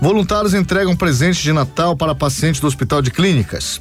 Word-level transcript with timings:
Voluntários 0.00 0.54
entregam 0.54 0.96
presentes 0.96 1.42
de 1.42 1.52
Natal 1.52 1.96
para 1.96 2.14
pacientes 2.14 2.60
do 2.60 2.66
Hospital 2.66 3.02
de 3.02 3.10
Clínicas. 3.10 3.80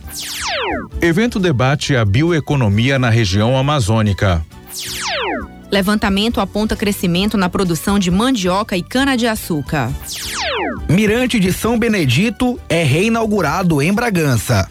Evento 1.01 1.39
debate 1.39 1.95
a 1.95 2.05
bioeconomia 2.05 2.99
na 2.99 3.09
região 3.09 3.57
amazônica. 3.57 4.45
Levantamento 5.71 6.41
aponta 6.41 6.75
crescimento 6.75 7.37
na 7.37 7.47
produção 7.47 7.97
de 7.97 8.11
mandioca 8.11 8.75
e 8.75 8.83
cana-de-açúcar. 8.83 9.89
Mirante 10.89 11.39
de 11.39 11.53
São 11.53 11.79
Benedito 11.79 12.59
é 12.67 12.83
reinaugurado 12.83 13.81
em 13.81 13.93
Bragança. 13.93 14.69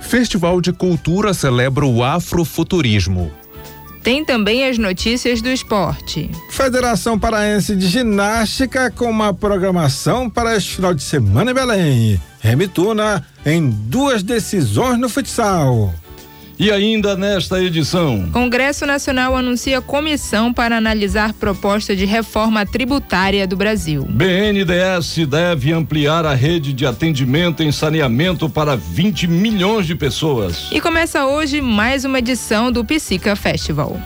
Festival 0.00 0.60
de 0.60 0.72
Cultura 0.72 1.34
celebra 1.34 1.84
o 1.84 2.04
afrofuturismo. 2.04 3.32
Tem 4.04 4.24
também 4.24 4.64
as 4.64 4.78
notícias 4.78 5.42
do 5.42 5.48
esporte. 5.48 6.30
Federação 6.48 7.18
Paraense 7.18 7.74
de 7.74 7.88
Ginástica 7.88 8.88
com 8.88 9.10
uma 9.10 9.34
programação 9.34 10.30
para 10.30 10.56
este 10.56 10.76
final 10.76 10.94
de 10.94 11.02
semana 11.02 11.50
em 11.50 11.54
Belém. 11.54 12.20
Remituna 12.38 13.26
em 13.44 13.68
duas 13.68 14.22
decisões 14.22 14.96
no 15.00 15.08
futsal. 15.08 15.92
E 16.58 16.70
ainda 16.70 17.16
nesta 17.16 17.62
edição. 17.62 18.30
Congresso 18.32 18.86
Nacional 18.86 19.36
anuncia 19.36 19.80
comissão 19.82 20.52
para 20.52 20.76
analisar 20.76 21.34
proposta 21.34 21.94
de 21.94 22.06
reforma 22.06 22.64
tributária 22.64 23.46
do 23.46 23.56
Brasil. 23.56 24.06
BNDES 24.08 25.26
deve 25.28 25.72
ampliar 25.72 26.24
a 26.24 26.34
rede 26.34 26.72
de 26.72 26.86
atendimento 26.86 27.62
em 27.62 27.70
saneamento 27.70 28.48
para 28.48 28.74
20 28.74 29.26
milhões 29.26 29.86
de 29.86 29.94
pessoas. 29.94 30.68
E 30.72 30.80
começa 30.80 31.26
hoje 31.26 31.60
mais 31.60 32.04
uma 32.04 32.18
edição 32.18 32.72
do 32.72 32.84
Psica 32.84 33.36
Festival. 33.36 34.00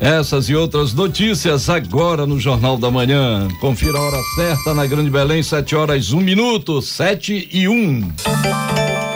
Essas 0.00 0.48
e 0.48 0.54
outras 0.54 0.94
notícias 0.94 1.68
agora 1.68 2.24
no 2.24 2.40
Jornal 2.40 2.78
da 2.78 2.90
Manhã. 2.90 3.48
Confira 3.60 3.98
a 3.98 4.00
hora 4.00 4.22
certa 4.34 4.72
na 4.72 4.86
Grande 4.86 5.10
Belém, 5.10 5.42
7 5.42 5.76
horas, 5.76 6.12
1 6.12 6.20
minuto, 6.20 6.80
7 6.80 7.50
e 7.52 7.68
1. 7.68 8.12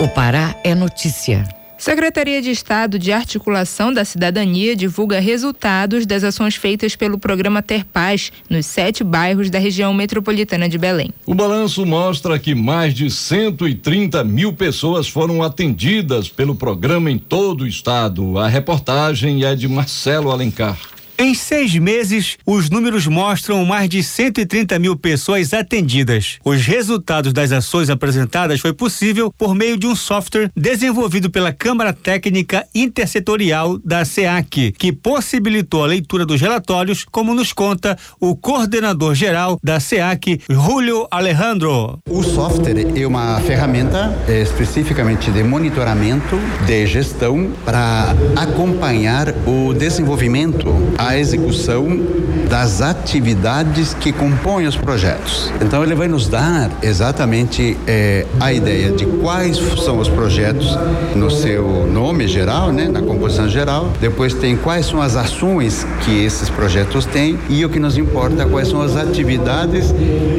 O 0.01 0.09
Pará 0.09 0.55
é 0.63 0.75
notícia. 0.75 1.49
Secretaria 1.85 2.41
de 2.41 2.51
Estado 2.51 2.99
de 2.99 3.13
Articulação 3.13 3.93
da 3.93 4.07
Cidadania 4.07 4.75
divulga 4.75 5.21
resultados 5.21 6.07
das 6.07 6.25
ações 6.25 6.57
feitas 6.57 6.97
pelo 6.97 7.19
programa 7.19 7.61
Ter 7.61 7.85
Paz 7.85 8.33
nos 8.49 8.65
sete 8.65 9.05
bairros 9.05 9.51
da 9.51 9.59
região 9.59 9.93
metropolitana 9.93 10.67
de 10.67 10.79
Belém. 10.79 11.11
O 11.27 11.35
balanço 11.35 11.85
mostra 11.85 12.39
que 12.39 12.55
mais 12.55 12.95
de 12.95 13.11
130 13.11 14.25
mil 14.25 14.55
pessoas 14.55 15.07
foram 15.07 15.43
atendidas 15.43 16.27
pelo 16.27 16.55
programa 16.55 17.11
em 17.11 17.19
todo 17.19 17.65
o 17.65 17.69
estado. 17.69 18.39
A 18.39 18.49
reportagem 18.49 19.45
é 19.45 19.55
de 19.55 19.69
Marcelo 19.69 20.31
Alencar. 20.31 20.94
Em 21.17 21.33
seis 21.33 21.77
meses, 21.77 22.37
os 22.45 22.69
números 22.69 23.07
mostram 23.07 23.65
mais 23.65 23.89
de 23.89 24.03
130 24.03 24.77
mil 24.81 24.97
pessoas 24.97 25.55
atendidas. 25.55 26.39
Os 26.45 26.67
resultados 26.67 27.33
das 27.33 27.53
ações 27.53 27.89
apresentadas 27.89 28.59
foi 28.59 28.73
possível 28.73 29.33
por 29.39 29.55
meio 29.55 29.77
de 29.77 29.87
um 29.87 29.95
software 29.95 30.51
desenvolvido 30.57 31.31
pela 31.31 31.53
Câmara 31.53 31.93
Técnica 31.93 32.67
Intersetorial 32.75 33.79
da 33.79 34.05
SEAC, 34.05 34.73
que 34.73 34.93
possibilitou 34.93 35.85
a 35.85 35.87
leitura 35.87 36.27
dos 36.27 36.41
relatórios, 36.41 37.05
como 37.09 37.33
nos 37.33 37.53
conta 37.53 37.97
o 38.19 38.35
coordenador 38.35 39.15
geral 39.15 39.57
da 39.63 39.79
SEAC, 39.79 40.41
Julio 40.51 41.07
Alejandro. 41.13 42.01
O 42.11 42.25
software 42.25 42.87
é 43.01 43.07
uma 43.07 43.41
ferramenta 43.41 44.13
é, 44.27 44.43
especificamente 44.43 45.31
de 45.31 45.45
monitoramento, 45.45 46.41
de 46.67 46.89
gestão, 46.89 47.53
para 47.65 48.17
acompanhar 48.35 49.29
o 49.47 49.73
desenvolvimento 49.73 50.75
a 51.07 51.19
execução 51.19 52.01
das 52.49 52.81
atividades 52.81 53.95
que 53.95 54.13
compõem 54.13 54.67
os 54.67 54.77
projetos. 54.77 55.53
Então, 55.61 55.83
ele 55.83 55.95
vai 55.95 56.09
nos 56.09 56.29
dar 56.29 56.71
exatamente 56.83 57.77
eh, 57.87 58.27
a 58.41 58.53
ideia 58.53 58.93
de 58.93 59.07
quais 59.07 59.59
são 59.85 59.99
os 59.99 60.09
projetos 60.09 60.79
no 61.15 61.31
seu 61.31 61.87
nome 61.87 62.29
geral, 62.29 62.73
né, 62.73 62.89
na 62.89 63.03
composição 63.03 63.49
geral. 63.49 63.93
Depois 64.01 64.35
tem 64.35 64.57
quais 64.57 64.87
são 64.87 65.01
as 65.01 65.17
ações 65.17 65.87
que 66.05 66.25
esses 66.25 66.49
projetos 66.49 67.07
têm 67.07 67.39
e 67.49 67.65
o 67.65 67.69
que 67.69 67.79
nos 67.79 67.99
importa 67.99 68.47
quais 68.47 68.69
são 68.69 68.81
as 68.81 68.97
atividades 68.97 69.93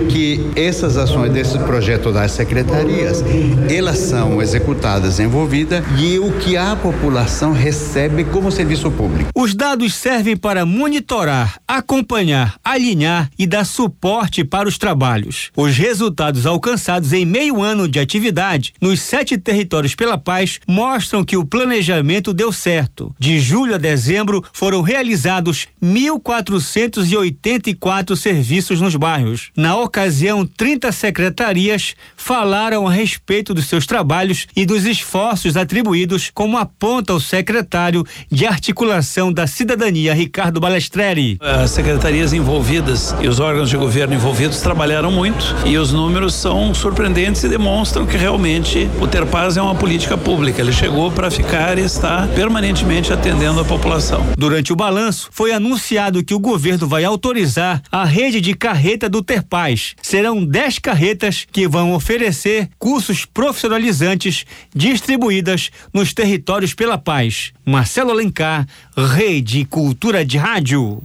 que 0.10 0.50
essas 0.56 0.98
ações 0.98 1.32
desse 1.32 1.58
projeto 1.60 2.12
das 2.12 2.32
secretarias 2.32 3.24
elas 3.70 3.98
são 3.98 4.42
executadas, 4.42 5.20
envolvidas 5.20 5.84
e 6.00 6.20
o 6.20 6.32
que 6.32 6.56
a 6.56 6.76
população 6.76 7.52
recebe 7.52 8.24
como 8.24 8.52
serviço 8.52 8.90
público. 8.92 9.30
Os 9.36 9.54
dados 9.54 9.94
servem 9.94 10.38
para 10.38 10.55
para 10.56 10.66
monitorar, 10.66 11.60
acompanhar, 11.68 12.58
alinhar 12.64 13.30
e 13.38 13.46
dar 13.46 13.66
suporte 13.66 14.46
para 14.46 14.70
os 14.70 14.78
trabalhos. 14.78 15.52
Os 15.54 15.76
resultados 15.76 16.46
alcançados 16.46 17.12
em 17.12 17.26
meio 17.26 17.62
ano 17.62 17.90
de 17.90 18.00
atividade 18.00 18.74
nos 18.80 19.02
sete 19.02 19.38
territórios 19.38 19.96
pela 19.96 20.18
paz 20.18 20.62
mostram 20.66 21.26
que 21.26 21.36
o 21.36 21.44
planejamento 21.44 22.34
deu 22.34 22.54
certo. 22.54 23.14
De 23.20 23.38
julho 23.38 23.76
a 23.76 23.78
dezembro 23.78 24.42
foram 24.54 24.82
realizados 24.82 25.68
1.484 25.84 28.16
serviços 28.16 28.80
nos 28.80 28.96
bairros. 28.96 29.52
Na 29.58 29.76
ocasião, 29.76 30.48
30 30.48 30.90
secretarias 30.94 31.96
falaram 32.16 32.88
a 32.88 32.94
respeito 32.94 33.54
dos 33.54 33.66
seus 33.66 33.86
trabalhos 33.86 34.48
e 34.56 34.66
dos 34.66 34.86
esforços 34.86 35.58
atribuídos, 35.58 36.32
como 36.34 36.58
aponta 36.58 37.14
o 37.14 37.20
secretário 37.20 38.06
de 38.32 38.46
Articulação 38.46 39.34
da 39.34 39.48
Cidadania, 39.48 40.14
Ricardo 40.14 40.45
Ricardo 40.46 40.60
Balestreri. 40.60 41.38
As 41.42 41.72
secretarias 41.72 42.32
envolvidas 42.32 43.16
e 43.20 43.28
os 43.28 43.40
órgãos 43.40 43.68
de 43.68 43.76
governo 43.78 44.14
envolvidos 44.14 44.62
trabalharam 44.62 45.10
muito 45.10 45.56
e 45.66 45.76
os 45.76 45.92
números 45.92 46.36
são 46.36 46.72
surpreendentes 46.72 47.44
e 47.44 47.50
demonstram 47.50 48.06
que 48.06 48.16
realmente 48.16 48.88
o 49.02 49.08
Ter 49.08 49.26
Paz 49.26 49.58
é 49.58 49.62
uma 49.62 49.74
política 49.74 50.16
pública. 50.16 50.62
Ele 50.62 50.72
chegou 50.72 51.10
para 51.10 51.32
ficar 51.32 51.80
e 51.80 51.82
está 51.82 52.28
permanentemente 52.36 53.12
atendendo 53.12 53.60
a 53.60 53.66
população. 53.66 54.24
Durante 54.38 54.72
o 54.72 54.76
balanço, 54.76 55.30
foi 55.32 55.52
anunciado 55.52 56.24
que 56.24 56.36
o 56.36 56.40
governo 56.40 56.88
vai 56.88 57.04
autorizar 57.04 57.82
a 57.92 58.06
rede 58.06 58.40
de 58.40 58.54
carreta 58.54 59.10
do 59.10 59.24
Ter 59.24 59.42
Paz. 59.42 59.96
Serão 60.00 60.46
10 60.46 60.78
carretas 60.78 61.48
que 61.52 61.68
vão 61.68 61.92
oferecer 61.94 62.70
cursos 62.78 63.26
profissionalizantes 63.26 64.46
distribuídas 64.76 65.72
nos 65.92 66.14
territórios 66.14 66.76
pela 66.76 67.00
paz. 67.00 67.52
Marcelo 67.66 68.12
Alencar, 68.12 68.68
Rede 68.96 69.66
Cultura 69.66 70.24
de 70.24 70.35
Rádio. 70.36 71.02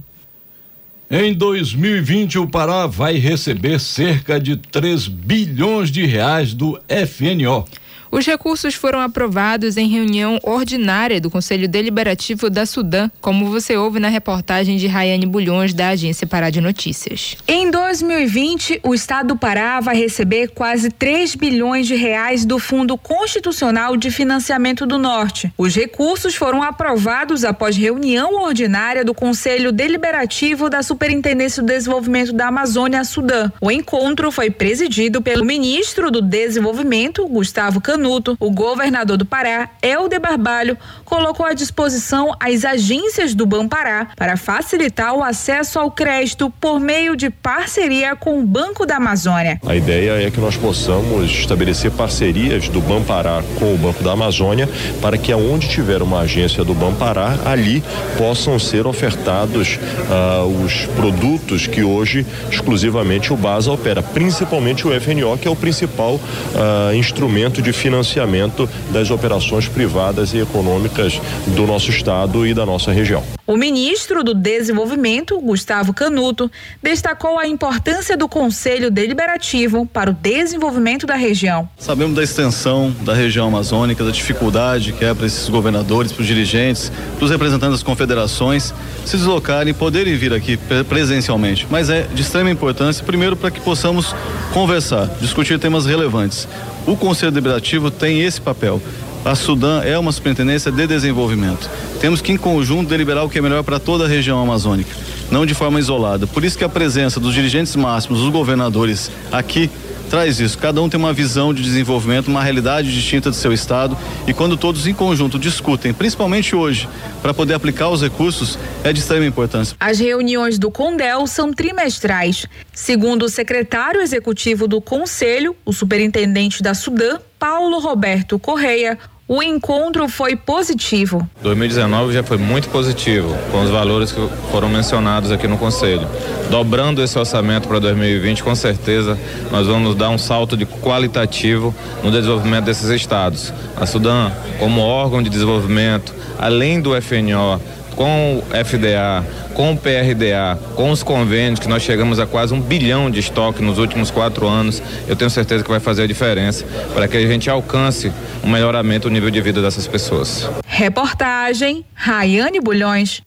Em 1.09 1.33
2020, 1.33 2.39
o 2.39 2.47
Pará 2.47 2.87
vai 2.87 3.17
receber 3.17 3.79
cerca 3.79 4.39
de 4.39 4.55
3 4.55 5.07
bilhões 5.07 5.91
de 5.91 6.05
reais 6.05 6.53
do 6.53 6.79
FNO. 6.87 7.65
Os 8.11 8.25
recursos 8.25 8.75
foram 8.75 8.99
aprovados 8.99 9.77
em 9.77 9.87
reunião 9.87 10.37
ordinária 10.43 11.21
do 11.21 11.31
Conselho 11.31 11.65
Deliberativo 11.65 12.49
da 12.49 12.65
Sudã, 12.65 13.09
como 13.21 13.49
você 13.49 13.77
ouve 13.77 14.01
na 14.01 14.09
reportagem 14.09 14.75
de 14.75 14.85
Rayane 14.85 15.25
Bulhões, 15.25 15.73
da 15.73 15.87
Agência 15.87 16.27
Pará 16.27 16.49
de 16.49 16.59
Notícias. 16.59 17.37
Em 17.47 17.71
2020, 17.71 18.81
o 18.83 18.93
Estado 18.93 19.29
do 19.29 19.37
Pará 19.37 19.79
vai 19.79 19.95
receber 19.95 20.49
quase 20.49 20.89
3 20.89 21.35
bilhões 21.35 21.87
de 21.87 21.95
reais 21.95 22.43
do 22.43 22.59
Fundo 22.59 22.97
Constitucional 22.97 23.95
de 23.95 24.11
Financiamento 24.11 24.85
do 24.85 24.97
Norte. 24.97 25.53
Os 25.57 25.73
recursos 25.73 26.35
foram 26.35 26.61
aprovados 26.61 27.45
após 27.45 27.77
reunião 27.77 28.43
ordinária 28.43 29.05
do 29.05 29.13
Conselho 29.13 29.71
Deliberativo 29.71 30.69
da 30.69 30.83
Superintendência 30.83 31.63
do 31.63 31.67
Desenvolvimento 31.67 32.33
da 32.33 32.47
Amazônia 32.47 33.05
Sudã. 33.05 33.49
O 33.61 33.71
encontro 33.71 34.31
foi 34.33 34.49
presidido 34.49 35.21
pelo 35.21 35.45
ministro 35.45 36.11
do 36.11 36.21
Desenvolvimento, 36.21 37.25
Gustavo 37.25 37.79
Cano 37.79 38.00
Canuto, 38.01 38.35
o 38.39 38.49
governador 38.49 39.15
do 39.15 39.25
Pará, 39.25 39.69
Helder 39.79 40.19
Barbalho, 40.19 40.75
colocou 41.05 41.45
à 41.45 41.53
disposição 41.53 42.35
as 42.39 42.65
agências 42.65 43.35
do 43.35 43.45
Banpará 43.45 44.07
para 44.17 44.35
facilitar 44.35 45.13
o 45.13 45.23
acesso 45.23 45.77
ao 45.77 45.91
crédito 45.91 46.51
por 46.59 46.79
meio 46.79 47.15
de 47.15 47.29
parceria 47.29 48.15
com 48.15 48.39
o 48.39 48.43
Banco 48.43 48.87
da 48.87 48.95
Amazônia. 48.95 49.61
A 49.67 49.75
ideia 49.75 50.25
é 50.25 50.31
que 50.31 50.39
nós 50.39 50.57
possamos 50.57 51.29
estabelecer 51.29 51.91
parcerias 51.91 52.67
do 52.69 52.81
Banpará 52.81 53.43
com 53.59 53.71
o 53.71 53.77
Banco 53.77 54.03
da 54.03 54.13
Amazônia 54.13 54.67
para 54.99 55.15
que 55.15 55.31
aonde 55.31 55.69
tiver 55.69 56.01
uma 56.01 56.21
agência 56.21 56.63
do 56.63 56.73
Banpará, 56.73 57.37
ali 57.45 57.83
possam 58.17 58.57
ser 58.57 58.87
ofertados 58.87 59.77
uh, 60.09 60.65
os 60.65 60.87
produtos 60.95 61.67
que 61.67 61.83
hoje 61.83 62.25
exclusivamente 62.49 63.31
o 63.31 63.37
BASA 63.37 63.71
opera, 63.71 64.01
principalmente 64.01 64.87
o 64.87 64.99
FNO, 64.99 65.37
que 65.37 65.47
é 65.47 65.51
o 65.51 65.55
principal 65.55 66.15
uh, 66.15 66.95
instrumento 66.95 67.61
de 67.61 67.71
financiamento 67.71 67.90
financiamento 67.91 68.69
das 68.91 69.11
operações 69.11 69.67
privadas 69.67 70.33
e 70.33 70.37
econômicas 70.37 71.19
do 71.47 71.67
nosso 71.67 71.89
estado 71.89 72.47
e 72.47 72.53
da 72.53 72.65
nossa 72.65 72.91
região. 72.91 73.21
O 73.45 73.57
ministro 73.57 74.23
do 74.23 74.33
Desenvolvimento, 74.33 75.37
Gustavo 75.41 75.93
Canuto, 75.93 76.49
destacou 76.81 77.37
a 77.37 77.45
importância 77.45 78.15
do 78.15 78.29
Conselho 78.29 78.89
Deliberativo 78.89 79.85
para 79.85 80.09
o 80.09 80.13
desenvolvimento 80.13 81.05
da 81.05 81.15
região. 81.15 81.67
Sabemos 81.77 82.15
da 82.15 82.23
extensão 82.23 82.95
da 83.01 83.13
região 83.13 83.47
amazônica, 83.47 84.05
da 84.05 84.11
dificuldade 84.11 84.93
que 84.93 85.03
é 85.03 85.13
para 85.13 85.25
esses 85.25 85.49
governadores, 85.49 86.13
para 86.13 86.21
os 86.21 86.27
dirigentes, 86.27 86.89
para 87.17 87.25
os 87.25 87.31
representantes 87.31 87.79
das 87.79 87.83
confederações 87.83 88.73
se 89.05 89.17
deslocarem 89.17 89.71
e 89.71 89.73
poderem 89.73 90.15
vir 90.15 90.33
aqui 90.33 90.57
presencialmente. 90.87 91.67
Mas 91.69 91.89
é 91.89 92.03
de 92.03 92.21
extrema 92.21 92.49
importância, 92.49 93.03
primeiro, 93.03 93.35
para 93.35 93.51
que 93.51 93.59
possamos 93.59 94.15
conversar, 94.53 95.09
discutir 95.19 95.59
temas 95.59 95.85
relevantes. 95.85 96.47
O 96.85 96.97
Conselho 96.97 97.31
Deliberativo 97.31 97.91
tem 97.91 98.21
esse 98.21 98.41
papel. 98.41 98.81
A 99.23 99.35
Sudã 99.35 99.81
é 99.83 99.97
uma 99.99 100.11
superintendência 100.11 100.71
de 100.71 100.87
desenvolvimento. 100.87 101.69
Temos 101.99 102.21
que, 102.21 102.31
em 102.31 102.37
conjunto, 102.37 102.89
deliberar 102.89 103.23
o 103.23 103.29
que 103.29 103.37
é 103.37 103.41
melhor 103.41 103.63
para 103.63 103.79
toda 103.79 104.05
a 104.05 104.07
região 104.07 104.41
amazônica, 104.41 104.89
não 105.29 105.45
de 105.45 105.53
forma 105.53 105.79
isolada. 105.79 106.25
Por 106.25 106.43
isso 106.43 106.57
que 106.57 106.63
a 106.63 106.69
presença 106.69 107.19
dos 107.19 107.33
dirigentes 107.33 107.75
máximos, 107.75 108.21
dos 108.21 108.29
governadores 108.29 109.11
aqui, 109.31 109.69
traz 110.11 110.41
isso. 110.41 110.57
Cada 110.57 110.81
um 110.81 110.89
tem 110.89 110.99
uma 110.99 111.13
visão 111.13 111.53
de 111.53 111.63
desenvolvimento, 111.63 112.27
uma 112.27 112.43
realidade 112.43 112.93
distinta 112.93 113.29
do 113.29 113.35
seu 113.35 113.53
estado 113.53 113.97
e 114.27 114.33
quando 114.33 114.57
todos 114.57 114.85
em 114.85 114.93
conjunto 114.93 115.39
discutem, 115.39 115.93
principalmente 115.93 116.53
hoje, 116.53 116.89
para 117.21 117.33
poder 117.33 117.53
aplicar 117.53 117.87
os 117.87 118.01
recursos, 118.01 118.59
é 118.83 118.91
de 118.91 118.99
extrema 118.99 119.25
importância. 119.25 119.73
As 119.79 119.99
reuniões 119.99 120.59
do 120.59 120.69
Condel 120.69 121.25
são 121.25 121.53
trimestrais. 121.53 122.45
Segundo 122.73 123.23
o 123.23 123.29
secretário 123.29 124.01
executivo 124.01 124.67
do 124.67 124.81
Conselho, 124.81 125.55
o 125.63 125.71
superintendente 125.71 126.61
da 126.61 126.73
Sudã, 126.73 127.17
Paulo 127.39 127.79
Roberto 127.79 128.37
Correia, 128.37 128.99
o 129.31 129.41
encontro 129.41 130.09
foi 130.09 130.35
positivo. 130.35 131.25
2019 131.41 132.11
já 132.11 132.21
foi 132.21 132.37
muito 132.37 132.67
positivo, 132.67 133.33
com 133.49 133.61
os 133.61 133.69
valores 133.69 134.11
que 134.11 134.19
foram 134.51 134.67
mencionados 134.67 135.31
aqui 135.31 135.47
no 135.47 135.57
Conselho. 135.57 136.05
Dobrando 136.49 137.01
esse 137.01 137.17
orçamento 137.17 137.65
para 137.65 137.79
2020, 137.79 138.43
com 138.43 138.53
certeza 138.53 139.17
nós 139.49 139.65
vamos 139.65 139.95
dar 139.95 140.09
um 140.09 140.17
salto 140.17 140.57
de 140.57 140.65
qualitativo 140.65 141.73
no 142.03 142.11
desenvolvimento 142.11 142.65
desses 142.65 142.89
estados. 142.89 143.53
A 143.79 143.85
Sudã, 143.85 144.29
como 144.59 144.81
órgão 144.81 145.23
de 145.23 145.29
desenvolvimento, 145.29 146.13
além 146.37 146.81
do 146.81 146.91
FNO, 147.01 147.61
com 147.95 148.37
o 148.37 148.41
FDA, 148.41 149.25
com 149.53 149.73
o 149.73 149.77
PRDA, 149.77 150.59
com 150.75 150.91
os 150.91 151.03
convênios, 151.03 151.59
que 151.59 151.67
nós 151.67 151.83
chegamos 151.83 152.19
a 152.19 152.25
quase 152.25 152.53
um 152.53 152.61
bilhão 152.61 153.09
de 153.09 153.19
estoque 153.19 153.61
nos 153.61 153.77
últimos 153.77 154.09
quatro 154.09 154.47
anos, 154.47 154.81
eu 155.07 155.15
tenho 155.15 155.29
certeza 155.29 155.63
que 155.63 155.69
vai 155.69 155.79
fazer 155.79 156.03
a 156.03 156.07
diferença 156.07 156.65
para 156.93 157.07
que 157.07 157.17
a 157.17 157.27
gente 157.27 157.49
alcance 157.49 158.11
um 158.43 158.49
melhoramento 158.49 159.09
do 159.09 159.13
nível 159.13 159.29
de 159.29 159.41
vida 159.41 159.61
dessas 159.61 159.87
pessoas. 159.87 160.49
Reportagem 160.65 161.85
Rayane 161.93 162.59
Bulhões. 162.59 163.21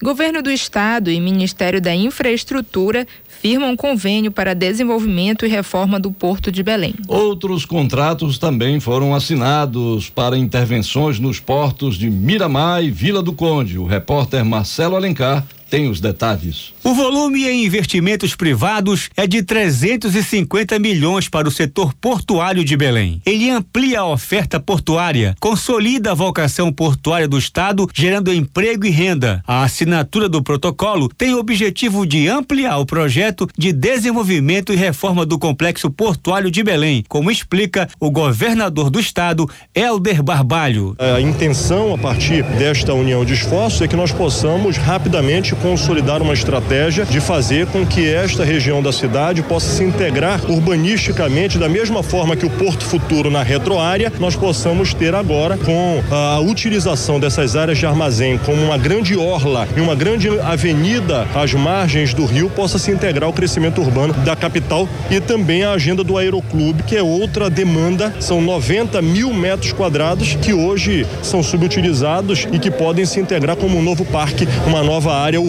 Governo 0.00 0.40
do 0.40 0.50
Estado 0.50 1.10
e 1.10 1.20
Ministério 1.20 1.80
da 1.80 1.92
Infraestrutura 1.92 3.04
firmam 3.40 3.76
convênio 3.76 4.30
para 4.30 4.54
desenvolvimento 4.54 5.46
e 5.46 5.48
reforma 5.48 5.98
do 5.98 6.10
Porto 6.10 6.50
de 6.50 6.62
Belém. 6.62 6.94
Outros 7.06 7.64
contratos 7.64 8.38
também 8.38 8.80
foram 8.80 9.14
assinados 9.14 10.10
para 10.10 10.36
intervenções 10.36 11.18
nos 11.18 11.38
portos 11.38 11.96
de 11.96 12.10
Miramar 12.10 12.82
e 12.82 12.90
Vila 12.90 13.22
do 13.22 13.32
Conde. 13.32 13.78
O 13.78 13.86
repórter 13.86 14.44
Marcelo 14.44 14.96
Alencar 14.96 15.44
tem 15.70 15.88
os 15.88 16.00
detalhes. 16.00 16.72
O 16.82 16.94
volume 16.94 17.46
em 17.46 17.66
investimentos 17.66 18.34
privados 18.34 19.10
é 19.16 19.26
de 19.26 19.42
350 19.42 20.78
milhões 20.78 21.28
para 21.28 21.46
o 21.48 21.50
setor 21.50 21.92
portuário 21.94 22.64
de 22.64 22.76
Belém. 22.76 23.20
Ele 23.26 23.50
amplia 23.50 24.00
a 24.00 24.06
oferta 24.06 24.58
portuária, 24.58 25.34
consolida 25.40 26.12
a 26.12 26.14
vocação 26.14 26.72
portuária 26.72 27.28
do 27.28 27.38
Estado, 27.38 27.88
gerando 27.92 28.32
emprego 28.32 28.86
e 28.86 28.90
renda. 28.90 29.42
A 29.46 29.62
assinatura 29.62 30.28
do 30.28 30.42
protocolo 30.42 31.08
tem 31.16 31.34
o 31.34 31.38
objetivo 31.38 32.06
de 32.06 32.28
ampliar 32.28 32.78
o 32.78 32.86
projeto 32.86 33.48
de 33.56 33.72
desenvolvimento 33.72 34.72
e 34.72 34.76
reforma 34.76 35.26
do 35.26 35.38
complexo 35.38 35.90
portuário 35.90 36.50
de 36.50 36.62
Belém, 36.62 37.04
como 37.08 37.30
explica 37.30 37.88
o 38.00 38.10
governador 38.10 38.88
do 38.88 39.00
Estado, 39.00 39.48
Helder 39.74 40.22
Barbalho. 40.22 40.96
A 40.98 41.20
intenção 41.20 41.94
a 41.94 41.98
partir 41.98 42.42
desta 42.42 42.94
união 42.94 43.24
de 43.24 43.34
esforços 43.34 43.82
é 43.82 43.88
que 43.88 43.96
nós 43.96 44.12
possamos 44.12 44.76
rapidamente 44.76 45.54
consolidar 45.58 46.22
uma 46.22 46.34
estratégia 46.34 47.04
de 47.04 47.20
fazer 47.20 47.66
com 47.66 47.84
que 47.84 48.08
esta 48.08 48.44
região 48.44 48.82
da 48.82 48.92
cidade 48.92 49.42
possa 49.42 49.68
se 49.68 49.84
integrar 49.84 50.40
urbanisticamente 50.50 51.58
da 51.58 51.68
mesma 51.68 52.02
forma 52.02 52.36
que 52.36 52.46
o 52.46 52.50
Porto 52.50 52.84
Futuro 52.84 53.30
na 53.30 53.42
retroárea, 53.42 54.12
nós 54.18 54.36
possamos 54.36 54.94
ter 54.94 55.14
agora 55.14 55.56
com 55.58 56.02
a 56.10 56.40
utilização 56.40 57.18
dessas 57.20 57.56
áreas 57.56 57.78
de 57.78 57.86
armazém 57.86 58.38
como 58.38 58.62
uma 58.62 58.78
grande 58.78 59.16
orla 59.16 59.68
e 59.76 59.80
uma 59.80 59.94
grande 59.94 60.28
avenida 60.40 61.26
às 61.34 61.52
margens 61.54 62.14
do 62.14 62.24
rio 62.24 62.48
possa 62.50 62.78
se 62.78 62.90
integrar 62.90 63.24
ao 63.24 63.32
crescimento 63.32 63.80
urbano 63.80 64.14
da 64.24 64.36
capital 64.36 64.88
e 65.10 65.20
também 65.20 65.64
a 65.64 65.72
agenda 65.72 66.04
do 66.04 66.16
Aeroclube, 66.16 66.82
que 66.84 66.96
é 66.96 67.02
outra 67.02 67.50
demanda, 67.50 68.14
são 68.20 68.40
90 68.40 69.02
mil 69.02 69.32
metros 69.32 69.72
quadrados 69.72 70.36
que 70.36 70.52
hoje 70.52 71.06
são 71.22 71.42
subutilizados 71.42 72.46
e 72.52 72.58
que 72.58 72.70
podem 72.70 73.04
se 73.04 73.20
integrar 73.20 73.56
como 73.56 73.78
um 73.78 73.82
novo 73.82 74.04
parque, 74.04 74.46
uma 74.66 74.82
nova 74.82 75.14
área 75.14 75.40
urbana 75.40 75.47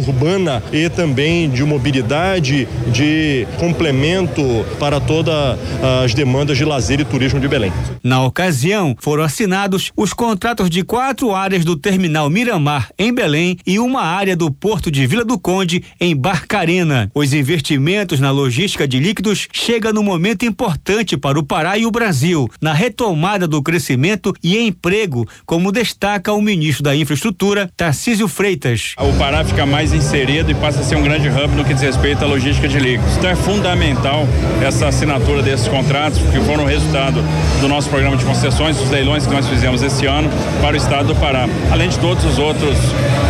e 0.71 0.89
também 0.89 1.49
de 1.49 1.63
mobilidade, 1.63 2.67
de 2.87 3.47
complemento 3.57 4.65
para 4.79 4.99
todas 4.99 5.57
as 6.03 6.13
demandas 6.13 6.57
de 6.57 6.65
lazer 6.65 6.99
e 6.99 7.05
turismo 7.05 7.39
de 7.39 7.47
Belém. 7.47 7.71
Na 8.03 8.23
ocasião, 8.23 8.95
foram 8.99 9.23
assinados 9.23 9.91
os 9.95 10.13
contratos 10.13 10.69
de 10.69 10.83
quatro 10.83 11.33
áreas 11.33 11.65
do 11.65 11.75
terminal 11.75 12.29
Miramar, 12.29 12.89
em 12.97 13.13
Belém, 13.13 13.57
e 13.65 13.79
uma 13.79 14.01
área 14.01 14.35
do 14.35 14.51
Porto 14.51 14.89
de 14.89 15.05
Vila 15.05 15.25
do 15.25 15.37
Conde, 15.37 15.83
em 15.99 16.15
Barcarena. 16.15 17.11
Os 17.13 17.33
investimentos 17.33 18.19
na 18.19 18.31
logística 18.31 18.87
de 18.87 18.99
líquidos 18.99 19.47
chegam 19.51 19.93
no 19.93 20.03
momento 20.03 20.45
importante 20.45 21.17
para 21.17 21.39
o 21.39 21.43
Pará 21.43 21.77
e 21.77 21.85
o 21.85 21.91
Brasil, 21.91 22.49
na 22.61 22.73
retomada 22.73 23.47
do 23.47 23.61
crescimento 23.61 24.33
e 24.43 24.57
emprego, 24.57 25.27
como 25.45 25.71
destaca 25.71 26.33
o 26.33 26.41
ministro 26.41 26.83
da 26.83 26.95
Infraestrutura, 26.95 27.69
Tarcísio 27.75 28.27
Freitas. 28.27 28.93
O 28.97 29.13
Pará 29.17 29.43
fica 29.43 29.65
mais 29.65 29.88
mais 29.89 29.93
inserido 29.93 30.51
e 30.51 30.55
passa 30.55 30.81
a 30.81 30.83
ser 30.83 30.95
um 30.95 31.01
grande 31.01 31.27
hub 31.29 31.55
no 31.55 31.65
que 31.65 31.73
diz 31.73 31.81
respeito 31.81 32.23
à 32.23 32.27
logística 32.27 32.67
de 32.67 32.79
líquidos. 32.79 33.17
Então 33.17 33.29
é 33.29 33.35
fundamental 33.35 34.27
essa 34.61 34.87
assinatura 34.87 35.41
desses 35.41 35.67
contratos, 35.67 36.19
que 36.31 36.39
foram 36.41 36.65
resultado 36.65 37.23
do 37.59 37.67
nosso 37.67 37.89
programa 37.89 38.15
de 38.15 38.23
concessões, 38.23 38.77
dos 38.77 38.89
leilões 38.89 39.25
que 39.25 39.33
nós 39.33 39.47
fizemos 39.47 39.81
esse 39.81 40.05
ano 40.05 40.29
para 40.61 40.73
o 40.73 40.77
estado 40.77 41.07
do 41.07 41.15
Pará, 41.15 41.47
além 41.71 41.89
de 41.89 41.97
todos 41.97 42.23
os 42.23 42.37
outros. 42.37 42.77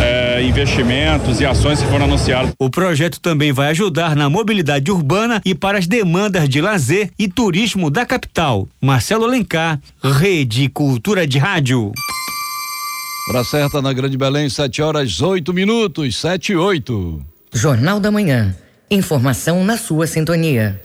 Eh, 0.02 0.20
investimentos 0.40 1.38
e 1.38 1.44
ações 1.44 1.82
que 1.82 1.88
foram 1.88 2.06
anunciados. 2.06 2.52
O 2.58 2.70
projeto 2.70 3.20
também 3.20 3.52
vai 3.52 3.68
ajudar 3.68 4.16
na 4.16 4.30
mobilidade 4.30 4.90
urbana 4.90 5.40
e 5.44 5.54
para 5.54 5.76
as 5.76 5.86
demandas 5.86 6.48
de 6.48 6.62
lazer 6.62 7.10
e 7.18 7.28
turismo 7.28 7.90
da 7.90 8.06
capital. 8.06 8.66
Marcelo 8.80 9.26
Alencar, 9.26 9.78
Rede 10.02 10.70
Cultura 10.70 11.26
de 11.26 11.38
Rádio. 11.38 11.92
Hora 13.30 13.44
certa 13.44 13.80
na 13.80 13.92
Grande 13.92 14.18
Belém, 14.18 14.48
7 14.48 14.82
horas 14.82 15.20
8 15.20 15.54
minutos, 15.54 16.16
7 16.16 16.50
e 16.50 16.56
8. 16.56 17.24
Jornal 17.52 18.00
da 18.00 18.10
Manhã. 18.10 18.56
Informação 18.90 19.64
na 19.64 19.76
sua 19.76 20.08
sintonia. 20.08 20.82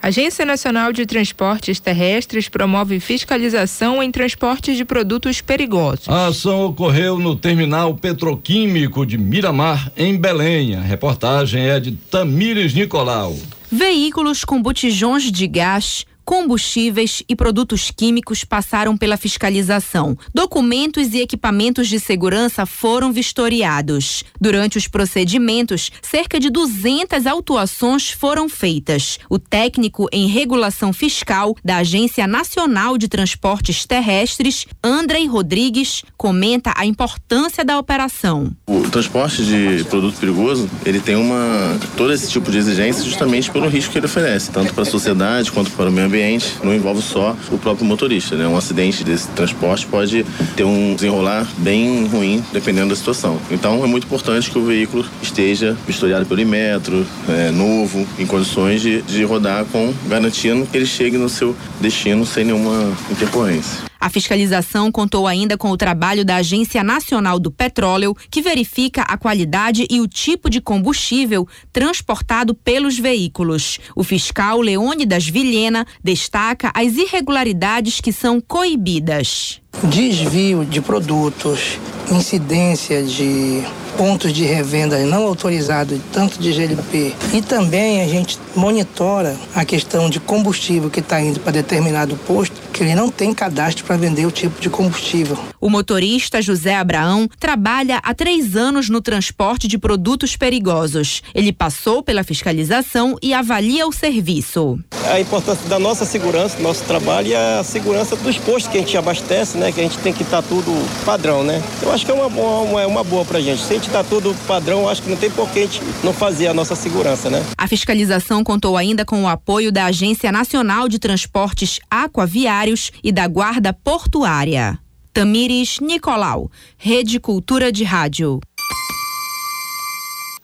Agência 0.00 0.46
Nacional 0.46 0.90
de 0.90 1.04
Transportes 1.04 1.78
Terrestres 1.78 2.48
promove 2.48 2.98
fiscalização 2.98 4.02
em 4.02 4.10
transportes 4.10 4.74
de 4.74 4.86
produtos 4.86 5.42
perigosos. 5.42 6.08
A 6.08 6.28
ação 6.28 6.64
ocorreu 6.64 7.18
no 7.18 7.36
terminal 7.36 7.94
petroquímico 7.94 9.04
de 9.04 9.18
Miramar, 9.18 9.92
em 9.94 10.16
Belém. 10.16 10.74
A 10.74 10.80
reportagem 10.80 11.68
é 11.68 11.78
de 11.78 11.92
Tamires 11.92 12.72
Nicolau. 12.72 13.36
Veículos 13.70 14.46
com 14.46 14.62
botijões 14.62 15.30
de 15.30 15.46
gás 15.46 16.06
combustíveis 16.32 17.22
e 17.28 17.36
produtos 17.36 17.90
químicos 17.90 18.42
passaram 18.42 18.96
pela 18.96 19.18
fiscalização. 19.18 20.16
Documentos 20.32 21.12
e 21.12 21.20
equipamentos 21.20 21.88
de 21.88 22.00
segurança 22.00 22.64
foram 22.64 23.12
vistoriados. 23.12 24.24
Durante 24.40 24.78
os 24.78 24.88
procedimentos, 24.88 25.90
cerca 26.00 26.40
de 26.40 26.48
200 26.48 27.26
autuações 27.26 28.10
foram 28.10 28.48
feitas. 28.48 29.18
O 29.28 29.38
técnico 29.38 30.08
em 30.10 30.26
regulação 30.26 30.90
fiscal 30.90 31.54
da 31.62 31.76
Agência 31.76 32.26
Nacional 32.26 32.96
de 32.96 33.08
Transportes 33.08 33.84
Terrestres, 33.84 34.64
Andrei 34.82 35.26
Rodrigues, 35.26 36.02
comenta 36.16 36.72
a 36.74 36.86
importância 36.86 37.62
da 37.62 37.78
operação. 37.78 38.56
O 38.66 38.88
transporte 38.88 39.44
de 39.44 39.84
produto 39.84 40.18
perigoso, 40.18 40.66
ele 40.86 40.98
tem 40.98 41.14
uma 41.14 41.78
todo 41.94 42.10
esse 42.10 42.30
tipo 42.30 42.50
de 42.50 42.56
exigência 42.56 43.04
justamente 43.04 43.50
pelo 43.50 43.68
risco 43.68 43.92
que 43.92 43.98
ele 43.98 44.06
oferece, 44.06 44.50
tanto 44.50 44.72
para 44.72 44.84
a 44.84 44.86
sociedade 44.86 45.52
quanto 45.52 45.70
para 45.72 45.90
o 45.90 45.92
meio 45.92 46.06
ambiente, 46.06 46.21
não 46.62 46.74
envolve 46.74 47.02
só 47.02 47.36
o 47.50 47.58
próprio 47.58 47.86
motorista. 47.86 48.36
Né? 48.36 48.46
Um 48.46 48.56
acidente 48.56 49.04
desse 49.04 49.28
transporte 49.28 49.86
pode 49.86 50.24
ter 50.56 50.64
um 50.64 50.94
desenrolar 50.94 51.46
bem 51.58 52.06
ruim, 52.06 52.42
dependendo 52.52 52.90
da 52.90 52.96
situação. 52.96 53.38
Então, 53.50 53.82
é 53.84 53.86
muito 53.86 54.04
importante 54.04 54.50
que 54.50 54.58
o 54.58 54.64
veículo 54.64 55.04
esteja 55.22 55.76
vistoriado 55.86 56.26
pelo 56.26 56.40
Imetro, 56.40 57.06
é, 57.28 57.50
novo, 57.50 58.06
em 58.18 58.26
condições 58.26 58.80
de, 58.80 59.02
de 59.02 59.24
rodar 59.24 59.64
com 59.66 59.92
garantindo 60.06 60.66
que 60.66 60.76
ele 60.76 60.86
chegue 60.86 61.16
no 61.16 61.28
seu 61.28 61.54
destino 61.80 62.24
sem 62.26 62.44
nenhuma 62.44 62.92
intercorrência. 63.10 63.91
A 64.02 64.10
fiscalização 64.10 64.90
contou 64.90 65.28
ainda 65.28 65.56
com 65.56 65.70
o 65.70 65.76
trabalho 65.76 66.24
da 66.24 66.34
Agência 66.34 66.82
Nacional 66.82 67.38
do 67.38 67.52
Petróleo, 67.52 68.16
que 68.28 68.42
verifica 68.42 69.02
a 69.02 69.16
qualidade 69.16 69.86
e 69.88 70.00
o 70.00 70.08
tipo 70.08 70.50
de 70.50 70.60
combustível 70.60 71.46
transportado 71.72 72.52
pelos 72.52 72.98
veículos. 72.98 73.78
O 73.94 74.02
fiscal 74.02 74.60
Leônidas 74.60 75.28
Vilhena 75.28 75.86
destaca 76.02 76.72
as 76.74 76.96
irregularidades 76.96 78.00
que 78.00 78.12
são 78.12 78.40
coibidas. 78.40 79.60
Desvio 79.84 80.64
de 80.64 80.80
produtos, 80.80 81.78
incidência 82.10 83.04
de 83.04 83.62
pontos 83.96 84.32
de 84.32 84.44
revenda 84.44 84.98
não 85.06 85.24
autorizados, 85.24 85.98
tanto 86.12 86.38
de 86.38 86.52
GLP. 86.52 87.14
E 87.32 87.42
também 87.42 88.02
a 88.02 88.08
gente 88.08 88.38
monitora 88.54 89.36
a 89.54 89.64
questão 89.64 90.08
de 90.08 90.20
combustível 90.20 90.90
que 90.90 91.00
está 91.00 91.20
indo 91.20 91.40
para 91.40 91.52
determinado 91.52 92.16
posto, 92.16 92.54
que 92.72 92.82
ele 92.82 92.94
não 92.94 93.08
tem 93.08 93.32
cadastro 93.32 93.84
para 93.84 93.96
vender 93.96 94.26
o 94.26 94.30
tipo 94.30 94.60
de 94.60 94.68
combustível. 94.68 95.38
O 95.60 95.70
motorista 95.70 96.42
José 96.42 96.74
Abraão 96.74 97.28
trabalha 97.38 97.98
há 98.02 98.14
três 98.14 98.56
anos 98.56 98.88
no 98.88 99.00
transporte 99.00 99.68
de 99.68 99.78
produtos 99.78 100.36
perigosos. 100.36 101.22
Ele 101.34 101.52
passou 101.52 102.02
pela 102.02 102.24
fiscalização 102.24 103.16
e 103.22 103.32
avalia 103.32 103.86
o 103.86 103.92
serviço. 103.92 104.78
A 105.06 105.20
importância 105.20 105.68
da 105.68 105.78
nossa 105.78 106.04
segurança, 106.04 106.56
do 106.56 106.62
nosso 106.62 106.84
trabalho 106.84 107.28
e 107.28 107.34
a 107.34 107.62
segurança 107.62 108.16
dos 108.16 108.38
postos 108.38 108.68
que 108.68 108.78
a 108.78 108.80
gente 108.80 108.96
abastece, 108.96 109.56
né? 109.58 109.70
Que 109.70 109.80
a 109.80 109.84
gente 109.84 109.98
tem 109.98 110.12
que 110.12 110.22
estar 110.22 110.42
tá 110.42 110.48
tudo 110.48 110.72
padrão, 111.04 111.44
né? 111.44 111.62
Eu 111.80 111.92
acho 111.92 112.04
que 112.04 112.10
é 112.10 112.14
uma 112.14 112.28
boa, 112.28 112.60
uma, 112.62 112.86
uma 112.86 113.04
boa 113.04 113.24
pra 113.24 113.40
gente. 113.40 113.62
Se 113.62 113.72
a 113.72 113.76
gente 113.82 113.90
tá 113.90 114.04
tudo 114.04 114.34
padrão, 114.46 114.88
acho 114.88 115.02
que 115.02 115.10
não 115.10 115.16
tem 115.16 115.30
por 115.30 115.50
que 115.50 115.58
a 115.58 115.62
gente 115.62 115.82
não 116.04 116.12
fazer 116.12 116.46
a 116.46 116.54
nossa 116.54 116.76
segurança, 116.76 117.28
né? 117.28 117.44
A 117.58 117.66
fiscalização 117.66 118.44
contou 118.44 118.76
ainda 118.76 119.04
com 119.04 119.24
o 119.24 119.28
apoio 119.28 119.72
da 119.72 119.86
Agência 119.86 120.30
Nacional 120.30 120.88
de 120.88 121.00
Transportes 121.00 121.80
Aquaviários 121.90 122.92
e 123.02 123.10
da 123.10 123.26
Guarda 123.26 123.72
Portuária. 123.72 124.78
Tamires 125.12 125.78
Nicolau, 125.80 126.50
Rede 126.78 127.18
Cultura 127.18 127.72
de 127.72 127.82
Rádio. 127.82 128.40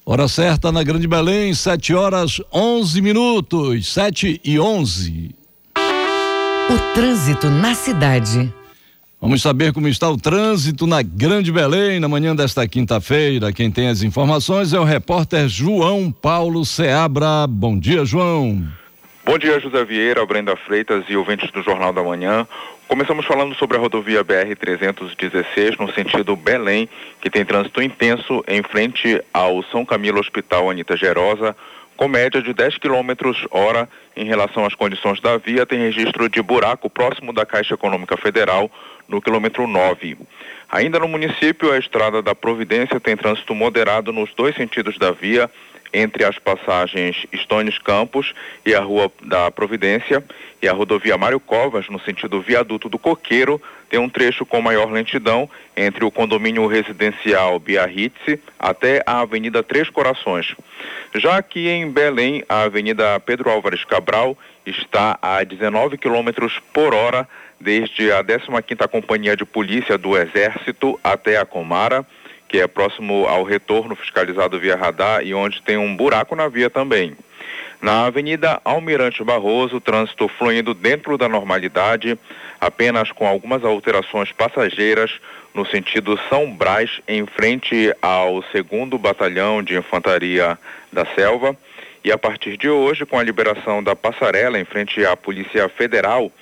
Hora 0.04 0.26
certa 0.26 0.72
na 0.72 0.82
Grande 0.82 1.06
Belém, 1.06 1.54
7 1.54 1.94
horas 1.94 2.40
11 2.52 3.00
minutos, 3.00 3.92
7 3.92 4.40
e 4.44 4.58
11. 4.58 5.34
O 5.76 6.94
trânsito 6.94 7.48
na 7.48 7.74
cidade. 7.74 8.52
Vamos 9.20 9.42
saber 9.42 9.72
como 9.72 9.88
está 9.88 10.08
o 10.08 10.16
trânsito 10.16 10.86
na 10.86 11.02
Grande 11.02 11.50
Belém 11.50 11.98
na 11.98 12.06
manhã 12.06 12.36
desta 12.36 12.68
quinta-feira. 12.68 13.52
Quem 13.52 13.68
tem 13.68 13.88
as 13.88 14.04
informações 14.04 14.72
é 14.72 14.78
o 14.78 14.84
repórter 14.84 15.48
João 15.48 16.12
Paulo 16.12 16.64
Seabra. 16.64 17.44
Bom 17.48 17.76
dia, 17.76 18.04
João. 18.04 18.62
Bom 19.24 19.36
dia, 19.36 19.58
José 19.58 19.84
Vieira, 19.84 20.24
Brenda 20.24 20.54
Freitas 20.54 21.04
e 21.08 21.16
ouvintes 21.16 21.50
do 21.50 21.64
Jornal 21.64 21.92
da 21.92 22.00
Manhã. 22.00 22.46
Começamos 22.86 23.26
falando 23.26 23.56
sobre 23.56 23.76
a 23.76 23.80
rodovia 23.80 24.24
BR-316 24.24 25.80
no 25.80 25.92
sentido 25.92 26.36
Belém, 26.36 26.88
que 27.20 27.28
tem 27.28 27.44
trânsito 27.44 27.82
intenso 27.82 28.44
em 28.46 28.62
frente 28.62 29.20
ao 29.34 29.64
São 29.64 29.84
Camilo 29.84 30.20
Hospital 30.20 30.70
Anita 30.70 30.96
Gerosa, 30.96 31.56
com 31.96 32.06
média 32.06 32.40
de 32.40 32.54
10 32.54 32.78
km 32.78 33.34
hora 33.50 33.88
em 34.16 34.24
relação 34.24 34.64
às 34.64 34.74
condições 34.74 35.20
da 35.20 35.36
via, 35.36 35.66
tem 35.66 35.80
registro 35.80 36.28
de 36.28 36.40
buraco 36.40 36.88
próximo 36.88 37.32
da 37.32 37.44
Caixa 37.44 37.74
Econômica 37.74 38.16
Federal, 38.16 38.70
no 39.08 39.22
quilômetro 39.22 39.66
9. 39.66 40.18
Ainda 40.70 40.98
no 40.98 41.08
município, 41.08 41.72
a 41.72 41.78
estrada 41.78 42.20
da 42.20 42.34
Providência 42.34 43.00
tem 43.00 43.16
trânsito 43.16 43.54
moderado 43.54 44.12
nos 44.12 44.34
dois 44.34 44.54
sentidos 44.54 44.98
da 44.98 45.10
via, 45.10 45.50
entre 45.92 46.24
as 46.24 46.38
passagens 46.38 47.26
Estones 47.32 47.78
Campos 47.78 48.34
e 48.64 48.74
a 48.74 48.80
Rua 48.80 49.10
da 49.22 49.50
Providência 49.50 50.22
e 50.60 50.68
a 50.68 50.72
rodovia 50.72 51.16
Mário 51.16 51.40
Covas, 51.40 51.88
no 51.88 52.00
sentido 52.00 52.40
viaduto 52.40 52.88
do 52.88 52.98
Coqueiro, 52.98 53.60
tem 53.88 53.98
um 53.98 54.08
trecho 54.08 54.44
com 54.44 54.60
maior 54.60 54.90
lentidão 54.90 55.48
entre 55.76 56.04
o 56.04 56.10
condomínio 56.10 56.66
residencial 56.66 57.58
Biarritz 57.58 58.38
até 58.58 59.02
a 59.06 59.20
Avenida 59.20 59.62
Três 59.62 59.88
Corações. 59.88 60.54
Já 61.14 61.38
aqui 61.38 61.68
em 61.68 61.90
Belém, 61.90 62.44
a 62.48 62.62
Avenida 62.62 63.18
Pedro 63.20 63.50
Álvares 63.50 63.84
Cabral 63.84 64.36
está 64.66 65.18
a 65.22 65.42
19 65.42 65.96
km 65.96 66.28
por 66.72 66.92
hora 66.92 67.26
desde 67.60 68.12
a 68.12 68.22
15ª 68.22 68.88
Companhia 68.88 69.36
de 69.36 69.44
Polícia 69.44 69.98
do 69.98 70.16
Exército 70.16 70.98
até 71.02 71.38
a 71.38 71.44
Comara 71.44 72.06
que 72.48 72.58
é 72.58 72.66
próximo 72.66 73.26
ao 73.26 73.44
retorno 73.44 73.94
fiscalizado 73.94 74.58
via 74.58 74.74
radar 74.74 75.22
e 75.22 75.34
onde 75.34 75.60
tem 75.60 75.76
um 75.76 75.94
buraco 75.94 76.34
na 76.34 76.48
via 76.48 76.70
também. 76.70 77.14
Na 77.80 78.06
Avenida 78.06 78.60
Almirante 78.64 79.22
Barroso, 79.22 79.80
trânsito 79.80 80.26
fluindo 80.26 80.74
dentro 80.74 81.16
da 81.16 81.28
normalidade, 81.28 82.18
apenas 82.60 83.12
com 83.12 83.28
algumas 83.28 83.62
alterações 83.62 84.32
passageiras 84.32 85.12
no 85.54 85.64
sentido 85.64 86.18
São 86.28 86.52
Brás, 86.52 87.00
em 87.06 87.24
frente 87.26 87.94
ao 88.02 88.42
2 88.42 89.00
Batalhão 89.00 89.62
de 89.62 89.76
Infantaria 89.76 90.58
da 90.92 91.04
Selva. 91.14 91.54
E 92.02 92.10
a 92.10 92.18
partir 92.18 92.56
de 92.56 92.68
hoje, 92.68 93.04
com 93.04 93.18
a 93.18 93.22
liberação 93.22 93.82
da 93.82 93.94
passarela 93.94 94.58
em 94.58 94.64
frente 94.64 95.04
à 95.04 95.16
Polícia 95.16 95.68
Federal, 95.68 96.32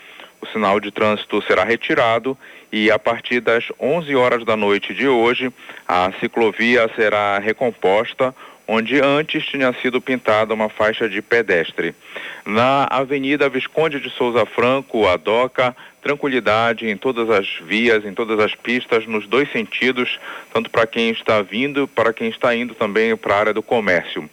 o 0.47 0.53
sinal 0.53 0.81
de 0.81 0.91
trânsito 0.91 1.43
será 1.43 1.65
retirado 1.65 2.37
e 2.73 2.91
a 2.91 2.99
partir 2.99 3.41
das 3.41 3.65
11 3.81 4.15
horas 4.15 4.45
da 4.45 4.57
noite 4.57 4.95
de 4.95 5.09
hoje, 5.09 5.53
a 5.87 6.13
ciclovia 6.21 6.91
será 6.95 7.39
recomposta 7.39 8.35
onde 8.69 9.01
antes 9.01 9.47
tinha 9.47 9.73
sido 9.75 10.01
pintada 10.01 10.53
uma 10.53 10.69
faixa 10.69 11.09
de 11.09 11.23
pedestre. 11.23 11.95
Na 12.45 12.87
Avenida 12.91 13.49
Visconde 13.49 14.01
de 14.01 14.11
Souza 14.11 14.45
Franco, 14.45 15.07
a 15.07 15.17
DOCA, 15.17 15.77
tranquilidade 16.07 16.89
em 16.89 16.97
todas 16.97 17.29
as 17.29 17.49
vias, 17.67 18.05
em 18.05 18.15
todas 18.15 18.39
as 18.39 18.55
pistas, 18.55 19.09
nos 19.09 19.27
dois 19.27 19.51
sentidos, 19.51 20.21
tanto 20.55 20.71
para 20.71 20.87
quem 20.87 21.11
está 21.11 21.43
vindo, 21.43 21.89
para 21.89 22.13
quem 22.13 22.29
está 22.29 22.55
indo 22.55 22.77
também 22.77 23.17
para 23.17 23.35
a 23.35 23.39
área 23.41 23.53
do 23.53 23.61
comércio. 23.61 24.31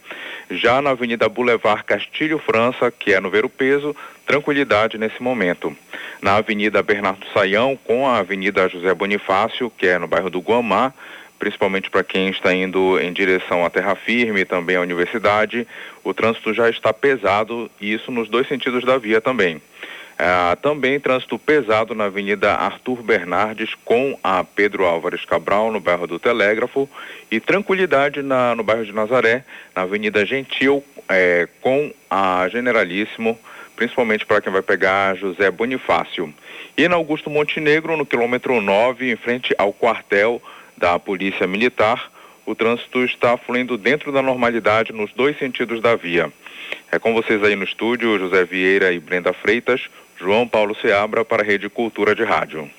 Já 0.51 0.84
na 0.84 0.92
Avenida 0.92 1.27
Boulevard 1.27 1.84
Castilho 1.84 2.38
França, 2.38 2.92
que 2.92 3.12
é 3.12 3.20
no 3.20 3.32
Ver 3.32 3.44
o 3.44 3.50
Peso, 3.50 3.96
tranquilidade 4.24 5.00
nesse 5.00 5.20
momento. 5.24 5.75
Na 6.22 6.36
Avenida 6.36 6.84
Bernardo 6.84 7.25
Saião, 7.34 7.75
com 7.75 8.08
a 8.08 8.20
Avenida 8.20 8.70
José 8.70 8.94
Bonifácio, 8.94 9.72
que 9.75 9.88
é 9.88 9.98
no 9.98 10.08
bairro 10.08 10.30
do 10.30 10.42
Guamá, 10.42 10.94
principalmente 11.39 11.89
para 11.89 12.03
quem 12.03 12.30
está 12.30 12.53
indo 12.53 13.00
em 13.00 13.12
direção 13.12 13.65
à 13.65 13.70
terra 13.72 13.96
firme 13.96 14.42
e 14.42 14.46
também 14.46 14.75
à 14.75 14.82
universidade, 14.82 15.68
o 16.03 16.13
trânsito 16.13 16.53
já 16.53 16.70
está 16.70 16.94
pesado, 16.94 17.68
e 17.82 17.94
isso 17.96 18.12
nos 18.12 18.30
dois 18.30 18.48
sentidos 18.48 18.86
da 18.86 19.00
via 19.00 19.20
também. 19.20 19.60
Ah, 20.25 20.56
também 20.56 21.01
trânsito 21.01 21.38
pesado 21.38 21.94
na 21.94 22.06
Avenida 22.06 22.53
Arthur 22.53 23.03
Bernardes 23.03 23.75
com 23.84 24.18
a 24.24 24.42
Pedro 24.42 24.86
Álvares 24.86 25.25
Cabral, 25.25 25.70
no 25.70 25.82
bairro 25.82 26.08
do 26.08 26.18
Telégrafo, 26.18 26.89
e 27.30 27.42
tranquilidade 27.42 28.22
na, 28.22 28.56
no 28.56 28.63
bairro 28.63 28.86
de 28.86 28.94
Nazaré, 28.94 29.44
na 29.75 29.82
Avenida 29.82 30.25
Gentil, 30.25 30.82
eh, 31.10 31.50
com 31.60 31.92
a 32.10 32.48
Generalíssimo, 32.48 33.38
principalmente 33.75 34.25
para 34.25 34.39
quem 34.39 34.53
vai 34.53 34.62
pegar 34.62 35.13
José 35.18 35.51
Bonifácio. 35.51 36.34
E 36.77 36.88
na 36.88 36.96
Augusto 36.96 37.30
Montenegro, 37.30 37.98
no 37.98 38.06
quilômetro 38.06 38.62
9, 38.62 39.12
em 39.12 39.18
frente 39.18 39.53
ao 39.58 39.74
quartel 39.74 40.42
da 40.77 40.98
Polícia 40.98 41.46
Militar, 41.46 42.10
o 42.46 42.56
trânsito 42.56 43.03
está 43.03 43.36
fluindo 43.36 43.77
dentro 43.77 44.10
da 44.10 44.22
normalidade 44.22 44.94
nos 44.94 45.12
dois 45.12 45.38
sentidos 45.38 45.82
da 45.82 45.98
via. 45.98 46.32
É 46.89 46.98
com 46.98 47.13
vocês 47.13 47.44
aí 47.44 47.58
no 47.58 47.63
estúdio, 47.65 48.18
José 48.18 48.46
Vieira 48.46 48.92
e 48.94 49.00
Brenda 49.00 49.34
Freitas, 49.34 49.89
João 50.20 50.48
Paulo 50.48 50.75
Seabra 50.82 51.24
para 51.25 51.43
a 51.43 51.46
Rede 51.46 51.70
Cultura 51.70 52.15
de 52.15 52.24
Rádio. 52.24 52.70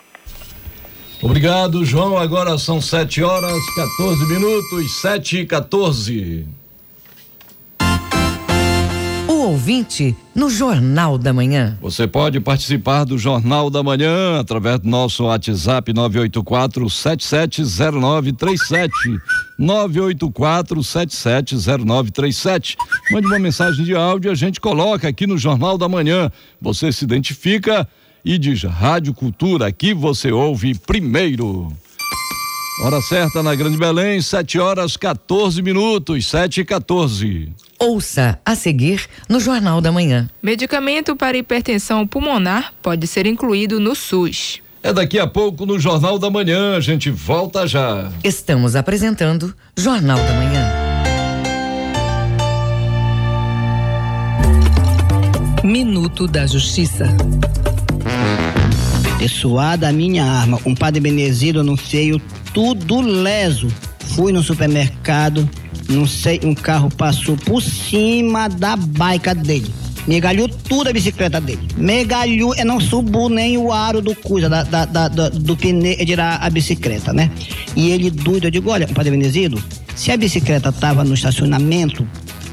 Obrigado, 1.23 1.85
João. 1.85 2.19
Agora 2.19 2.59
são 2.59 2.81
7 2.81 3.23
horas 3.23 3.59
14 3.75 4.27
minutos, 4.27 5.01
7 5.01 5.39
e 5.39 5.47
14. 5.47 6.47
Ouvinte 9.45 10.17
no 10.35 10.49
Jornal 10.49 11.19
da 11.19 11.31
Manhã. 11.31 11.77
Você 11.83 12.07
pode 12.07 12.41
participar 12.41 13.05
do 13.05 13.19
Jornal 13.19 13.69
da 13.69 13.83
Manhã 13.83 14.41
através 14.41 14.81
do 14.81 14.89
nosso 14.89 15.25
WhatsApp 15.25 15.93
984 15.93 16.89
770937. 16.89 18.91
984 19.59 20.83
770937. 20.83 22.79
Mande 23.13 23.27
uma 23.27 23.39
mensagem 23.39 23.85
de 23.85 23.95
áudio 23.95 24.31
a 24.31 24.35
gente 24.35 24.59
coloca 24.59 25.07
aqui 25.07 25.27
no 25.27 25.37
Jornal 25.37 25.77
da 25.77 25.91
Manhã. 25.91 26.33
Você 26.59 26.91
se 26.91 27.05
identifica 27.05 27.87
e 28.25 28.39
diz 28.39 28.63
Rádio 28.63 29.13
Cultura, 29.13 29.67
aqui 29.67 29.93
você 29.93 30.33
ouve 30.33 30.75
primeiro. 30.75 31.71
Hora 32.83 33.01
certa 33.03 33.43
na 33.43 33.55
Grande 33.55 33.77
Belém, 33.77 34.21
7 34.21 34.59
horas 34.59 34.97
14 34.97 35.63
minutos, 35.63 36.27
7 36.27 36.63
e 36.63 36.65
14. 36.65 37.53
Ouça 37.85 38.39
a 38.47 38.55
seguir 38.55 39.07
no 39.29 39.39
Jornal 39.39 39.79
da 39.79 39.93
Manhã. 39.93 40.27
Medicamento 40.43 41.15
para 41.15 41.37
hipertensão 41.37 42.07
pulmonar 42.07 42.73
pode 42.81 43.07
ser 43.07 43.27
incluído 43.27 43.79
no 43.79 43.95
SUS. 43.95 44.63
É 44.83 44.91
daqui 44.91 45.19
a 45.19 45.27
pouco 45.27 45.67
no 45.67 45.79
Jornal 45.79 46.19
da 46.19 46.31
Manhã, 46.31 46.79
a 46.79 46.81
gente 46.81 47.11
volta 47.11 47.67
já. 47.67 48.11
Estamos 48.25 48.75
apresentando 48.75 49.55
Jornal 49.77 50.17
da 50.17 50.33
Manhã. 50.33 50.73
Minuto 55.63 56.27
da 56.27 56.47
Justiça. 56.47 57.15
Pessoada 59.19 59.91
a 59.91 59.93
minha 59.93 60.25
arma, 60.25 60.59
um 60.65 60.75
padre 60.75 61.03
Benezido 61.03 61.63
no 61.63 61.77
feio, 61.77 62.19
tudo 62.55 63.03
leso. 63.03 63.69
Fui 64.15 64.33
no 64.33 64.43
supermercado, 64.43 65.47
não 65.89 66.07
sei, 66.07 66.41
um 66.45 66.55
carro 66.55 66.91
passou 66.91 67.37
por 67.37 67.63
cima 67.63 68.49
da 68.49 68.77
bike 68.77 69.35
dele. 69.35 69.71
Megalhou 70.07 70.49
tudo 70.49 70.91
a 70.91 70.93
bicicleta 70.93 71.41
dele. 71.41 71.67
Megalhou, 71.77 72.55
não 72.65 72.79
subiu 72.79 73.29
nem 73.29 73.57
o 73.57 73.73
aro 73.73 74.03
do 74.03 74.15
coisa, 74.15 74.49
da, 74.49 74.63
da, 74.63 74.85
da, 74.85 75.09
da 75.09 75.29
do 75.31 75.57
pneu, 75.57 75.97
tirar 76.05 76.39
a 76.43 76.51
bicicleta, 76.51 77.13
né? 77.13 77.31
E 77.75 77.91
ele 77.91 78.11
doido, 78.11 78.47
eu 78.47 78.51
digo, 78.51 78.71
olha, 78.71 78.87
padre 78.87 79.11
Benezido, 79.11 79.63
se 79.97 80.11
a 80.11 80.17
bicicleta 80.17 80.71
tava 80.71 81.05
no 81.05 81.15
estacionamento, 81.15 82.07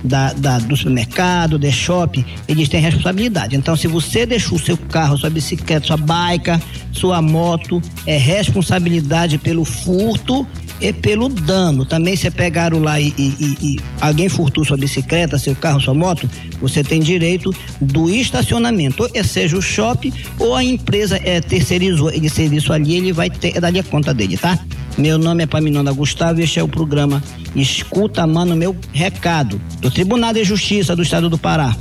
da, 0.04 0.34
da, 0.34 0.60
do 0.60 0.76
supermercado, 0.76 1.60
de 1.60 1.72
shopping, 1.72 2.26
eles 2.48 2.68
têm 2.70 2.82
responsabilidade. 2.82 3.56
Então, 3.56 3.76
se 3.76 3.88
você 3.88 4.26
deixou 4.26 4.58
seu 4.58 4.78
carro, 4.78 5.18
sua 5.18 5.30
bicicleta, 5.30 5.86
sua 5.86 5.98
bike, 5.98 6.60
sua 6.92 7.22
moto, 7.22 7.82
é 8.06 8.18
responsabilidade 8.18 9.38
pelo 9.38 9.64
furto 9.64 10.48
e 10.82 10.92
pelo 10.92 11.30
dano. 11.30 11.86
Também 11.86 12.16
se 12.16 12.30
pegaram 12.32 12.80
lá 12.80 13.00
e, 13.00 13.14
e, 13.18 13.58
e, 13.62 13.80
alguém 14.02 14.28
furtou 14.28 14.66
sua 14.66 14.78
bicicleta, 14.78 15.38
seu 15.38 15.56
carro, 15.56 15.80
sua 15.80 15.94
moto, 15.94 16.30
você 16.60 16.84
tem 16.84 17.00
direito 17.00 17.54
do 17.80 18.10
estacionamento, 18.10 19.04
ou 19.04 19.24
seja 19.24 19.58
o 19.58 19.62
shopping 19.62 20.12
ou 20.40 20.56
a 20.56 20.64
empresa 20.64 21.20
é, 21.24 21.40
terceirizou 21.40 22.10
ele 22.12 22.30
serviço 22.30 22.74
ali, 22.74 22.98
ele 22.98 23.14
vai 23.14 23.30
ter 23.30 23.60
dali 23.60 23.80
a 23.80 23.84
conta 23.84 24.14
dele, 24.14 24.38
tá? 24.38 24.58
Meu 24.98 25.18
nome 25.18 25.44
é 25.44 25.48
Paminonda 25.48 25.92
Gustavo 25.94 26.40
e 26.40 26.44
este 26.44 26.60
é 26.60 26.64
o 26.64 26.68
programa 26.68 27.24
Escuta, 27.56 28.26
mano, 28.26 28.56
meu 28.56 28.76
recado 28.92 29.62
do 29.80 29.92
Tribunal 29.92 30.34
de 30.34 30.44
Justiça 30.44 30.96
do 30.96 31.04
Estado 31.04 31.30
do 31.30 31.38
Pará. 31.38 31.76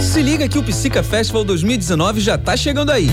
Se 0.00 0.22
liga 0.22 0.48
que 0.48 0.58
o 0.58 0.62
Psica 0.62 1.02
Festival 1.02 1.44
2019 1.44 2.20
já 2.20 2.38
tá 2.38 2.56
chegando 2.56 2.90
aí. 2.90 3.08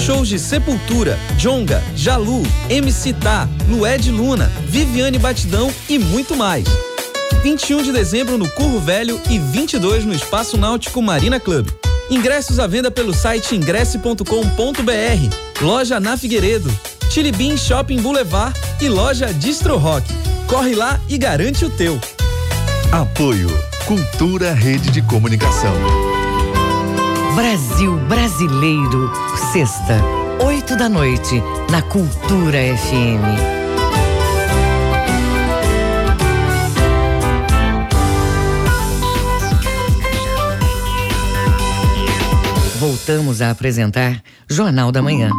Shows 0.00 0.28
de 0.28 0.38
Sepultura, 0.38 1.18
Jonga, 1.38 1.82
Jalu, 1.96 2.42
MC 2.68 3.12
Tá, 3.14 3.48
Lued 3.68 4.10
Luna, 4.10 4.50
Viviane 4.68 5.18
Batidão 5.18 5.72
e 5.88 5.98
muito 5.98 6.36
mais. 6.36 6.64
21 7.42 7.82
de 7.82 7.92
dezembro 7.92 8.38
no 8.38 8.48
Curro 8.50 8.80
Velho 8.80 9.20
e 9.28 9.38
22 9.38 10.04
no 10.04 10.14
Espaço 10.14 10.56
Náutico 10.56 11.02
Marina 11.02 11.38
Club. 11.38 11.68
Ingressos 12.10 12.58
à 12.58 12.66
venda 12.66 12.90
pelo 12.90 13.14
site 13.14 13.54
ingresse.com.br. 13.54 14.24
Loja 15.60 16.00
na 16.00 16.16
Figueiredo, 16.16 16.70
Chili 17.10 17.32
Bean 17.32 17.56
Shopping 17.56 18.00
Boulevard 18.00 18.58
e 18.80 18.88
loja 18.88 19.32
Distro 19.32 19.76
Rock. 19.76 20.06
Corre 20.46 20.74
lá 20.74 21.00
e 21.08 21.16
garante 21.16 21.64
o 21.64 21.70
teu. 21.70 21.98
Apoio 22.92 23.48
Cultura 23.86 24.52
Rede 24.52 24.90
de 24.90 25.02
Comunicação. 25.02 26.13
Brasil 27.34 27.96
Brasileiro, 28.08 29.10
sexta, 29.52 30.00
oito 30.46 30.76
da 30.76 30.88
noite, 30.88 31.42
na 31.68 31.82
Cultura 31.82 32.58
FM. 32.58 33.24
Voltamos 42.78 43.42
a 43.42 43.50
apresentar 43.50 44.22
Jornal 44.48 44.92
da 44.92 45.02
Manhã. 45.02 45.30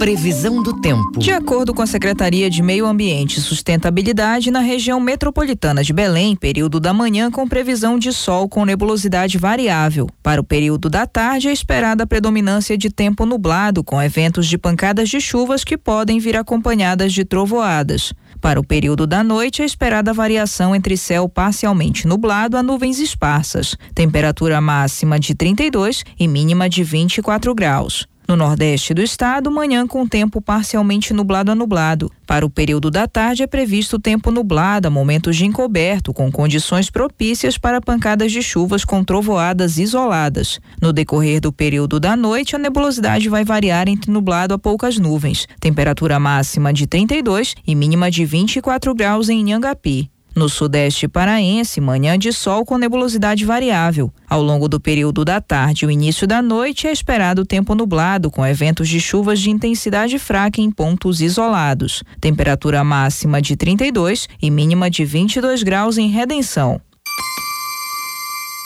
Previsão 0.00 0.62
do 0.62 0.80
tempo. 0.80 1.18
De 1.18 1.30
acordo 1.30 1.74
com 1.74 1.82
a 1.82 1.86
Secretaria 1.86 2.48
de 2.48 2.62
Meio 2.62 2.86
Ambiente 2.86 3.36
e 3.36 3.42
Sustentabilidade, 3.42 4.50
na 4.50 4.60
região 4.60 4.98
metropolitana 4.98 5.84
de 5.84 5.92
Belém, 5.92 6.34
período 6.34 6.80
da 6.80 6.94
manhã 6.94 7.30
com 7.30 7.46
previsão 7.46 7.98
de 7.98 8.10
sol 8.10 8.48
com 8.48 8.64
nebulosidade 8.64 9.36
variável. 9.36 10.08
Para 10.22 10.40
o 10.40 10.44
período 10.44 10.88
da 10.88 11.06
tarde, 11.06 11.48
é 11.48 11.52
esperada 11.52 12.04
a 12.04 12.06
predominância 12.06 12.78
de 12.78 12.88
tempo 12.88 13.26
nublado, 13.26 13.84
com 13.84 14.00
eventos 14.00 14.46
de 14.46 14.56
pancadas 14.56 15.06
de 15.06 15.20
chuvas 15.20 15.64
que 15.64 15.76
podem 15.76 16.18
vir 16.18 16.34
acompanhadas 16.34 17.12
de 17.12 17.22
trovoadas. 17.22 18.14
Para 18.40 18.58
o 18.58 18.64
período 18.64 19.06
da 19.06 19.22
noite, 19.22 19.60
é 19.60 19.66
esperada 19.66 20.14
variação 20.14 20.74
entre 20.74 20.96
céu 20.96 21.28
parcialmente 21.28 22.06
nublado 22.06 22.56
a 22.56 22.62
nuvens 22.62 22.98
esparsas. 22.98 23.76
Temperatura 23.94 24.62
máxima 24.62 25.20
de 25.20 25.34
32 25.34 26.04
e 26.18 26.26
mínima 26.26 26.70
de 26.70 26.82
24 26.82 27.54
graus. 27.54 28.08
No 28.30 28.36
nordeste 28.36 28.94
do 28.94 29.02
estado, 29.02 29.50
manhã 29.50 29.84
com 29.88 30.06
tempo 30.06 30.40
parcialmente 30.40 31.12
nublado 31.12 31.50
a 31.50 31.54
nublado. 31.56 32.12
Para 32.28 32.46
o 32.46 32.48
período 32.48 32.88
da 32.88 33.08
tarde 33.08 33.42
é 33.42 33.46
previsto 33.48 33.98
tempo 33.98 34.30
nublado, 34.30 34.86
a 34.86 34.90
momentos 34.90 35.36
de 35.36 35.44
encoberto, 35.44 36.14
com 36.14 36.30
condições 36.30 36.88
propícias 36.88 37.58
para 37.58 37.80
pancadas 37.80 38.30
de 38.30 38.40
chuvas 38.40 38.84
com 38.84 39.02
trovoadas 39.02 39.78
isoladas. 39.78 40.60
No 40.80 40.92
decorrer 40.92 41.40
do 41.40 41.52
período 41.52 41.98
da 41.98 42.14
noite, 42.14 42.54
a 42.54 42.58
nebulosidade 42.60 43.28
vai 43.28 43.44
variar 43.44 43.88
entre 43.88 44.12
nublado 44.12 44.54
a 44.54 44.58
poucas 44.60 44.96
nuvens. 44.96 45.48
Temperatura 45.58 46.20
máxima 46.20 46.72
de 46.72 46.86
32 46.86 47.56
e 47.66 47.74
mínima 47.74 48.12
de 48.12 48.24
24 48.24 48.94
graus 48.94 49.28
em 49.28 49.42
Nhangapi. 49.42 50.08
No 50.34 50.48
sudeste 50.48 51.08
paraense, 51.08 51.80
manhã 51.80 52.16
de 52.18 52.32
sol 52.32 52.64
com 52.64 52.78
nebulosidade 52.78 53.44
variável. 53.44 54.12
Ao 54.28 54.40
longo 54.40 54.68
do 54.68 54.78
período 54.78 55.24
da 55.24 55.40
tarde 55.40 55.84
e 55.84 55.88
o 55.88 55.90
início 55.90 56.26
da 56.26 56.40
noite 56.40 56.86
é 56.86 56.92
esperado 56.92 57.44
tempo 57.44 57.74
nublado, 57.74 58.30
com 58.30 58.46
eventos 58.46 58.88
de 58.88 59.00
chuvas 59.00 59.40
de 59.40 59.50
intensidade 59.50 60.18
fraca 60.18 60.60
em 60.60 60.70
pontos 60.70 61.20
isolados. 61.20 62.04
Temperatura 62.20 62.84
máxima 62.84 63.42
de 63.42 63.56
32 63.56 64.28
e 64.40 64.50
mínima 64.50 64.88
de 64.88 65.04
22 65.04 65.62
graus 65.62 65.98
em 65.98 66.08
Redenção. 66.08 66.80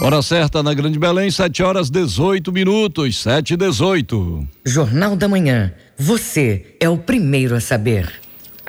Hora 0.00 0.20
certa 0.22 0.61
na 0.62 0.74
Grande 0.74 0.98
Belém, 0.98 1.31
7 1.31 1.62
horas 1.62 1.88
18 1.88 2.50
minutos, 2.50 3.16
7 3.22 3.55
e 3.55 3.57
18. 3.57 4.46
Jornal 4.64 5.14
da 5.14 5.29
Manhã. 5.29 5.72
Você 5.96 6.77
é 6.81 6.88
o 6.88 6.98
primeiro 6.98 7.55
a 7.55 7.61
saber. 7.61 8.24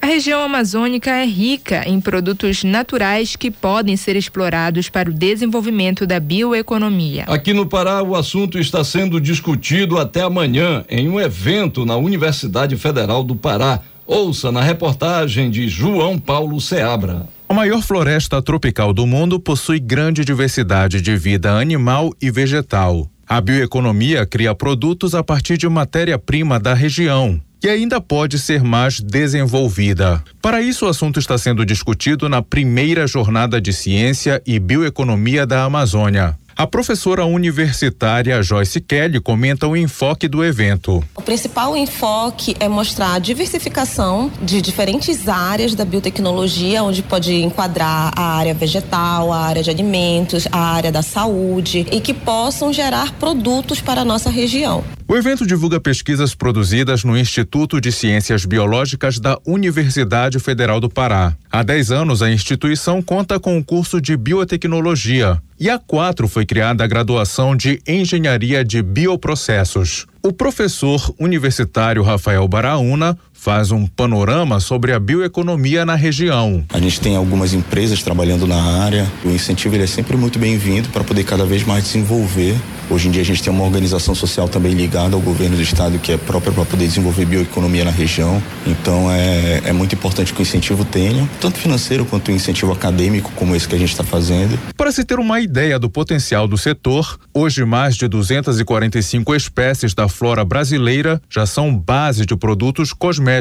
A 0.05 0.07
região 0.07 0.39
amazônica 0.39 1.09
é 1.09 1.25
rica 1.25 1.81
em 1.89 1.99
produtos 1.99 2.63
naturais 2.63 3.35
que 3.35 3.49
podem 3.49 3.97
ser 3.97 4.15
explorados 4.15 4.87
para 4.87 5.09
o 5.09 5.13
desenvolvimento 5.13 6.05
da 6.05 6.19
bioeconomia. 6.19 7.23
Aqui 7.23 7.53
no 7.53 7.65
Pará, 7.65 8.03
o 8.03 8.15
assunto 8.15 8.59
está 8.59 8.83
sendo 8.83 9.19
discutido 9.19 9.97
até 9.97 10.21
amanhã 10.21 10.85
em 10.87 11.09
um 11.09 11.19
evento 11.19 11.87
na 11.87 11.95
Universidade 11.95 12.77
Federal 12.77 13.23
do 13.23 13.35
Pará. 13.35 13.81
Ouça 14.05 14.51
na 14.51 14.61
reportagem 14.61 15.49
de 15.49 15.67
João 15.67 16.19
Paulo 16.19 16.61
Seabra. 16.61 17.27
A 17.49 17.53
maior 17.55 17.81
floresta 17.81 18.39
tropical 18.43 18.93
do 18.93 19.07
mundo 19.07 19.39
possui 19.39 19.79
grande 19.79 20.23
diversidade 20.23 21.01
de 21.01 21.17
vida 21.17 21.51
animal 21.53 22.13
e 22.21 22.29
vegetal. 22.29 23.09
A 23.27 23.41
bioeconomia 23.41 24.23
cria 24.23 24.53
produtos 24.53 25.15
a 25.15 25.23
partir 25.23 25.57
de 25.57 25.67
matéria-prima 25.67 26.59
da 26.59 26.75
região, 26.75 27.41
que 27.65 27.69
ainda 27.69 27.99
pode 27.99 28.37
ser 28.37 28.63
mais 28.63 28.99
desenvolvida. 28.99 30.23
Para 30.39 30.61
isso, 30.61 30.85
o 30.85 30.87
assunto 30.87 31.19
está 31.19 31.35
sendo 31.35 31.65
discutido 31.65 32.29
na 32.29 32.39
primeira 32.39 33.07
jornada 33.07 33.59
de 33.59 33.73
ciência 33.73 34.39
e 34.45 34.59
bioeconomia 34.59 35.47
da 35.47 35.63
Amazônia. 35.63 36.37
A 36.55 36.67
professora 36.67 37.25
universitária 37.25 38.43
Joyce 38.43 38.79
Kelly 38.79 39.19
comenta 39.19 39.67
o 39.67 39.75
enfoque 39.75 40.27
do 40.27 40.45
evento. 40.45 41.03
O 41.15 41.23
principal 41.23 41.75
enfoque 41.75 42.55
é 42.59 42.67
mostrar 42.67 43.15
a 43.15 43.19
diversificação 43.19 44.31
de 44.43 44.61
diferentes 44.61 45.27
áreas 45.27 45.73
da 45.73 45.83
biotecnologia, 45.83 46.83
onde 46.83 47.01
pode 47.01 47.33
enquadrar 47.33 48.13
a 48.15 48.37
área 48.37 48.53
vegetal, 48.53 49.33
a 49.33 49.39
área 49.39 49.63
de 49.63 49.71
alimentos, 49.71 50.47
a 50.51 50.59
área 50.59 50.91
da 50.91 51.01
saúde 51.01 51.87
e 51.91 51.99
que 51.99 52.13
possam 52.13 52.71
gerar 52.71 53.13
produtos 53.13 53.81
para 53.81 54.01
a 54.01 54.05
nossa 54.05 54.29
região. 54.29 54.83
O 55.07 55.15
evento 55.15 55.45
divulga 55.45 55.79
pesquisas 55.79 56.33
produzidas 56.33 57.03
no 57.03 57.15
Instituto 57.15 57.79
de 57.79 57.91
Ciências 57.91 58.43
Biológicas 58.43 59.19
da 59.19 59.37
Universidade 59.45 60.39
Federal 60.39 60.79
do 60.79 60.89
Pará. 60.89 61.37
Há 61.51 61.61
10 61.61 61.91
anos, 61.91 62.23
a 62.23 62.31
instituição 62.31 63.03
conta 63.03 63.39
com 63.39 63.55
o 63.55 63.63
curso 63.63 64.01
de 64.01 64.17
biotecnologia 64.17 65.39
e 65.59 65.69
há 65.69 65.77
quatro 65.77 66.27
foi 66.27 66.43
criada 66.43 66.83
a 66.83 66.87
graduação 66.87 67.55
de 67.55 67.79
Engenharia 67.87 68.65
de 68.65 68.81
Bioprocessos. 68.81 70.07
O 70.23 70.33
professor 70.33 71.13
universitário 71.19 72.01
Rafael 72.01 72.47
Baraúna 72.47 73.15
faz 73.35 73.69
um 73.69 73.85
panorama 73.85 74.59
sobre 74.59 74.93
a 74.93 74.99
bioeconomia 74.99 75.85
na 75.85 75.93
região. 75.93 76.63
A 76.73 76.79
gente 76.79 76.99
tem 76.99 77.15
algumas 77.15 77.53
empresas 77.53 78.01
trabalhando 78.01 78.47
na 78.47 78.59
área. 78.83 79.05
O 79.23 79.29
incentivo 79.29 79.75
ele 79.75 79.83
é 79.83 79.87
sempre 79.87 80.17
muito 80.17 80.39
bem-vindo 80.39 80.89
para 80.89 81.03
poder 81.03 81.25
cada 81.25 81.45
vez 81.45 81.63
mais 81.63 81.83
desenvolver. 81.83 82.55
Hoje 82.89 83.07
em 83.07 83.11
dia 83.11 83.21
a 83.21 83.25
gente 83.25 83.43
tem 83.43 83.51
uma 83.51 83.63
organização 83.63 84.15
social 84.15 84.47
também 84.47 84.73
ligada 84.73 85.15
ao 85.15 85.21
governo 85.21 85.55
do 85.57 85.61
estado 85.61 85.99
que 85.99 86.11
é 86.11 86.17
própria 86.17 86.51
para 86.51 86.65
poder 86.65 86.87
desenvolver 86.87 87.25
bioeconomia 87.25 87.83
na 87.83 87.91
região. 87.91 88.41
Então 88.65 89.11
é, 89.11 89.61
é 89.65 89.73
muito 89.73 89.93
importante 89.93 90.33
que 90.33 90.39
o 90.39 90.43
incentivo 90.43 90.85
tenha, 90.85 91.27
tanto 91.41 91.59
financeiro 91.59 92.05
quanto 92.05 92.29
o 92.29 92.31
incentivo 92.31 92.71
acadêmico, 92.71 93.31
como 93.35 93.55
esse 93.55 93.67
que 93.67 93.75
a 93.75 93.79
gente 93.79 93.91
está 93.91 94.03
fazendo. 94.03 94.57
Para 94.77 94.91
se 94.91 95.03
ter 95.03 95.19
uma 95.19 95.41
ideia 95.41 95.77
do 95.77 95.89
potencial 95.89 96.47
do 96.47 96.57
setor, 96.57 97.19
hoje 97.33 97.65
mais 97.65 97.95
de 97.95 98.07
245 98.07 99.35
espécies 99.35 99.93
da 99.93 100.07
flora 100.07 100.45
brasileira 100.45 101.21
já 101.29 101.45
são 101.45 101.75
base 101.75 102.25
de 102.25 102.35
produtos 102.35 102.93
cosméticos 102.93 103.34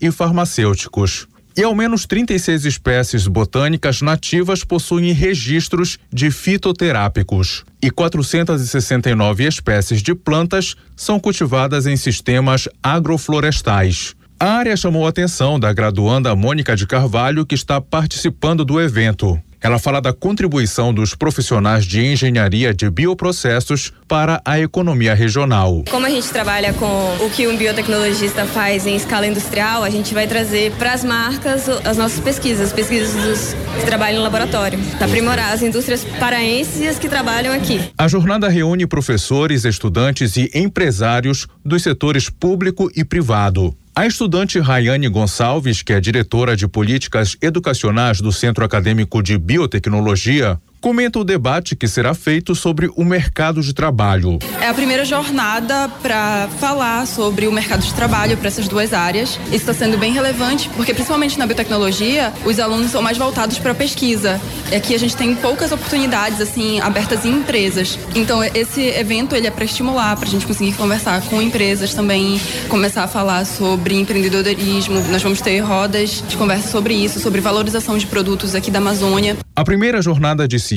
e 0.00 0.10
farmacêuticos. 0.10 1.26
E 1.56 1.62
ao 1.62 1.74
menos 1.74 2.04
36 2.04 2.66
espécies 2.66 3.26
botânicas 3.26 4.02
nativas 4.02 4.62
possuem 4.62 5.12
registros 5.12 5.98
de 6.12 6.30
fitoterápicos. 6.30 7.64
E 7.80 7.90
469 7.90 9.44
espécies 9.44 10.02
de 10.02 10.14
plantas 10.14 10.76
são 10.94 11.18
cultivadas 11.18 11.86
em 11.86 11.96
sistemas 11.96 12.68
agroflorestais. 12.82 14.14
A 14.38 14.50
área 14.50 14.76
chamou 14.76 15.06
a 15.06 15.08
atenção 15.08 15.58
da 15.58 15.72
graduanda 15.72 16.36
Mônica 16.36 16.76
de 16.76 16.86
Carvalho, 16.86 17.46
que 17.46 17.54
está 17.54 17.80
participando 17.80 18.62
do 18.62 18.78
evento. 18.78 19.40
Ela 19.66 19.80
fala 19.80 20.00
da 20.00 20.12
contribuição 20.12 20.94
dos 20.94 21.12
profissionais 21.12 21.84
de 21.84 22.00
engenharia 22.00 22.72
de 22.72 22.88
bioprocessos 22.88 23.92
para 24.06 24.40
a 24.44 24.60
economia 24.60 25.12
regional. 25.12 25.82
Como 25.90 26.06
a 26.06 26.08
gente 26.08 26.28
trabalha 26.28 26.72
com 26.72 27.16
o 27.20 27.28
que 27.30 27.48
um 27.48 27.56
biotecnologista 27.56 28.46
faz 28.46 28.86
em 28.86 28.94
escala 28.94 29.26
industrial, 29.26 29.82
a 29.82 29.90
gente 29.90 30.14
vai 30.14 30.28
trazer 30.28 30.70
para 30.78 30.92
as 30.92 31.02
marcas 31.02 31.68
as 31.84 31.96
nossas 31.96 32.20
pesquisas, 32.20 32.72
pesquisas 32.72 33.12
dos 33.20 33.56
que 33.80 33.84
trabalham 33.84 34.18
no 34.18 34.22
laboratório, 34.22 34.78
aprimorar 35.00 35.52
as 35.52 35.62
indústrias 35.62 36.04
paraenses 36.20 36.82
e 36.82 36.86
as 36.86 36.96
que 36.96 37.08
trabalham 37.08 37.52
aqui. 37.52 37.80
A 37.98 38.06
jornada 38.06 38.48
reúne 38.48 38.86
professores, 38.86 39.64
estudantes 39.64 40.36
e 40.36 40.48
empresários 40.54 41.48
dos 41.64 41.82
setores 41.82 42.30
público 42.30 42.88
e 42.94 43.04
privado. 43.04 43.76
A 43.98 44.06
estudante 44.06 44.60
Rayane 44.60 45.08
Gonçalves, 45.08 45.80
que 45.80 45.90
é 45.90 45.98
diretora 45.98 46.54
de 46.54 46.68
políticas 46.68 47.34
educacionais 47.40 48.20
do 48.20 48.30
Centro 48.30 48.62
Acadêmico 48.62 49.22
de 49.22 49.38
Biotecnologia, 49.38 50.60
comenta 50.86 51.18
o 51.18 51.24
debate 51.24 51.74
que 51.74 51.88
será 51.88 52.14
feito 52.14 52.54
sobre 52.54 52.88
o 52.94 53.04
mercado 53.04 53.60
de 53.60 53.74
trabalho. 53.74 54.38
É 54.60 54.68
a 54.68 54.72
primeira 54.72 55.04
jornada 55.04 55.88
para 56.00 56.48
falar 56.60 57.04
sobre 57.08 57.48
o 57.48 57.52
mercado 57.52 57.82
de 57.82 57.92
trabalho 57.92 58.36
para 58.36 58.46
essas 58.46 58.68
duas 58.68 58.92
áreas. 58.92 59.30
Isso 59.46 59.56
está 59.56 59.74
sendo 59.74 59.98
bem 59.98 60.12
relevante, 60.12 60.70
porque 60.76 60.94
principalmente 60.94 61.40
na 61.40 61.44
biotecnologia, 61.44 62.32
os 62.44 62.60
alunos 62.60 62.92
são 62.92 63.02
mais 63.02 63.18
voltados 63.18 63.58
para 63.58 63.72
a 63.72 63.74
pesquisa. 63.74 64.40
E 64.70 64.76
aqui 64.76 64.94
a 64.94 64.98
gente 64.98 65.16
tem 65.16 65.34
poucas 65.34 65.72
oportunidades 65.72 66.40
assim 66.40 66.78
abertas 66.78 67.24
em 67.24 67.30
empresas. 67.30 67.98
Então 68.14 68.44
esse 68.44 68.82
evento 68.82 69.34
ele 69.34 69.48
é 69.48 69.50
para 69.50 69.64
estimular, 69.64 70.14
para 70.14 70.28
a 70.28 70.30
gente 70.30 70.46
conseguir 70.46 70.74
conversar 70.74 71.20
com 71.22 71.42
empresas 71.42 71.94
também, 71.94 72.40
começar 72.68 73.02
a 73.02 73.08
falar 73.08 73.44
sobre 73.44 73.96
empreendedorismo. 73.96 75.00
Nós 75.10 75.20
vamos 75.20 75.40
ter 75.40 75.58
rodas 75.58 76.22
de 76.28 76.36
conversa 76.36 76.68
sobre 76.68 76.94
isso, 76.94 77.18
sobre 77.18 77.40
valorização 77.40 77.98
de 77.98 78.06
produtos 78.06 78.54
aqui 78.54 78.70
da 78.70 78.78
Amazônia. 78.78 79.36
A 79.56 79.64
primeira 79.64 80.00
jornada 80.00 80.46
de 80.46 80.60
Ciência 80.60 80.75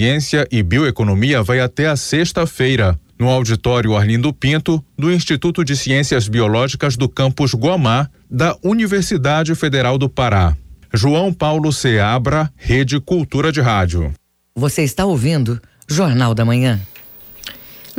e 0.49 0.63
Bioeconomia 0.63 1.43
vai 1.43 1.59
até 1.59 1.88
a 1.88 1.95
sexta-feira, 1.97 2.97
no 3.19 3.27
auditório 3.27 3.97
Arlindo 3.97 4.31
Pinto, 4.31 4.81
do 4.97 5.12
Instituto 5.12 5.62
de 5.62 5.75
Ciências 5.75 6.29
Biológicas 6.29 6.95
do 6.95 7.09
campus 7.09 7.53
Guamá, 7.53 8.09
da 8.31 8.55
Universidade 8.63 9.53
Federal 9.55 9.97
do 9.97 10.07
Pará. 10.07 10.55
João 10.93 11.33
Paulo 11.33 11.73
Seabra, 11.73 12.49
Rede 12.55 12.97
Cultura 13.01 13.51
de 13.51 13.59
Rádio. 13.59 14.13
Você 14.55 14.83
está 14.83 15.03
ouvindo 15.03 15.62
Jornal 15.85 16.33
da 16.33 16.45
Manhã. 16.45 16.79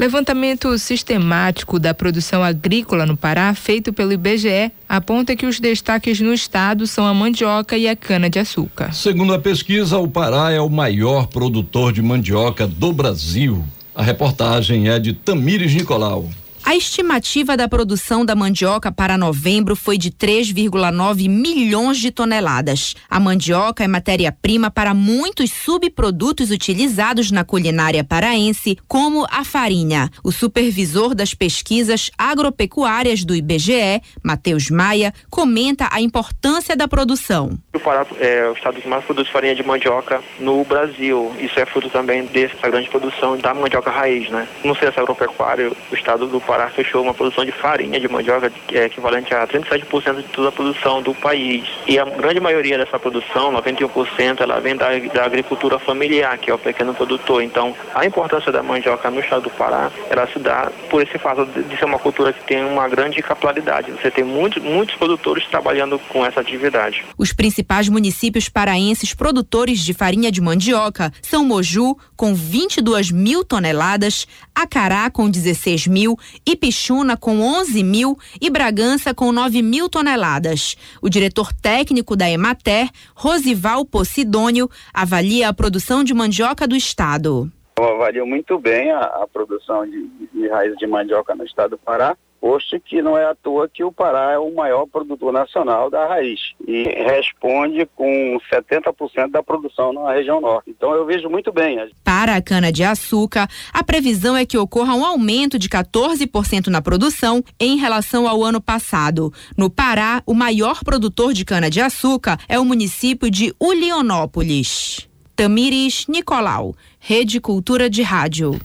Levantamento 0.01 0.79
sistemático 0.79 1.79
da 1.79 1.93
produção 1.93 2.43
agrícola 2.43 3.05
no 3.05 3.19
Pará, 3.19 3.53
feito 3.53 3.93
pelo 3.93 4.15
IBGE, 4.15 4.73
aponta 4.89 5.37
que 5.37 5.45
os 5.45 5.61
destaques 5.61 6.19
no 6.21 6.33
estado 6.33 6.87
são 6.87 7.07
a 7.07 7.13
mandioca 7.13 7.77
e 7.77 7.87
a 7.87 7.95
cana-de-açúcar. 7.95 8.95
Segundo 8.95 9.35
a 9.35 9.39
pesquisa, 9.39 9.99
o 9.99 10.09
Pará 10.09 10.53
é 10.53 10.59
o 10.59 10.71
maior 10.71 11.27
produtor 11.27 11.93
de 11.93 12.01
mandioca 12.01 12.67
do 12.67 12.95
Brasil. 12.95 13.63
A 13.95 14.03
reportagem 14.03 14.89
é 14.89 14.99
de 14.99 15.13
Tamires 15.13 15.75
Nicolau. 15.75 16.31
A 16.63 16.77
estimativa 16.77 17.57
da 17.57 17.67
produção 17.67 18.25
da 18.25 18.37
mandioca 18.37 18.93
para 18.93 19.19
novembro 19.19 19.75
foi 19.75 19.97
de 19.97 20.11
3,9 20.11 21.29
milhões 21.29 21.99
de 21.99 22.11
toneladas. 22.11 22.95
A 23.09 23.19
mandioca 23.19 23.83
é 23.83 23.89
matéria-prima 23.89 24.71
para 24.71 24.95
muitos 24.95 25.51
subprodutos 25.51 26.51
utilizados 26.51 27.31
na 27.33 27.45
culinária 27.45 28.05
paraense, 28.05 28.79
como 28.87 29.27
a 29.31 29.43
farinha. 29.43 30.11
O 30.23 30.31
supervisor 30.31 31.15
das 31.15 31.35
pesquisas 31.35 32.11
agropecuárias 32.17 33.25
do 33.25 33.35
IBGE, 33.35 34.01
Matheus 34.23 34.71
Maia, 34.71 35.13
comenta 35.29 35.89
a 35.91 36.01
importância 36.01 36.77
da 36.77 36.87
produção. 36.87 37.59
O 37.75 37.81
Pará 37.81 38.07
é 38.21 38.49
o 38.49 38.53
estado 38.53 38.81
que 38.81 38.87
mais 38.87 39.05
produz 39.05 39.29
farinha 39.29 39.55
de 39.55 39.65
mandioca 39.65 40.23
no 40.39 40.63
Brasil. 40.65 41.33
Isso 41.41 41.59
é 41.59 41.67
fruto 41.67 41.89
também 41.91 42.27
dessa 42.27 42.69
grande 42.69 42.89
produção 42.89 43.37
da 43.39 43.55
mandioca 43.55 43.91
raiz, 43.91 44.31
né? 44.31 44.47
No 44.63 44.75
serviço 44.77 45.01
agropecuário, 45.01 45.77
o 45.91 45.95
estado 45.95 46.29
do 46.29 46.39
Pará 46.51 46.69
fechou 46.69 47.01
uma 47.01 47.15
produção 47.15 47.45
de 47.45 47.53
farinha 47.53 48.01
de 48.01 48.09
mandioca 48.09 48.53
é 48.73 48.87
equivalente 48.87 49.33
a 49.33 49.47
37% 49.47 50.17
de 50.17 50.23
toda 50.25 50.49
a 50.49 50.53
produção 50.53 51.01
do 51.01 51.15
país. 51.15 51.65
E 51.87 51.97
a 51.97 52.05
grande 52.05 52.41
maioria 52.41 52.77
dessa 52.77 52.99
produção, 52.99 53.53
91%, 53.53 54.41
ela 54.41 54.59
vem 54.59 54.75
da, 54.75 54.89
da 55.15 55.27
agricultura 55.27 55.79
familiar, 55.79 56.37
que 56.39 56.51
é 56.51 56.55
o 56.55 56.59
pequeno 56.59 56.93
produtor. 56.93 57.41
Então, 57.41 57.73
a 57.95 58.05
importância 58.05 58.51
da 58.51 58.65
mandioca 58.65 59.09
no 59.13 59.21
estado 59.21 59.43
do 59.43 59.51
Pará, 59.51 59.93
ela 60.11 60.27
se 60.27 60.41
dá 60.41 60.73
por 60.91 61.01
esse 61.01 61.17
fato 61.19 61.47
de, 61.47 61.63
de 61.63 61.77
ser 61.77 61.85
uma 61.85 62.01
cultura 62.01 62.33
que 62.33 62.43
tem 62.43 62.65
uma 62.65 62.89
grande 62.89 63.23
capilaridade. 63.23 63.93
Você 63.93 64.11
tem 64.11 64.25
muitos, 64.25 64.61
muitos 64.61 64.97
produtores 64.97 65.47
trabalhando 65.47 66.01
com 66.09 66.27
essa 66.27 66.41
atividade. 66.41 67.05
Os 67.17 67.33
principais 67.33 67.89
municípios 67.89 68.49
paraenses 68.49 69.15
produtores 69.15 69.79
de 69.79 69.95
farinha 69.95 70.33
de 70.33 70.41
mandioca 70.41 71.13
são 71.23 71.45
Moju, 71.45 71.97
com 72.17 72.35
22 72.35 73.13
mil 73.13 73.45
toneladas, 73.45 74.27
Acará, 74.53 75.09
com 75.11 75.31
16 75.31 75.87
mil 75.87 76.19
e 76.47 76.57
Pixuna 76.57 77.17
com 77.17 77.41
11 77.41 77.83
mil 77.83 78.19
e 78.41 78.51
Bragança 78.51 79.15
com 79.15 79.33
9 79.33 79.63
mil 79.63 79.89
toneladas. 79.89 80.77
O 81.03 81.09
diretor 81.09 81.53
técnico 81.53 82.17
da 82.17 82.31
Emater, 82.31 82.89
Rosival 83.15 83.85
Posidônio, 83.85 84.69
avalia 84.93 85.49
a 85.49 85.53
produção 85.53 86.03
de 86.03 86.15
mandioca 86.15 86.67
do 86.67 86.77
estado. 86.77 87.51
Eu 87.79 87.95
avalio 87.95 88.27
muito 88.27 88.59
bem 88.59 88.91
a, 88.91 89.01
a 89.01 89.27
produção 89.33 89.87
de, 89.87 90.07
de 90.33 90.49
raiz 90.49 90.77
de 90.77 90.87
mandioca 90.87 91.35
no 91.35 91.45
estado 91.45 91.71
do 91.71 91.79
Pará 91.79 92.17
posto 92.41 92.81
que 92.81 93.03
não 93.03 93.17
é 93.17 93.25
à 93.25 93.35
toa 93.35 93.69
que 93.69 93.85
o 93.85 93.93
Pará 93.93 94.33
é 94.33 94.39
o 94.39 94.55
maior 94.55 94.87
produtor 94.87 95.33
nacional 95.33 95.91
da 95.91 96.07
raiz 96.07 96.53
e 96.67 96.85
responde 96.85 97.87
com 97.95 98.39
70% 98.53 99.31
da 99.31 99.43
produção 99.43 99.93
na 99.93 100.13
região 100.13 100.41
norte. 100.41 100.71
Então 100.71 100.93
eu 100.95 101.05
vejo 101.05 101.29
muito 101.29 101.53
bem. 101.53 101.79
Para 102.03 102.37
a 102.37 102.43
cana-de-açúcar, 102.43 103.49
a 103.73 103.85
previsão 103.85 104.37
é 104.37 104.47
que 104.47 104.59
ocorra 104.59 104.95
um 104.95 105.05
aumento 105.05 105.59
de 105.59 105.69
14% 105.69 106.69
na 106.69 106.81
produção 106.83 107.43
em 107.59 107.77
relação 107.77 108.27
ao 108.27 108.43
ano 108.43 108.61
passado. 108.61 109.33
No 109.57 109.71
Pará, 109.71 110.23
o 110.27 110.35
maior 110.35 110.83
produtor 110.83 111.33
de 111.33 111.45
cana-de-açúcar 111.45 112.39
é 112.49 112.59
o 112.59 112.65
município 112.65 113.31
de 113.31 113.55
Ulionópolis. 113.61 115.09
Tamires 115.37 116.07
Nicolau, 116.09 116.75
Rede 116.99 117.41
Cultura 117.41 117.89
de 117.89 118.03
Rádio. 118.03 118.61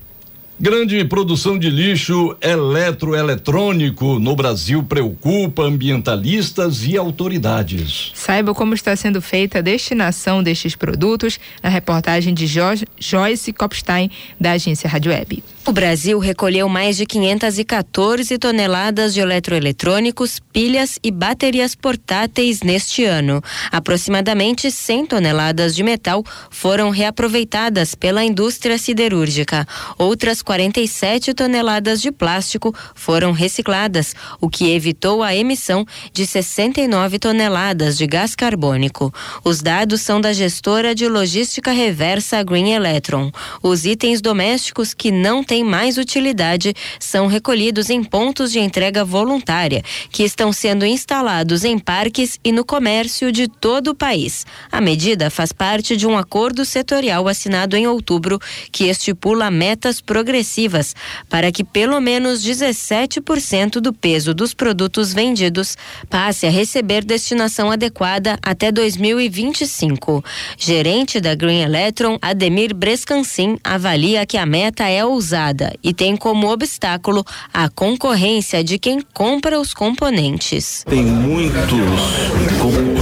Grande 0.57 1.03
produção 1.03 1.59
de 1.59 1.69
lixo 1.69 2.33
eletroeletrônico 2.39 4.19
no 4.19 4.33
Brasil 4.37 4.81
preocupa 4.81 5.63
ambientalistas 5.63 6.87
e 6.87 6.95
autoridades. 6.95 8.11
Saiba 8.13 8.53
como 8.53 8.73
está 8.73 8.95
sendo 8.95 9.21
feita 9.21 9.59
a 9.59 9.61
destinação 9.61 10.41
destes 10.41 10.73
produtos 10.73 11.37
na 11.61 11.67
reportagem 11.67 12.33
de 12.33 12.47
jo 12.47 12.61
Joyce 12.97 13.51
Kopstein, 13.51 14.09
da 14.39 14.53
agência 14.53 14.89
Rádio 14.89 15.11
Web. 15.11 15.43
O 15.67 15.71
Brasil 15.71 16.19
recolheu 16.19 16.69
mais 16.69 16.95
de 16.95 17.07
514 17.07 18.37
toneladas 18.37 19.15
de 19.15 19.19
eletroeletrônicos, 19.19 20.39
pilhas 20.53 20.99
e 21.03 21.09
baterias 21.09 21.73
portáteis 21.73 22.61
neste 22.61 23.03
ano. 23.03 23.41
Aproximadamente 23.71 24.69
100 24.69 25.07
toneladas 25.07 25.75
de 25.75 25.81
metal 25.81 26.23
foram 26.51 26.91
reaproveitadas 26.91 27.95
pela 27.95 28.23
indústria 28.23 28.77
siderúrgica. 28.77 29.67
Outras 29.97 30.43
47 30.43 31.33
toneladas 31.33 31.99
de 31.99 32.11
plástico 32.11 32.71
foram 32.93 33.31
recicladas, 33.31 34.13
o 34.39 34.47
que 34.47 34.69
evitou 34.69 35.23
a 35.23 35.35
emissão 35.35 35.83
de 36.13 36.27
69 36.27 37.17
toneladas 37.17 37.97
de 37.97 38.05
gás 38.05 38.35
carbônico. 38.35 39.11
Os 39.43 39.63
dados 39.63 40.01
são 40.01 40.21
da 40.21 40.31
gestora 40.31 40.93
de 40.93 41.07
logística 41.07 41.71
reversa 41.71 42.43
Green 42.43 42.71
Electron. 42.71 43.31
Os 43.63 43.83
itens 43.83 44.21
domésticos 44.21 44.93
que 44.93 45.09
não 45.09 45.43
têm 45.43 45.54
têm 45.55 45.63
mais 45.63 45.97
utilidade 45.97 46.73
são 46.99 47.27
recolhidos 47.27 47.89
em 47.89 48.03
pontos 48.03 48.51
de 48.51 48.59
entrega 48.59 49.05
voluntária, 49.05 49.81
que 50.11 50.23
estão 50.23 50.51
sendo 50.51 50.85
instalados 50.85 51.63
em 51.63 51.79
parques 51.79 52.37
e 52.43 52.51
no 52.51 52.65
comércio 52.65 53.31
de 53.31 53.47
todo 53.47 53.91
o 53.91 53.95
país. 53.95 54.45
A 54.69 54.81
medida 54.81 55.29
faz 55.29 55.53
parte 55.53 55.95
de 55.95 56.05
um 56.05 56.17
acordo 56.17 56.65
setorial 56.65 57.29
assinado 57.29 57.77
em 57.77 57.87
outubro 57.87 58.37
que 58.69 58.89
estipula 58.89 59.49
metas 59.49 60.01
progressivas 60.01 60.93
para 61.29 61.49
que 61.53 61.63
pelo 61.63 62.01
menos 62.01 62.43
17% 62.43 63.79
do 63.79 63.93
peso 63.93 64.33
dos 64.33 64.53
produtos 64.53 65.13
vendidos 65.13 65.77
passe 66.09 66.45
a 66.45 66.49
receber 66.49 67.05
destinação 67.05 67.71
adequada 67.71 68.37
até 68.41 68.73
2025. 68.73 70.21
Gerente 70.57 71.21
da 71.21 71.33
Green 71.33 71.61
Electron, 71.61 72.17
Ademir 72.21 72.75
Brescancin, 72.75 73.57
avalia 73.63 74.25
que 74.25 74.37
a 74.37 74.45
meta 74.45 74.89
é 74.89 75.05
ousada 75.05 75.44
e 75.83 75.93
tem 75.93 76.15
como 76.15 76.51
obstáculo 76.51 77.23
a 77.53 77.69
concorrência 77.69 78.63
de 78.63 78.79
quem 78.79 79.01
compra 79.13 79.59
os 79.59 79.73
componentes. 79.73 80.83
Tem 80.87 81.03
muitos 81.03 81.55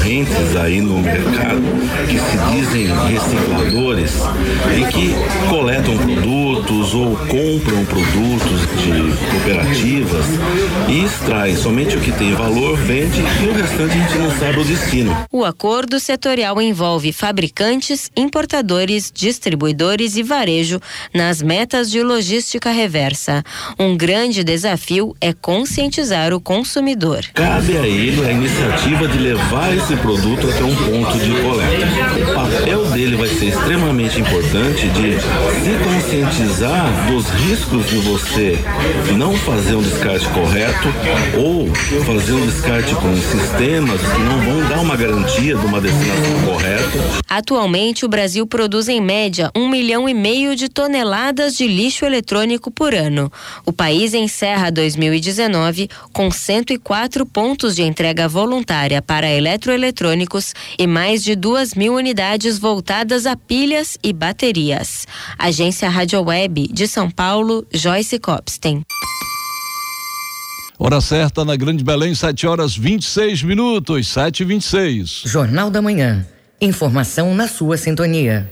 concorrentes 0.04 0.56
aí 0.58 0.82
no 0.82 1.00
mercado 1.00 1.62
que 2.10 2.20
se 2.20 2.38
dizem 2.52 2.88
recicladores 3.08 4.12
e 4.78 4.92
que 4.92 5.16
coletam 5.50 5.98
produtos 5.98 6.94
ou 6.94 7.16
compram 7.16 7.86
produtos 7.86 8.62
de 8.84 9.32
cooperativas 9.32 10.26
e 10.90 11.06
extraem 11.06 11.56
somente 11.56 11.96
o 11.96 12.02
que 12.02 12.12
tem 12.12 12.34
valor, 12.34 12.78
vende 12.78 13.22
e 13.22 13.48
o 13.48 13.54
restante 13.54 13.94
a 13.94 14.08
gente 14.08 14.18
não 14.18 14.32
sabe 14.32 14.60
o 14.60 14.66
destino. 14.66 15.28
O 15.32 15.46
acordo 15.46 16.00
setorial 16.00 16.62
envolve 16.62 17.14
fabricantes, 17.14 18.12
importadores, 18.16 19.12
distribuidores 19.14 20.18
e 20.18 20.24
varejo 20.24 20.80
nas 21.14 21.42
metas 21.42 21.90
de 21.90 22.04
logística 22.04 22.24
logística 22.34 22.72
reversa. 22.72 23.44
Um 23.80 23.96
grande 23.96 24.44
desafio 24.44 25.16
é 25.22 25.34
conscientizar 25.34 26.34
o 26.34 26.42
consumidor. 26.42 27.24
Cabe 27.34 27.78
a 27.78 27.88
ele 27.88 28.26
a 28.26 28.32
iniciativa 28.32 29.08
de 29.08 29.18
levar 29.18 29.76
esse 29.76 29.93
produto 29.98 30.50
até 30.50 30.64
um 30.64 30.76
ponto 30.76 31.18
de 31.20 31.42
coleta. 31.42 32.33
Dele 32.94 33.16
vai 33.16 33.28
ser 33.28 33.46
extremamente 33.46 34.22
importante 34.22 34.88
de 34.90 35.20
se 35.20 35.84
conscientizar 35.84 37.08
dos 37.08 37.28
riscos 37.28 37.90
de 37.90 37.98
você 37.98 38.56
não 39.18 39.36
fazer 39.36 39.74
um 39.76 39.82
descarte 39.82 40.28
correto 40.30 40.90
ou 41.36 41.74
fazer 42.06 42.34
um 42.34 42.46
descarte 42.46 42.94
com 42.94 43.16
sistemas 43.16 44.00
que 44.00 44.20
não 44.20 44.40
vão 44.42 44.70
dar 44.70 44.80
uma 44.82 44.96
garantia 44.96 45.56
de 45.56 45.66
uma 45.66 45.82
destinação 45.82 46.42
correta. 46.46 47.24
Atualmente, 47.28 48.06
o 48.06 48.08
Brasil 48.08 48.46
produz 48.46 48.88
em 48.88 49.02
média 49.02 49.50
um 49.56 49.68
milhão 49.68 50.08
e 50.08 50.14
meio 50.14 50.56
de 50.56 50.70
toneladas 50.70 51.58
de 51.58 51.68
lixo 51.68 52.06
eletrônico 52.06 52.70
por 52.70 52.94
ano. 52.94 53.32
O 53.66 53.74
país 53.74 54.14
encerra 54.14 54.70
2019 54.70 55.90
com 56.12 56.30
104 56.30 57.26
pontos 57.26 57.76
de 57.76 57.82
entrega 57.82 58.28
voluntária 58.28 59.02
para 59.02 59.28
eletroeletrônicos 59.32 60.54
e 60.78 60.86
mais 60.86 61.24
de 61.24 61.36
duas 61.36 61.74
mil 61.74 61.96
unidades 61.96 62.60
voltadas 62.60 62.83
a 63.26 63.36
pilhas 63.36 63.98
e 64.04 64.12
baterias. 64.12 65.08
Agência 65.38 65.90
Rádio 65.90 66.22
Web 66.22 66.68
de 66.72 66.88
São 66.88 67.10
Paulo, 67.10 67.66
Joyce 67.72 68.20
Copsten. 68.20 68.84
Hora 70.78 71.00
certa 71.00 71.46
na 71.46 71.56
Grande 71.56 71.84
Belém, 71.84 72.14
7 72.14 72.46
horas 72.46 72.76
26 72.76 73.44
minutos, 73.44 74.08
7 74.08 74.42
e 74.42 74.46
26 74.46 75.24
Jornal 75.26 75.70
da 75.70 75.82
Manhã. 75.82 76.26
Informação 76.60 77.34
na 77.34 77.48
sua 77.48 77.78
sintonia. 77.78 78.52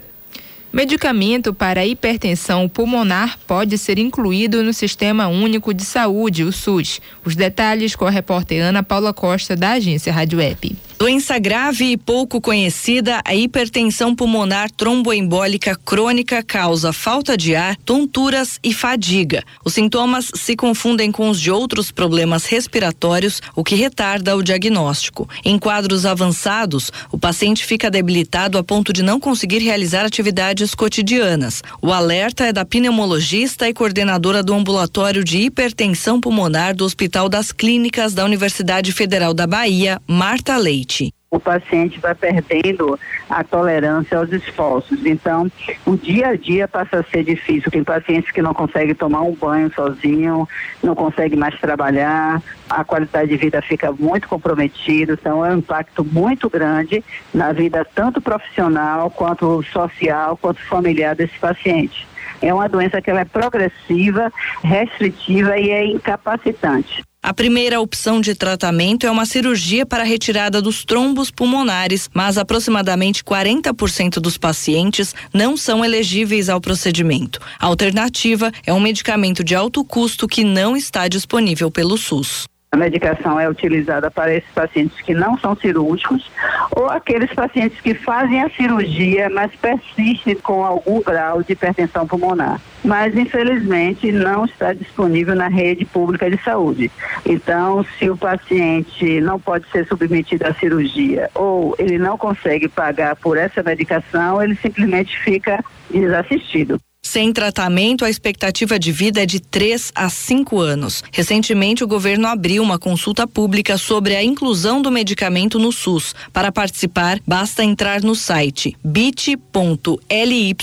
Medicamento 0.73 1.53
para 1.53 1.85
hipertensão 1.85 2.69
pulmonar 2.69 3.37
pode 3.45 3.77
ser 3.77 3.99
incluído 3.99 4.63
no 4.63 4.73
Sistema 4.73 5.27
Único 5.27 5.73
de 5.73 5.83
Saúde, 5.83 6.45
o 6.45 6.51
SUS. 6.53 7.01
Os 7.25 7.35
detalhes 7.35 7.93
com 7.93 8.05
a 8.05 8.09
repórter 8.09 8.63
Ana 8.63 8.81
Paula 8.81 9.13
Costa, 9.13 9.53
da 9.53 9.71
agência 9.71 10.13
Rádio 10.13 10.39
Web. 10.39 10.77
Doença 11.01 11.39
grave 11.39 11.85
e 11.85 11.97
pouco 11.97 12.39
conhecida, 12.39 13.21
a 13.25 13.33
hipertensão 13.33 14.15
pulmonar 14.15 14.69
tromboembólica 14.69 15.75
crônica 15.75 16.43
causa 16.43 16.93
falta 16.93 17.35
de 17.35 17.55
ar, 17.55 17.75
tonturas 17.77 18.59
e 18.63 18.71
fadiga. 18.71 19.43
Os 19.65 19.73
sintomas 19.73 20.29
se 20.35 20.55
confundem 20.55 21.11
com 21.11 21.27
os 21.27 21.41
de 21.41 21.49
outros 21.49 21.89
problemas 21.89 22.45
respiratórios, 22.45 23.41
o 23.55 23.63
que 23.63 23.73
retarda 23.73 24.37
o 24.37 24.43
diagnóstico. 24.43 25.27
Em 25.43 25.57
quadros 25.57 26.05
avançados, 26.05 26.91
o 27.11 27.17
paciente 27.17 27.65
fica 27.65 27.89
debilitado 27.89 28.59
a 28.59 28.63
ponto 28.63 28.93
de 28.93 29.01
não 29.01 29.19
conseguir 29.19 29.57
realizar 29.57 30.05
atividades 30.05 30.60
cotidianas. 30.75 31.63
O 31.81 31.91
alerta 31.91 32.45
é 32.45 32.53
da 32.53 32.63
pneumologista 32.63 33.67
e 33.67 33.73
coordenadora 33.73 34.43
do 34.43 34.53
ambulatório 34.53 35.23
de 35.23 35.39
hipertensão 35.39 36.21
pulmonar 36.21 36.75
do 36.75 36.85
Hospital 36.85 37.27
das 37.27 37.51
Clínicas 37.51 38.13
da 38.13 38.23
Universidade 38.23 38.91
Federal 38.91 39.33
da 39.33 39.47
Bahia, 39.47 40.01
Marta 40.07 40.57
Leite 40.57 41.13
o 41.31 41.39
paciente 41.39 41.97
vai 41.97 42.13
perdendo 42.13 42.99
a 43.29 43.41
tolerância 43.41 44.17
aos 44.17 44.29
esforços. 44.33 45.05
Então, 45.05 45.49
o 45.85 45.95
dia 45.95 46.27
a 46.27 46.35
dia 46.35 46.67
passa 46.67 46.99
a 46.99 47.03
ser 47.03 47.23
difícil. 47.23 47.71
Tem 47.71 47.85
pacientes 47.85 48.29
que 48.31 48.41
não 48.41 48.53
conseguem 48.53 48.93
tomar 48.93 49.21
um 49.21 49.33
banho 49.33 49.73
sozinho, 49.73 50.47
não 50.83 50.93
conseguem 50.93 51.39
mais 51.39 51.57
trabalhar, 51.57 52.43
a 52.69 52.83
qualidade 52.83 53.29
de 53.29 53.37
vida 53.37 53.61
fica 53.61 53.93
muito 53.93 54.27
comprometida. 54.27 55.13
Então, 55.13 55.45
é 55.45 55.51
um 55.51 55.59
impacto 55.59 56.03
muito 56.03 56.49
grande 56.49 57.01
na 57.33 57.53
vida 57.53 57.87
tanto 57.95 58.19
profissional, 58.19 59.09
quanto 59.09 59.63
social, 59.63 60.35
quanto 60.35 60.61
familiar 60.65 61.15
desse 61.15 61.39
paciente. 61.39 62.05
É 62.41 62.53
uma 62.53 62.67
doença 62.67 63.01
que 63.01 63.09
ela 63.09 63.21
é 63.21 63.25
progressiva, 63.25 64.33
restritiva 64.61 65.57
e 65.57 65.69
é 65.69 65.85
incapacitante. 65.85 67.05
A 67.23 67.35
primeira 67.35 67.79
opção 67.79 68.19
de 68.19 68.33
tratamento 68.33 69.05
é 69.05 69.11
uma 69.11 69.27
cirurgia 69.27 69.85
para 69.85 70.01
a 70.01 70.05
retirada 70.05 70.59
dos 70.59 70.83
trombos 70.83 71.29
pulmonares, 71.29 72.09
mas 72.11 72.35
aproximadamente 72.35 73.23
40% 73.23 74.13
dos 74.15 74.39
pacientes 74.39 75.13
não 75.31 75.55
são 75.55 75.85
elegíveis 75.85 76.49
ao 76.49 76.59
procedimento. 76.59 77.39
A 77.59 77.67
alternativa 77.67 78.51
é 78.65 78.73
um 78.73 78.79
medicamento 78.79 79.43
de 79.43 79.53
alto 79.53 79.85
custo 79.85 80.27
que 80.27 80.43
não 80.43 80.75
está 80.75 81.07
disponível 81.07 81.69
pelo 81.69 81.95
SUS. 81.95 82.50
A 82.73 82.77
medicação 82.77 83.37
é 83.37 83.49
utilizada 83.49 84.09
para 84.09 84.33
esses 84.33 84.49
pacientes 84.51 85.01
que 85.01 85.13
não 85.13 85.37
são 85.37 85.57
cirúrgicos 85.57 86.31
ou 86.73 86.89
aqueles 86.89 87.29
pacientes 87.33 87.81
que 87.81 87.93
fazem 87.93 88.41
a 88.41 88.49
cirurgia, 88.49 89.29
mas 89.29 89.53
persistem 89.53 90.35
com 90.35 90.63
algum 90.63 91.01
grau 91.01 91.43
de 91.43 91.51
hipertensão 91.51 92.07
pulmonar. 92.07 92.61
Mas, 92.81 93.13
infelizmente, 93.13 94.09
não 94.13 94.45
está 94.45 94.71
disponível 94.71 95.35
na 95.35 95.49
rede 95.49 95.83
pública 95.83 96.31
de 96.31 96.41
saúde. 96.41 96.89
Então, 97.25 97.85
se 97.99 98.09
o 98.09 98.15
paciente 98.15 99.19
não 99.19 99.37
pode 99.37 99.69
ser 99.69 99.85
submetido 99.85 100.47
à 100.47 100.53
cirurgia 100.53 101.29
ou 101.35 101.75
ele 101.77 101.97
não 101.97 102.17
consegue 102.17 102.69
pagar 102.69 103.17
por 103.17 103.37
essa 103.37 103.61
medicação, 103.61 104.41
ele 104.41 104.55
simplesmente 104.55 105.19
fica 105.19 105.61
desassistido. 105.89 106.79
Sem 107.11 107.33
tratamento, 107.33 108.05
a 108.05 108.09
expectativa 108.09 108.79
de 108.79 108.89
vida 108.89 109.23
é 109.23 109.25
de 109.25 109.41
3 109.41 109.91
a 109.93 110.09
5 110.09 110.57
anos. 110.59 111.03
Recentemente, 111.11 111.83
o 111.83 111.87
governo 111.87 112.25
abriu 112.25 112.63
uma 112.63 112.79
consulta 112.79 113.27
pública 113.27 113.77
sobre 113.77 114.15
a 114.15 114.23
inclusão 114.23 114.81
do 114.81 114.89
medicamento 114.89 115.59
no 115.59 115.73
SUS. 115.73 116.15
Para 116.31 116.53
participar, 116.53 117.19
basta 117.27 117.65
entrar 117.65 118.01
no 118.01 118.15
site 118.15 118.77
bit.ly 118.81 120.55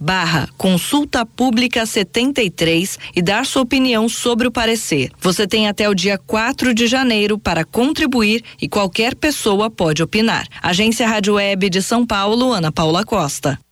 barra 0.00 0.48
consulta 0.58 1.24
pública 1.24 1.86
73 1.86 2.98
e 3.14 3.22
dar 3.22 3.46
sua 3.46 3.62
opinião 3.62 4.08
sobre 4.08 4.48
o 4.48 4.50
parecer. 4.50 5.12
Você 5.20 5.46
tem 5.46 5.68
até 5.68 5.88
o 5.88 5.94
dia 5.94 6.18
4 6.18 6.74
de 6.74 6.88
janeiro 6.88 7.38
para 7.38 7.64
contribuir 7.64 8.42
e 8.60 8.68
qualquer 8.68 9.14
pessoa 9.14 9.70
pode 9.70 10.02
opinar. 10.02 10.48
Agência 10.60 11.06
Rádio 11.06 11.34
Web 11.34 11.70
de 11.70 11.80
São 11.80 12.04
Paulo, 12.04 12.52
Ana 12.52 12.72
Paula 12.72 13.04
Costa. 13.04 13.63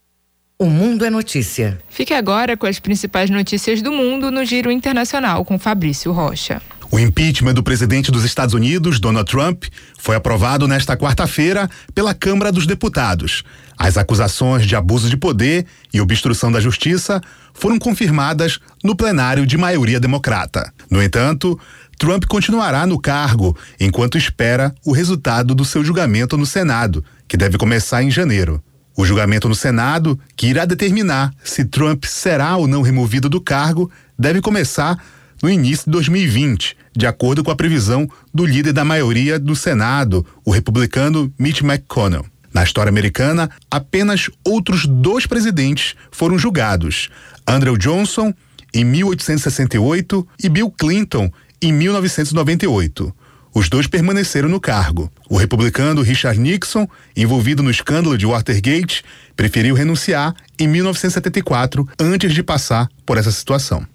O 0.59 0.65
Mundo 0.65 1.03
é 1.03 1.09
Notícia. 1.09 1.79
Fique 1.89 2.13
agora 2.13 2.55
com 2.55 2.67
as 2.67 2.79
principais 2.79 3.29
notícias 3.29 3.81
do 3.81 3.91
mundo 3.91 4.29
no 4.29 4.45
Giro 4.45 4.71
Internacional 4.71 5.43
com 5.43 5.57
Fabrício 5.57 6.11
Rocha. 6.11 6.61
O 6.91 6.99
impeachment 6.99 7.55
do 7.55 7.63
presidente 7.63 8.11
dos 8.11 8.23
Estados 8.23 8.53
Unidos, 8.53 8.99
Donald 8.99 9.29
Trump, 9.29 9.63
foi 9.97 10.15
aprovado 10.15 10.67
nesta 10.67 10.95
quarta-feira 10.95 11.67
pela 11.95 12.13
Câmara 12.13 12.51
dos 12.51 12.67
Deputados. 12.67 13.43
As 13.75 13.97
acusações 13.97 14.67
de 14.67 14.75
abuso 14.75 15.09
de 15.09 15.17
poder 15.17 15.65
e 15.91 15.99
obstrução 15.99 16.51
da 16.51 16.59
justiça 16.59 17.19
foram 17.51 17.79
confirmadas 17.79 18.59
no 18.83 18.95
plenário 18.95 19.47
de 19.47 19.57
maioria 19.57 19.99
democrata. 19.99 20.71
No 20.87 21.01
entanto, 21.01 21.59
Trump 21.97 22.25
continuará 22.25 22.85
no 22.85 22.99
cargo 22.99 23.57
enquanto 23.79 24.19
espera 24.19 24.71
o 24.85 24.91
resultado 24.91 25.55
do 25.55 25.65
seu 25.65 25.83
julgamento 25.83 26.37
no 26.37 26.45
Senado, 26.45 27.03
que 27.27 27.35
deve 27.35 27.57
começar 27.57 28.03
em 28.03 28.11
janeiro. 28.11 28.63
O 28.95 29.05
julgamento 29.05 29.49
no 29.49 29.55
Senado, 29.55 30.19
que 30.35 30.47
irá 30.47 30.65
determinar 30.65 31.33
se 31.43 31.65
Trump 31.65 32.05
será 32.05 32.55
ou 32.57 32.67
não 32.67 32.81
removido 32.81 33.27
do 33.27 33.41
cargo, 33.41 33.89
deve 34.17 34.39
começar 34.39 35.03
no 35.41 35.49
início 35.49 35.85
de 35.85 35.91
2020, 35.91 36.77
de 36.95 37.07
acordo 37.07 37.43
com 37.43 37.51
a 37.51 37.55
previsão 37.55 38.07
do 38.33 38.45
líder 38.45 38.71
da 38.71 38.85
maioria 38.85 39.39
do 39.39 39.55
Senado, 39.55 40.25
o 40.45 40.51
republicano 40.51 41.33
Mitch 41.37 41.61
McConnell. 41.61 42.25
Na 42.53 42.63
história 42.63 42.89
americana, 42.89 43.49
apenas 43.69 44.29
outros 44.45 44.85
dois 44.85 45.25
presidentes 45.25 45.95
foram 46.11 46.37
julgados: 46.37 47.09
Andrew 47.47 47.75
Johnson, 47.77 48.31
em 48.73 48.85
1868, 48.85 50.27
e 50.43 50.49
Bill 50.49 50.69
Clinton, 50.69 51.31
em 51.59 51.73
1998. 51.73 53.13
Os 53.53 53.69
dois 53.69 53.85
permaneceram 53.85 54.49
no 54.49 54.59
cargo. 54.59 55.11
O 55.29 55.37
republicano 55.37 56.01
Richard 56.01 56.39
Nixon, 56.39 56.87
envolvido 57.15 57.61
no 57.61 57.69
escândalo 57.69 58.17
de 58.17 58.25
Watergate, 58.25 59.03
preferiu 59.35 59.75
renunciar 59.75 60.33
em 60.57 60.67
1974 60.67 61.87
antes 61.99 62.33
de 62.33 62.41
passar 62.41 62.89
por 63.05 63.17
essa 63.17 63.31
situação. 63.31 63.85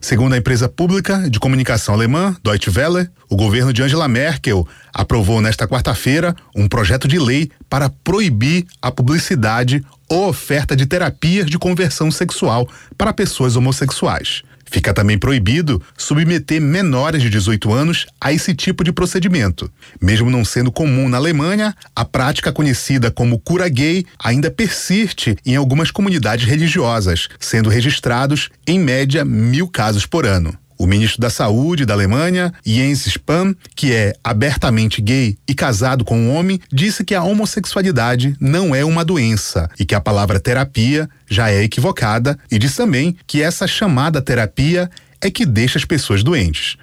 Segundo 0.00 0.34
a 0.34 0.38
empresa 0.38 0.68
pública 0.68 1.28
de 1.28 1.40
comunicação 1.40 1.94
alemã 1.94 2.36
Deutsche 2.44 2.70
Welle, 2.70 3.08
o 3.28 3.36
governo 3.36 3.72
de 3.72 3.82
Angela 3.82 4.06
Merkel 4.06 4.66
aprovou 4.92 5.40
nesta 5.40 5.66
quarta-feira 5.66 6.34
um 6.54 6.68
projeto 6.68 7.08
de 7.08 7.18
lei 7.18 7.50
para 7.68 7.88
proibir 7.88 8.66
a 8.80 8.90
publicidade 8.90 9.82
ou 10.08 10.28
oferta 10.28 10.76
de 10.76 10.86
terapias 10.86 11.46
de 11.46 11.58
conversão 11.58 12.10
sexual 12.10 12.68
para 12.96 13.12
pessoas 13.12 13.56
homossexuais. 13.56 14.42
Fica 14.64 14.92
também 14.92 15.18
proibido 15.18 15.82
submeter 15.96 16.60
menores 16.60 17.22
de 17.22 17.30
18 17.30 17.72
anos 17.72 18.06
a 18.20 18.32
esse 18.32 18.54
tipo 18.54 18.82
de 18.82 18.92
procedimento. 18.92 19.70
Mesmo 20.00 20.30
não 20.30 20.44
sendo 20.44 20.72
comum 20.72 21.08
na 21.08 21.16
Alemanha, 21.16 21.74
a 21.94 22.04
prática 22.04 22.52
conhecida 22.52 23.10
como 23.10 23.38
cura 23.38 23.68
gay 23.68 24.04
ainda 24.18 24.50
persiste 24.50 25.36
em 25.44 25.56
algumas 25.56 25.90
comunidades 25.90 26.46
religiosas, 26.46 27.28
sendo 27.38 27.68
registrados, 27.68 28.50
em 28.66 28.78
média, 28.78 29.24
mil 29.24 29.68
casos 29.68 30.06
por 30.06 30.26
ano. 30.26 30.56
O 30.78 30.86
ministro 30.86 31.20
da 31.20 31.30
Saúde 31.30 31.86
da 31.86 31.94
Alemanha, 31.94 32.52
Jens 32.64 33.06
Spahn, 33.06 33.54
que 33.74 33.92
é 33.92 34.12
abertamente 34.22 35.00
gay 35.00 35.36
e 35.46 35.54
casado 35.54 36.04
com 36.04 36.18
um 36.18 36.34
homem, 36.34 36.60
disse 36.72 37.04
que 37.04 37.14
a 37.14 37.22
homossexualidade 37.22 38.36
não 38.40 38.74
é 38.74 38.84
uma 38.84 39.04
doença 39.04 39.70
e 39.78 39.84
que 39.84 39.94
a 39.94 40.00
palavra 40.00 40.40
terapia 40.40 41.08
já 41.28 41.50
é 41.50 41.62
equivocada 41.62 42.38
e 42.50 42.58
disse 42.58 42.76
também 42.76 43.16
que 43.26 43.42
essa 43.42 43.66
chamada 43.66 44.20
terapia 44.20 44.90
é 45.20 45.30
que 45.30 45.46
deixa 45.46 45.78
as 45.78 45.84
pessoas 45.84 46.22
doentes. 46.22 46.76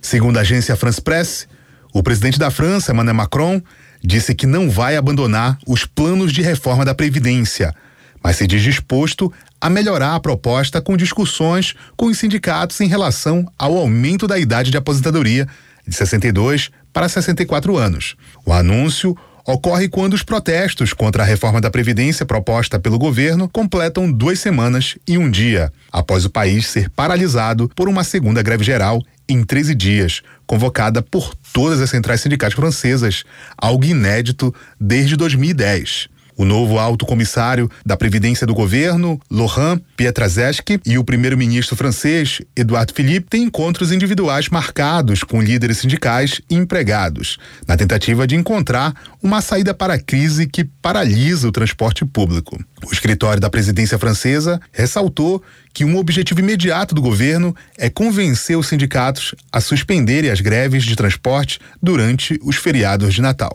Segundo 0.00 0.38
a 0.38 0.40
agência 0.40 0.76
France 0.76 1.00
Press, 1.00 1.46
o 1.92 2.02
presidente 2.02 2.38
da 2.38 2.50
França, 2.50 2.92
Emmanuel 2.92 3.16
Macron, 3.16 3.60
disse 4.02 4.34
que 4.34 4.46
não 4.46 4.70
vai 4.70 4.96
abandonar 4.96 5.58
os 5.66 5.84
planos 5.84 6.32
de 6.32 6.40
reforma 6.40 6.84
da 6.84 6.94
Previdência, 6.94 7.74
mas 8.22 8.36
se 8.36 8.46
diz 8.46 8.62
disposto 8.62 9.32
a 9.60 9.68
melhorar 9.68 10.14
a 10.14 10.20
proposta 10.20 10.80
com 10.80 10.96
discussões 10.96 11.74
com 11.96 12.06
os 12.06 12.18
sindicatos 12.18 12.80
em 12.80 12.86
relação 12.86 13.46
ao 13.58 13.76
aumento 13.76 14.26
da 14.26 14.38
idade 14.38 14.70
de 14.70 14.76
aposentadoria 14.76 15.46
de 15.86 15.94
62 15.94 16.70
para 16.92 17.08
64 17.08 17.76
anos. 17.76 18.16
O 18.44 18.52
anúncio 18.52 19.16
ocorre 19.46 19.88
quando 19.88 20.14
os 20.14 20.22
protestos 20.22 20.92
contra 20.92 21.22
a 21.22 21.26
reforma 21.26 21.60
da 21.60 21.70
Previdência 21.70 22.26
proposta 22.26 22.78
pelo 22.78 22.98
governo 22.98 23.48
completam 23.48 24.10
duas 24.10 24.38
semanas 24.38 24.96
e 25.08 25.18
um 25.18 25.30
dia, 25.30 25.72
após 25.90 26.24
o 26.24 26.30
país 26.30 26.66
ser 26.66 26.90
paralisado 26.90 27.68
por 27.74 27.88
uma 27.88 28.04
segunda 28.04 28.42
greve 28.42 28.64
geral 28.64 29.02
em 29.28 29.42
13 29.44 29.74
dias, 29.74 30.22
convocada 30.46 31.02
por 31.02 31.34
todas 31.52 31.80
as 31.80 31.90
centrais 31.90 32.20
sindicais 32.20 32.52
francesas, 32.52 33.24
algo 33.56 33.84
inédito 33.84 34.54
desde 34.78 35.16
2010. 35.16 36.08
O 36.40 36.44
novo 36.46 36.78
alto 36.78 37.04
comissário 37.04 37.70
da 37.84 37.98
Previdência 37.98 38.46
do 38.46 38.54
governo, 38.54 39.20
Laurent 39.30 39.78
Pietraszewski, 39.94 40.80
e 40.86 40.96
o 40.96 41.04
primeiro-ministro 41.04 41.76
francês, 41.76 42.40
Edouard 42.56 42.94
Philippe, 42.94 43.28
têm 43.28 43.42
encontros 43.42 43.92
individuais 43.92 44.48
marcados 44.48 45.22
com 45.22 45.42
líderes 45.42 45.76
sindicais 45.76 46.40
e 46.48 46.54
empregados, 46.54 47.36
na 47.68 47.76
tentativa 47.76 48.26
de 48.26 48.36
encontrar 48.36 48.94
uma 49.22 49.42
saída 49.42 49.74
para 49.74 49.92
a 49.92 49.98
crise 50.00 50.46
que 50.46 50.64
paralisa 50.64 51.46
o 51.46 51.52
transporte 51.52 52.06
público. 52.06 52.58
O 52.86 52.90
escritório 52.90 53.38
da 53.38 53.50
presidência 53.50 53.98
francesa 53.98 54.58
ressaltou 54.72 55.42
que 55.74 55.84
um 55.84 55.98
objetivo 55.98 56.40
imediato 56.40 56.94
do 56.94 57.02
governo 57.02 57.54
é 57.76 57.90
convencer 57.90 58.56
os 58.56 58.66
sindicatos 58.66 59.34
a 59.52 59.60
suspenderem 59.60 60.30
as 60.30 60.40
greves 60.40 60.84
de 60.84 60.96
transporte 60.96 61.60
durante 61.82 62.40
os 62.42 62.56
feriados 62.56 63.12
de 63.12 63.20
Natal. 63.20 63.52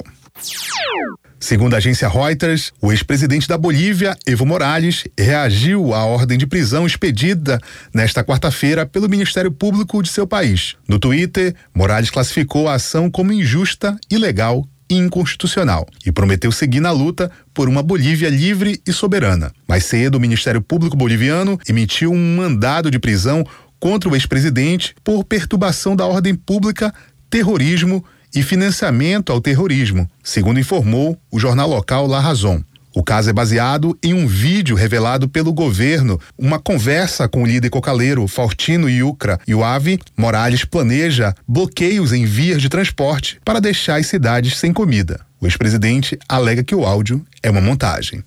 Segundo 1.45 1.75
a 1.75 1.77
agência 1.77 2.09
Reuters, 2.09 2.73
o 2.81 2.91
ex-presidente 2.91 3.47
da 3.47 3.55
Bolívia, 3.55 4.17
Evo 4.25 4.47
Morales, 4.47 5.03
reagiu 5.15 5.93
à 5.93 6.03
ordem 6.03 6.39
de 6.39 6.47
prisão 6.47 6.87
expedida 6.87 7.61
nesta 7.93 8.23
quarta-feira 8.23 8.83
pelo 8.83 9.07
Ministério 9.07 9.51
Público 9.51 10.01
de 10.01 10.09
seu 10.09 10.25
país. 10.25 10.75
No 10.87 10.97
Twitter, 10.97 11.53
Morales 11.71 12.09
classificou 12.09 12.67
a 12.67 12.73
ação 12.73 13.11
como 13.11 13.31
injusta, 13.31 13.95
ilegal 14.09 14.67
e 14.89 14.95
inconstitucional 14.95 15.85
e 16.03 16.11
prometeu 16.11 16.51
seguir 16.51 16.79
na 16.79 16.89
luta 16.89 17.29
por 17.53 17.69
uma 17.69 17.83
Bolívia 17.83 18.27
livre 18.27 18.81
e 18.83 18.91
soberana. 18.91 19.51
Mais 19.67 19.85
cedo, 19.85 20.15
o 20.15 20.19
Ministério 20.19 20.63
Público 20.63 20.97
Boliviano 20.97 21.59
emitiu 21.69 22.11
um 22.11 22.37
mandado 22.37 22.89
de 22.89 22.97
prisão 22.97 23.45
contra 23.79 24.09
o 24.09 24.15
ex-presidente 24.15 24.95
por 25.03 25.23
perturbação 25.23 25.95
da 25.95 26.07
ordem 26.07 26.33
pública, 26.33 26.91
terrorismo 27.29 28.03
e 28.35 28.43
financiamento 28.43 29.31
ao 29.31 29.39
terrorismo, 29.41 30.09
segundo 30.23 30.59
informou 30.59 31.17
o 31.31 31.39
jornal 31.39 31.69
local 31.69 32.05
La 32.05 32.19
Razón. 32.19 32.61
O 32.95 33.03
caso 33.03 33.29
é 33.29 33.33
baseado 33.33 33.97
em 34.01 34.13
um 34.13 34.25
vídeo 34.25 34.73
revelado 34.73 35.27
pelo 35.27 35.51
governo, 35.51 36.17
uma 36.37 36.57
conversa 36.57 37.27
com 37.27 37.43
o 37.43 37.45
líder 37.45 37.69
cocaleiro 37.69 38.25
Faustino 38.25 38.89
Yucra 38.89 39.37
e 39.45 39.53
o 39.53 39.65
AVE. 39.65 39.99
Morales 40.15 40.63
planeja 40.63 41.35
bloqueios 41.45 42.13
em 42.13 42.25
vias 42.25 42.61
de 42.61 42.69
transporte 42.69 43.37
para 43.43 43.59
deixar 43.59 43.99
as 43.99 44.07
cidades 44.07 44.57
sem 44.57 44.71
comida. 44.71 45.19
O 45.41 45.45
ex-presidente 45.45 46.17
alega 46.29 46.63
que 46.63 46.73
o 46.73 46.85
áudio 46.85 47.25
é 47.43 47.51
uma 47.51 47.59
montagem. 47.59 48.23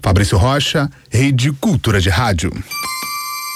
Fabrício 0.00 0.38
Rocha, 0.38 0.88
Rede 1.10 1.52
Cultura 1.52 2.00
de 2.00 2.08
Rádio. 2.08 2.52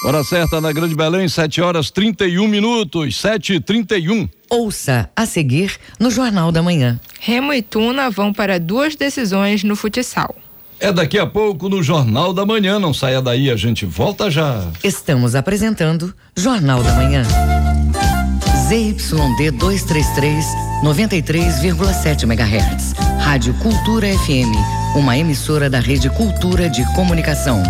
Hora 0.05 0.23
certa 0.23 0.61
na 0.61 0.71
Grande 0.71 0.95
Belém, 0.95 1.27
7 1.27 1.61
horas 1.61 1.89
31 1.89 2.47
minutos, 2.47 3.19
7 3.19 3.55
e 3.55 3.59
31 3.59 4.29
Ouça 4.49 5.09
a 5.15 5.25
seguir 5.25 5.75
no 5.99 6.11
Jornal 6.11 6.51
da 6.51 6.61
Manhã. 6.61 6.99
Remo 7.19 7.51
e 7.51 7.61
Tuna 7.61 8.09
vão 8.09 8.31
para 8.31 8.59
duas 8.59 8.95
decisões 8.95 9.63
no 9.63 9.75
futsal. 9.75 10.35
É 10.79 10.91
daqui 10.93 11.17
a 11.17 11.25
pouco 11.25 11.67
no 11.67 11.81
Jornal 11.81 12.31
da 12.31 12.45
Manhã, 12.45 12.77
não 12.77 12.93
saia 12.93 13.21
daí, 13.21 13.49
a 13.49 13.55
gente 13.55 13.85
volta 13.85 14.29
já. 14.29 14.63
Estamos 14.83 15.33
apresentando 15.33 16.13
Jornal 16.35 16.83
da 16.83 16.93
Manhã. 16.93 17.23
ZYD 18.67 19.51
233, 19.51 20.45
93,7 20.83 22.23
MHz. 22.23 22.93
Rádio 23.19 23.53
Cultura 23.55 24.07
FM, 24.07 24.51
uma 24.97 25.15
emissora 25.15 25.69
da 25.69 25.79
Rede 25.79 26.09
Cultura 26.09 26.67
de 26.67 26.83
Comunicação. 26.93 27.61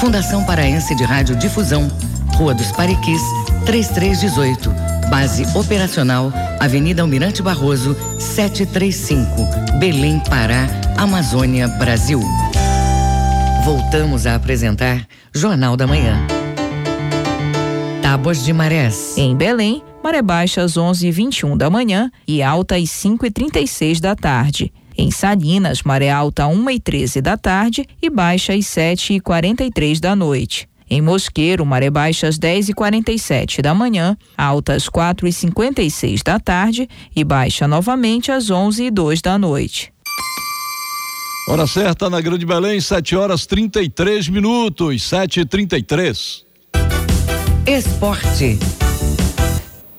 Fundação 0.00 0.44
Paraense 0.44 0.96
de 0.96 1.04
Rádio 1.04 1.36
Difusão, 1.36 1.88
Rua 2.34 2.54
dos 2.54 2.72
Pariquis, 2.72 3.22
3318. 3.64 4.68
Base 5.08 5.46
operacional, 5.56 6.32
Avenida 6.58 7.02
Almirante 7.02 7.40
Barroso, 7.40 7.96
735, 8.18 9.78
Belém, 9.78 10.20
Pará, 10.28 10.66
Amazônia, 10.96 11.68
Brasil. 11.68 12.20
Voltamos 13.64 14.26
a 14.26 14.34
apresentar 14.34 15.06
Jornal 15.32 15.76
da 15.76 15.86
Manhã. 15.86 16.18
Tábuas 18.02 18.44
de 18.44 18.52
marés. 18.52 19.16
Em 19.16 19.36
Belém, 19.36 19.84
maré 20.02 20.20
baixa 20.20 20.62
às 20.62 20.72
11h21 20.72 21.56
da 21.56 21.70
manhã 21.70 22.10
e 22.26 22.42
alta 22.42 22.74
às 22.74 22.88
5h36 22.88 24.00
da 24.00 24.16
tarde. 24.16 24.72
Em 24.96 25.10
Salinas, 25.10 25.82
maré 25.82 26.10
alta 26.10 26.44
às 26.44 26.54
1h13 26.54 27.20
da 27.20 27.36
tarde 27.36 27.86
e 28.00 28.10
baixa 28.10 28.52
às 28.52 28.64
7h43 28.64 30.00
da 30.00 30.14
noite. 30.14 30.68
Em 30.88 31.00
Mosqueiro, 31.00 31.64
maré 31.64 31.88
baixa 31.88 32.28
às 32.28 32.38
10h47 32.38 33.62
da 33.62 33.74
manhã, 33.74 34.16
alta 34.36 34.74
às 34.74 34.88
4h56 34.90 36.22
da 36.22 36.38
tarde 36.38 36.88
e 37.16 37.24
baixa 37.24 37.66
novamente 37.66 38.30
às 38.30 38.50
11h02 38.50 39.22
da 39.22 39.38
noite. 39.38 39.92
Hora 41.48 41.66
certa 41.66 42.08
na 42.08 42.20
Grande 42.20 42.46
Belém, 42.46 42.80
7 42.80 43.16
horas 43.16 43.46
33 43.46 44.28
minutos, 44.28 45.02
7 45.02 45.40
e 45.40 45.44
33 45.44 46.44
Esporte. 47.66 48.58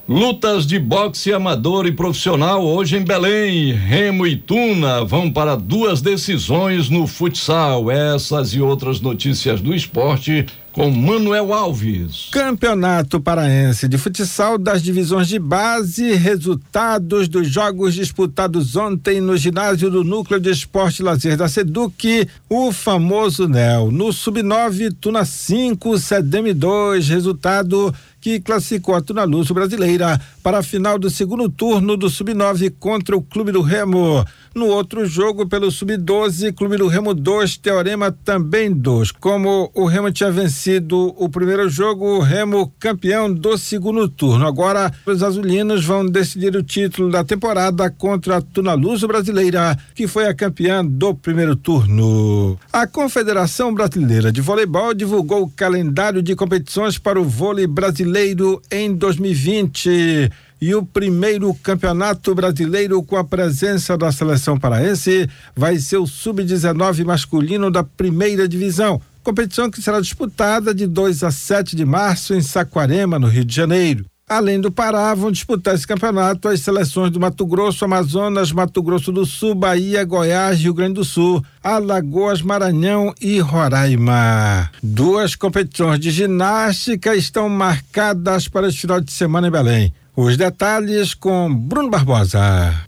Lutas 0.08 0.68
de 0.68 0.78
boxe 0.78 1.32
amador 1.32 1.86
e 1.86 1.92
profissional 1.94 2.62
hoje 2.62 2.98
em 2.98 3.06
Belém. 3.06 3.72
Remo 3.72 4.28
e 4.28 4.36
Tuna 4.36 5.06
vão 5.06 5.32
para 5.32 5.56
duas 5.56 6.02
decisões 6.02 6.90
no 6.90 7.08
futsal. 7.08 7.90
Essas 7.90 8.54
e 8.54 8.60
outras 8.60 9.00
notícias 9.00 9.62
do 9.62 9.74
esporte 9.74 10.46
com 10.74 10.90
Manuel 10.90 11.54
Alves. 11.54 12.30
Campeonato 12.32 13.22
Paraense 13.22 13.88
de 13.88 13.98
Futsal 13.98 14.58
das 14.58 14.82
divisões 14.82 15.28
de 15.28 15.38
base, 15.38 16.14
resultados 16.16 17.28
dos 17.28 17.48
jogos 17.48 17.94
disputados 17.94 18.76
ontem 18.76 19.22
no 19.22 19.38
ginásio 19.38 19.90
do 19.90 20.04
Núcleo 20.04 20.40
de 20.40 20.50
Esporte 20.50 21.00
e 21.00 21.04
Lazer 21.04 21.38
da 21.38 21.48
Seduc, 21.48 22.28
o 22.50 22.72
famoso 22.72 23.48
NEL. 23.48 23.92
No 23.92 24.12
Sub-9, 24.12 24.96
Tuna 25.00 25.24
5, 25.24 25.98
CDM 26.00 26.54
2, 26.56 27.08
resultado 27.08 27.94
que 28.24 28.40
classificou 28.40 28.96
a 28.96 29.02
Tuna 29.02 29.28
brasileira 29.54 30.18
para 30.42 30.60
a 30.60 30.64
final 30.64 30.98
do 30.98 31.10
segundo 31.10 31.50
turno 31.50 31.98
do 31.98 32.10
Sub-9 32.10 32.74
contra 32.80 33.18
o 33.18 33.22
Clube 33.22 33.52
do 33.52 33.62
Remo. 33.62 34.26
No 34.56 34.68
outro 34.68 35.04
jogo, 35.04 35.48
pelo 35.48 35.72
Sub-12, 35.72 36.54
Clube 36.54 36.78
do 36.78 36.88
Remo 36.88 37.16
2, 37.16 37.58
Teorema 37.58 38.12
também 38.12 38.72
2. 38.72 39.12
Como 39.14 39.72
o 39.74 39.86
Remo 39.86 40.12
tinha 40.12 40.32
vencido 40.32 41.12
o 41.18 41.28
primeiro 41.28 41.68
jogo, 41.68 42.06
o 42.06 42.20
Remo 42.20 42.72
campeão 42.80 43.34
do 43.34 43.58
segundo 43.58 44.08
turno. 44.08 44.46
Agora, 44.46 44.94
os 45.08 45.24
azulinos 45.24 45.84
vão 45.84 46.06
decidir 46.06 46.56
o 46.56 46.62
título 46.62 47.10
da 47.10 47.24
temporada 47.24 47.90
contra 47.90 48.38
a 48.38 48.42
Tuna 48.42 48.76
Luso 48.76 49.08
Brasileira, 49.08 49.76
que 49.96 50.08
foi 50.08 50.28
a 50.28 50.36
campeã 50.36 50.86
do 50.86 51.16
primeiro 51.16 51.56
turno. 51.56 52.56
A 52.72 52.86
Confederação 52.86 53.74
Brasileira 53.74 54.32
de 54.32 54.40
Voleibol 54.40 54.94
divulgou 54.94 55.42
o 55.42 55.50
calendário 55.50 56.22
de 56.22 56.36
competições 56.36 57.00
para 57.00 57.20
o 57.20 57.24
vôlei 57.24 57.66
brasileiro 57.66 58.62
em 58.72 58.94
2020 58.94 60.30
e 60.64 60.74
o 60.74 60.86
primeiro 60.86 61.54
campeonato 61.56 62.34
brasileiro 62.34 63.04
com 63.04 63.18
a 63.18 63.24
presença 63.26 63.98
da 63.98 64.14
seleção 64.14 64.58
paraense 64.58 65.30
vai 65.54 65.78
ser 65.78 65.98
o 65.98 66.08
sub-19 66.08 67.04
masculino 67.04 67.70
da 67.70 67.84
primeira 67.84 68.48
divisão. 68.48 69.02
Competição 69.22 69.70
que 69.70 69.82
será 69.82 70.00
disputada 70.00 70.74
de 70.74 70.88
2 70.88 71.22
a 71.22 71.32
7 71.32 71.76
de 71.76 71.84
março 71.84 72.34
em 72.34 72.40
Saquarema, 72.42 73.20
no 73.20 73.28
Rio 73.28 73.44
de 73.44 73.54
Janeiro. 73.54 74.06
Além 74.26 74.62
do 74.62 74.72
Pará, 74.72 75.14
vão 75.14 75.34
disputar 75.34 75.76
esse 75.76 75.86
campeonato 75.86 76.48
as 76.48 76.62
seleções 76.62 77.12
do 77.12 77.20
Mato 77.20 77.46
Grosso, 77.46 77.84
Amazonas, 77.84 78.54
Mato 78.54 78.82
Grosso 78.82 79.12
do 79.12 79.26
Sul, 79.26 79.54
Bahia, 79.54 80.06
Goiás, 80.06 80.62
Rio 80.62 80.74
Grande 80.74 80.94
do 80.94 81.04
Sul, 81.04 81.44
Alagoas, 81.62 82.42
Maranhão 82.42 83.14
e 83.20 83.38
Roraima. 83.42 84.72
Duas 84.82 85.36
competições 85.36 86.00
de 86.00 86.10
ginástica 86.10 87.14
estão 87.14 87.50
marcadas 87.50 88.48
para 88.48 88.70
este 88.70 88.80
final 88.80 89.02
de 89.02 89.12
semana 89.12 89.50
em 89.50 89.52
Belém. 89.52 89.94
Os 90.16 90.38
detalhes 90.38 91.16
com 91.16 91.52
Bruno 91.52 91.90
Barbosa. 91.90 92.40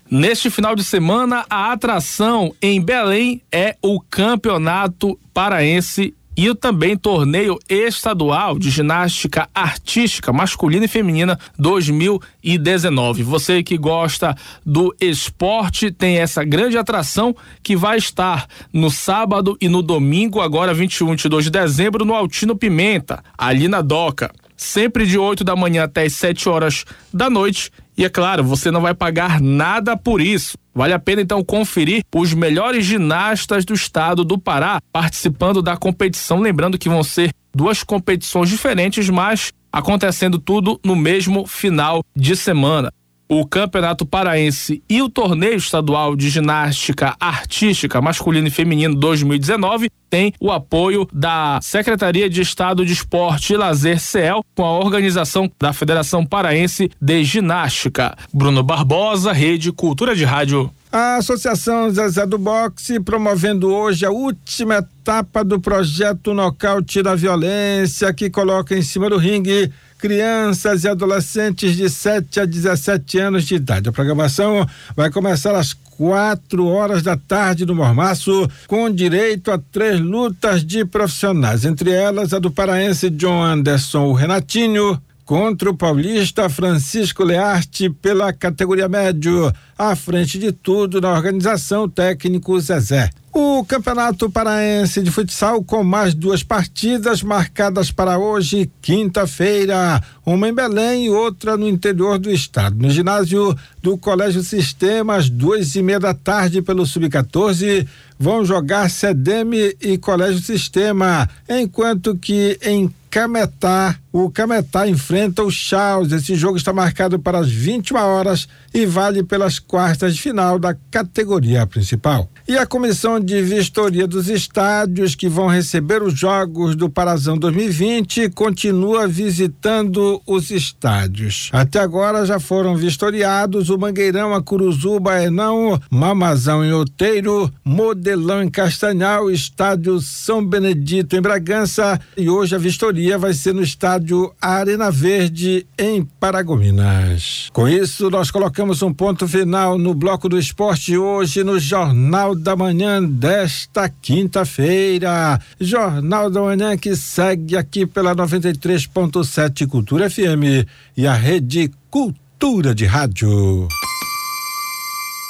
Neste 0.08 0.48
final 0.48 0.76
de 0.76 0.84
semana, 0.84 1.44
a 1.50 1.72
atração 1.72 2.54
em 2.62 2.80
Belém 2.80 3.42
é 3.50 3.74
o 3.82 4.00
Campeonato 4.00 5.18
Paraense 5.34 6.14
e 6.36 6.54
também 6.54 6.96
torneio 6.96 7.58
estadual 7.68 8.56
de 8.56 8.70
ginástica 8.70 9.48
artística 9.52 10.32
masculina 10.32 10.84
e 10.84 10.88
feminina 10.88 11.36
2019. 11.58 13.24
Você 13.24 13.60
que 13.60 13.76
gosta 13.76 14.36
do 14.64 14.94
esporte 15.00 15.90
tem 15.90 16.18
essa 16.18 16.44
grande 16.44 16.78
atração 16.78 17.34
que 17.60 17.74
vai 17.74 17.98
estar 17.98 18.46
no 18.72 18.88
sábado 18.88 19.56
e 19.60 19.68
no 19.68 19.82
domingo, 19.82 20.40
agora 20.40 20.72
21 20.72 21.08
e 21.08 21.10
22 21.10 21.44
de 21.46 21.50
dezembro, 21.50 22.04
no 22.04 22.14
Altino 22.14 22.54
Pimenta, 22.54 23.20
ali 23.36 23.66
na 23.66 23.80
Doca 23.80 24.30
sempre 24.56 25.06
de 25.06 25.18
8 25.18 25.44
da 25.44 25.54
manhã 25.54 25.84
até 25.84 26.04
as 26.04 26.14
7 26.14 26.48
horas 26.48 26.84
da 27.12 27.28
noite. 27.28 27.70
E 27.96 28.04
é 28.04 28.08
claro, 28.08 28.44
você 28.44 28.70
não 28.70 28.80
vai 28.80 28.94
pagar 28.94 29.40
nada 29.40 29.96
por 29.96 30.20
isso. 30.20 30.56
Vale 30.74 30.92
a 30.92 30.98
pena 30.98 31.22
então 31.22 31.42
conferir 31.42 32.02
os 32.14 32.34
melhores 32.34 32.84
ginastas 32.84 33.64
do 33.64 33.74
estado 33.74 34.24
do 34.24 34.38
Pará 34.38 34.80
participando 34.92 35.62
da 35.62 35.76
competição. 35.76 36.40
Lembrando 36.40 36.78
que 36.78 36.88
vão 36.88 37.02
ser 37.02 37.32
duas 37.54 37.82
competições 37.82 38.50
diferentes, 38.50 39.08
mas 39.08 39.52
acontecendo 39.72 40.38
tudo 40.38 40.78
no 40.84 40.94
mesmo 40.94 41.46
final 41.46 42.02
de 42.14 42.36
semana 42.36 42.92
o 43.28 43.46
Campeonato 43.46 44.06
Paraense 44.06 44.82
e 44.88 45.02
o 45.02 45.08
Torneio 45.08 45.56
Estadual 45.56 46.14
de 46.14 46.28
Ginástica 46.28 47.14
Artística 47.18 48.00
Masculino 48.00 48.48
e 48.48 48.50
Feminino 48.50 48.94
2019 48.94 49.90
tem 50.08 50.32
o 50.40 50.52
apoio 50.52 51.08
da 51.12 51.58
Secretaria 51.62 52.30
de 52.30 52.40
Estado 52.40 52.86
de 52.86 52.92
Esporte 52.92 53.52
e 53.52 53.56
Lazer 53.56 54.00
CEL 54.00 54.44
com 54.54 54.64
a 54.64 54.78
organização 54.78 55.50
da 55.58 55.72
Federação 55.72 56.24
Paraense 56.24 56.90
de 57.00 57.24
Ginástica. 57.24 58.16
Bruno 58.32 58.62
Barbosa, 58.62 59.32
Rede 59.32 59.72
Cultura 59.72 60.14
de 60.14 60.24
Rádio. 60.24 60.70
A 60.92 61.16
Associação 61.16 61.90
Zezé 61.90 62.24
do 62.24 62.38
Boxe 62.38 63.00
promovendo 63.00 63.70
hoje 63.74 64.06
a 64.06 64.10
última 64.10 64.76
etapa 64.76 65.44
do 65.44 65.60
projeto 65.60 66.32
Nocaute 66.32 67.02
da 67.02 67.14
Violência 67.14 68.14
que 68.14 68.30
coloca 68.30 68.76
em 68.76 68.82
cima 68.82 69.10
do 69.10 69.18
ringue 69.18 69.70
crianças 69.98 70.84
e 70.84 70.88
adolescentes 70.88 71.76
de 71.76 71.88
7 71.88 72.40
a 72.40 72.44
17 72.44 73.18
anos 73.18 73.44
de 73.44 73.54
idade. 73.54 73.88
A 73.88 73.92
programação 73.92 74.66
vai 74.94 75.10
começar 75.10 75.54
às 75.54 75.72
quatro 75.72 76.66
horas 76.66 77.02
da 77.02 77.16
tarde 77.16 77.64
no 77.64 77.74
Mormaço, 77.74 78.48
com 78.66 78.90
direito 78.90 79.50
a 79.50 79.58
três 79.58 79.98
lutas 79.98 80.64
de 80.64 80.84
profissionais, 80.84 81.64
entre 81.64 81.90
elas 81.90 82.34
a 82.34 82.38
do 82.38 82.50
paraense 82.50 83.08
John 83.08 83.42
Anderson 83.42 84.04
o 84.04 84.12
Renatinho, 84.12 85.00
contra 85.26 85.68
o 85.68 85.76
paulista 85.76 86.48
Francisco 86.48 87.24
Learte 87.24 87.90
pela 87.90 88.32
categoria 88.32 88.88
médio, 88.88 89.52
à 89.76 89.96
frente 89.96 90.38
de 90.38 90.52
tudo 90.52 91.00
na 91.00 91.12
organização 91.12 91.88
técnico 91.88 92.58
Zezé. 92.60 93.10
O 93.32 93.64
Campeonato 93.64 94.30
Paraense 94.30 95.02
de 95.02 95.10
Futsal 95.10 95.62
com 95.64 95.82
mais 95.82 96.14
duas 96.14 96.44
partidas 96.44 97.22
marcadas 97.22 97.90
para 97.90 98.16
hoje, 98.16 98.70
quinta-feira, 98.80 100.00
uma 100.24 100.48
em 100.48 100.54
Belém 100.54 101.06
e 101.06 101.10
outra 101.10 101.56
no 101.56 101.68
interior 101.68 102.18
do 102.18 102.30
estado. 102.30 102.76
No 102.78 102.88
ginásio 102.88 103.54
do 103.82 103.98
Colégio 103.98 104.42
Sistema, 104.42 105.16
às 105.16 105.28
duas 105.28 105.74
e 105.74 105.82
meia 105.82 106.00
da 106.00 106.14
tarde, 106.14 106.62
pelo 106.62 106.86
Sub-14, 106.86 107.86
vão 108.18 108.44
jogar 108.44 108.88
CDM 108.88 109.74
e 109.82 109.98
Colégio 109.98 110.40
Sistema, 110.40 111.28
enquanto 111.48 112.16
que 112.16 112.58
em 112.62 112.90
Cametá. 113.16 113.98
O 114.12 114.30
Cametá 114.30 114.86
enfrenta 114.86 115.42
o 115.42 115.50
Chaus. 115.50 116.12
Esse 116.12 116.34
jogo 116.34 116.58
está 116.58 116.70
marcado 116.70 117.18
para 117.18 117.38
as 117.38 117.50
21 117.50 117.96
horas 117.96 118.46
e 118.74 118.84
vale 118.84 119.22
pelas 119.22 119.58
quartas 119.58 120.14
de 120.14 120.20
final 120.20 120.58
da 120.58 120.76
categoria 120.90 121.66
principal. 121.66 122.30
E 122.48 122.56
a 122.56 122.64
comissão 122.64 123.18
de 123.18 123.42
vistoria 123.42 124.06
dos 124.06 124.28
estádios 124.28 125.16
que 125.16 125.28
vão 125.28 125.48
receber 125.48 126.00
os 126.00 126.16
jogos 126.16 126.76
do 126.76 126.88
Parazão 126.88 127.36
2020 127.36 128.30
continua 128.30 129.08
visitando 129.08 130.22
os 130.24 130.52
estádios. 130.52 131.50
Até 131.52 131.80
agora 131.80 132.24
já 132.24 132.38
foram 132.38 132.76
vistoriados 132.76 133.68
o 133.68 133.76
Mangueirão, 133.76 134.32
a 134.32 134.40
Curuzu, 134.40 135.00
Baenão, 135.00 135.76
Mamazão 135.90 136.64
em 136.64 136.72
Outeiro, 136.72 137.52
Modelão 137.64 138.44
em 138.44 138.48
Castanhal, 138.48 139.28
Estádio 139.28 140.00
São 140.00 140.46
Benedito 140.46 141.16
em 141.16 141.20
Bragança 141.20 142.00
e 142.16 142.30
hoje 142.30 142.54
a 142.54 142.58
vistoria 142.58 143.18
vai 143.18 143.34
ser 143.34 143.54
no 143.54 143.62
estádio 143.62 144.32
Arena 144.40 144.88
Verde, 144.88 145.66
em 145.76 146.04
Paragominas. 146.20 147.48
Com 147.52 147.66
isso, 147.66 148.08
nós 148.08 148.30
colocamos 148.30 148.82
um 148.82 148.94
ponto 148.94 149.26
final 149.26 149.76
no 149.76 149.92
Bloco 149.92 150.28
do 150.28 150.38
Esporte 150.38 150.96
hoje 150.96 151.42
no 151.42 151.58
Jornal 151.58 152.35
da 152.36 152.54
Manhã 152.54 153.02
desta 153.02 153.88
quinta-feira. 153.88 155.40
Jornal 155.60 156.30
da 156.30 156.40
Manhã 156.40 156.76
que 156.76 156.94
segue 156.94 157.56
aqui 157.56 157.86
pela 157.86 158.14
93.7 158.14 159.66
Cultura 159.66 160.08
FM 160.08 160.66
e 160.96 161.06
a 161.06 161.14
Rede 161.14 161.70
Cultura 161.90 162.74
de 162.74 162.84
Rádio. 162.84 163.66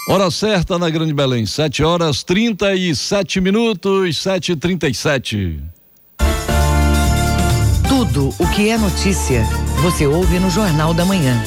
Hora 0.09 0.31
certa 0.31 0.79
na 0.79 0.91
Grande 0.91 1.13
Belém, 1.13 1.47
7 1.47 1.83
horas 1.83 2.23
37 2.23 3.41
minutos, 3.41 4.23
7 4.23 4.53
e 4.53 4.57
37 4.57 5.63
tudo 8.17 8.29
o 8.39 8.47
que 8.51 8.69
é 8.69 8.77
notícia, 8.77 9.43
você 9.83 10.07
ouve 10.07 10.39
no 10.39 10.51
Jornal 10.51 10.93
da 10.93 11.05
Manhã. 11.05 11.43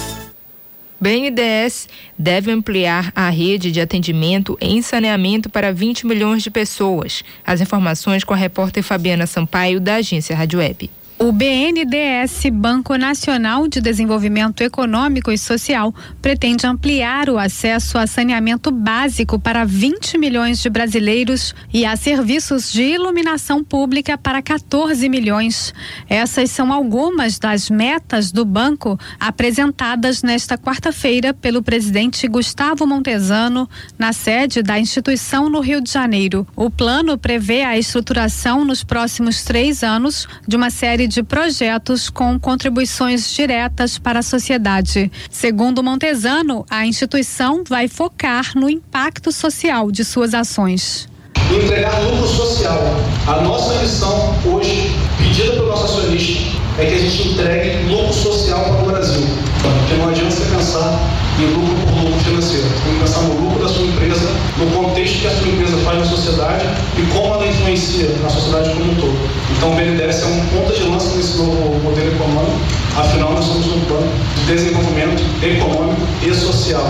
BNDES 0.99 1.87
deve 2.17 2.51
ampliar 2.51 3.11
a 3.15 3.29
rede 3.29 3.71
de 3.71 3.79
atendimento 3.79 4.57
em 4.59 4.81
saneamento 4.81 5.49
para 5.49 5.71
20 5.71 6.05
milhões 6.05 6.43
de 6.43 6.51
pessoas. 6.51 7.23
As 7.45 7.61
informações 7.61 8.23
com 8.23 8.33
a 8.33 8.37
repórter 8.37 8.83
Fabiana 8.83 9.25
Sampaio, 9.25 9.79
da 9.79 9.95
agência 9.95 10.35
Rádio 10.35 10.59
Web. 10.59 10.98
O 11.21 11.33
BNDES, 11.33 12.45
Banco 12.49 12.95
Nacional 12.95 13.67
de 13.67 13.81
Desenvolvimento 13.81 14.61
Econômico 14.61 15.29
e 15.29 15.37
Social, 15.37 15.93
pretende 16.21 16.65
ampliar 16.65 17.29
o 17.29 17.37
acesso 17.37 17.97
a 17.97 18.07
saneamento 18.07 18.71
básico 18.71 19.37
para 19.37 19.65
20 19.65 20.17
milhões 20.17 20.61
de 20.61 20.69
brasileiros 20.69 21.53
e 21.73 21.85
a 21.85 21.97
serviços 21.97 22.71
de 22.71 22.83
iluminação 22.83 23.61
pública 23.65 24.17
para 24.17 24.41
14 24.41 25.09
milhões. 25.09 25.73
Essas 26.07 26.51
são 26.51 26.71
algumas 26.71 27.37
das 27.37 27.69
metas 27.69 28.31
do 28.31 28.45
banco 28.45 28.97
apresentadas 29.19 30.23
nesta 30.23 30.57
quarta-feira 30.57 31.33
pelo 31.33 31.61
presidente 31.61 32.29
Gustavo 32.29 32.87
Montesano 32.87 33.69
na 33.97 34.13
sede 34.13 34.63
da 34.63 34.79
instituição 34.79 35.49
no 35.49 35.59
Rio 35.59 35.81
de 35.81 35.91
Janeiro. 35.91 36.47
O 36.55 36.71
plano 36.71 37.17
prevê 37.17 37.63
a 37.63 37.77
estruturação 37.77 38.63
nos 38.63 38.85
próximos 38.85 39.43
três 39.43 39.83
anos 39.83 40.25
de 40.47 40.55
uma 40.55 40.69
série 40.69 41.08
de 41.09 41.23
projetos 41.23 42.07
com 42.09 42.39
contribuições 42.39 43.33
diretas 43.33 43.97
para 43.97 44.19
a 44.19 44.23
sociedade. 44.23 45.11
Segundo 45.29 45.83
Montesano, 45.83 46.65
a 46.69 46.85
instituição 46.85 47.63
vai 47.67 47.87
focar 47.87 48.51
no 48.55 48.69
impacto 48.69 49.31
social 49.31 49.91
de 49.91 50.05
suas 50.05 50.35
ações. 50.35 51.09
Entregar 51.51 51.99
lucro 52.03 52.27
social. 52.27 52.79
A 53.27 53.41
nossa 53.41 53.81
missão 53.81 54.35
hoje, 54.45 54.91
pedida 55.17 55.53
pelo 55.53 55.69
nosso 55.69 55.97
acionista, 55.97 56.43
é 56.77 56.85
que 56.85 56.93
a 56.93 56.99
gente 56.99 57.27
entregue 57.29 57.89
lucro 57.89 58.13
social 58.13 58.63
para 58.63 58.83
o 58.83 58.85
Brasil. 58.85 59.27
Porque 59.61 59.95
não 59.95 60.09
adianta 60.09 60.29
você 60.29 60.55
pensar 60.55 60.99
em 61.39 61.45
lucro 61.47 61.75
por 61.75 62.03
lucro 62.03 62.19
financeiro. 62.19 62.67
Tem 62.83 62.93
que 62.93 62.99
pensar 62.99 63.21
no 63.23 63.33
lucro 63.33 63.63
da 63.63 63.73
sua 63.73 63.85
empresa, 63.85 64.29
no 64.57 64.67
contexto 64.71 65.21
que 65.21 65.27
a 65.27 65.31
sua 65.31 65.47
empresa 65.47 65.77
faz 65.77 65.99
na 65.99 66.05
sociedade 66.05 66.65
e 66.99 67.05
como 67.13 67.33
ela 67.35 67.47
influencia 67.47 68.09
na 68.21 68.29
sociedade 68.29 68.69
como 68.71 68.91
um 68.91 68.95
todo. 68.95 69.17
Então 69.55 69.71
o 69.71 69.75
BNDES 69.75 70.21
é 70.21 70.25
um 70.25 70.45
ponta 70.47 70.73
de 70.73 70.83
lança 70.83 71.15
nesse 71.15 71.37
novo 71.37 71.79
modelo 71.81 72.11
econômico. 72.13 72.59
Afinal, 72.97 73.31
nós 73.33 73.45
somos 73.45 73.67
um 73.67 73.79
plano 73.81 74.11
de 74.35 74.45
desenvolvimento 74.53 75.23
econômico 75.41 76.01
e 76.21 76.33
social 76.33 76.85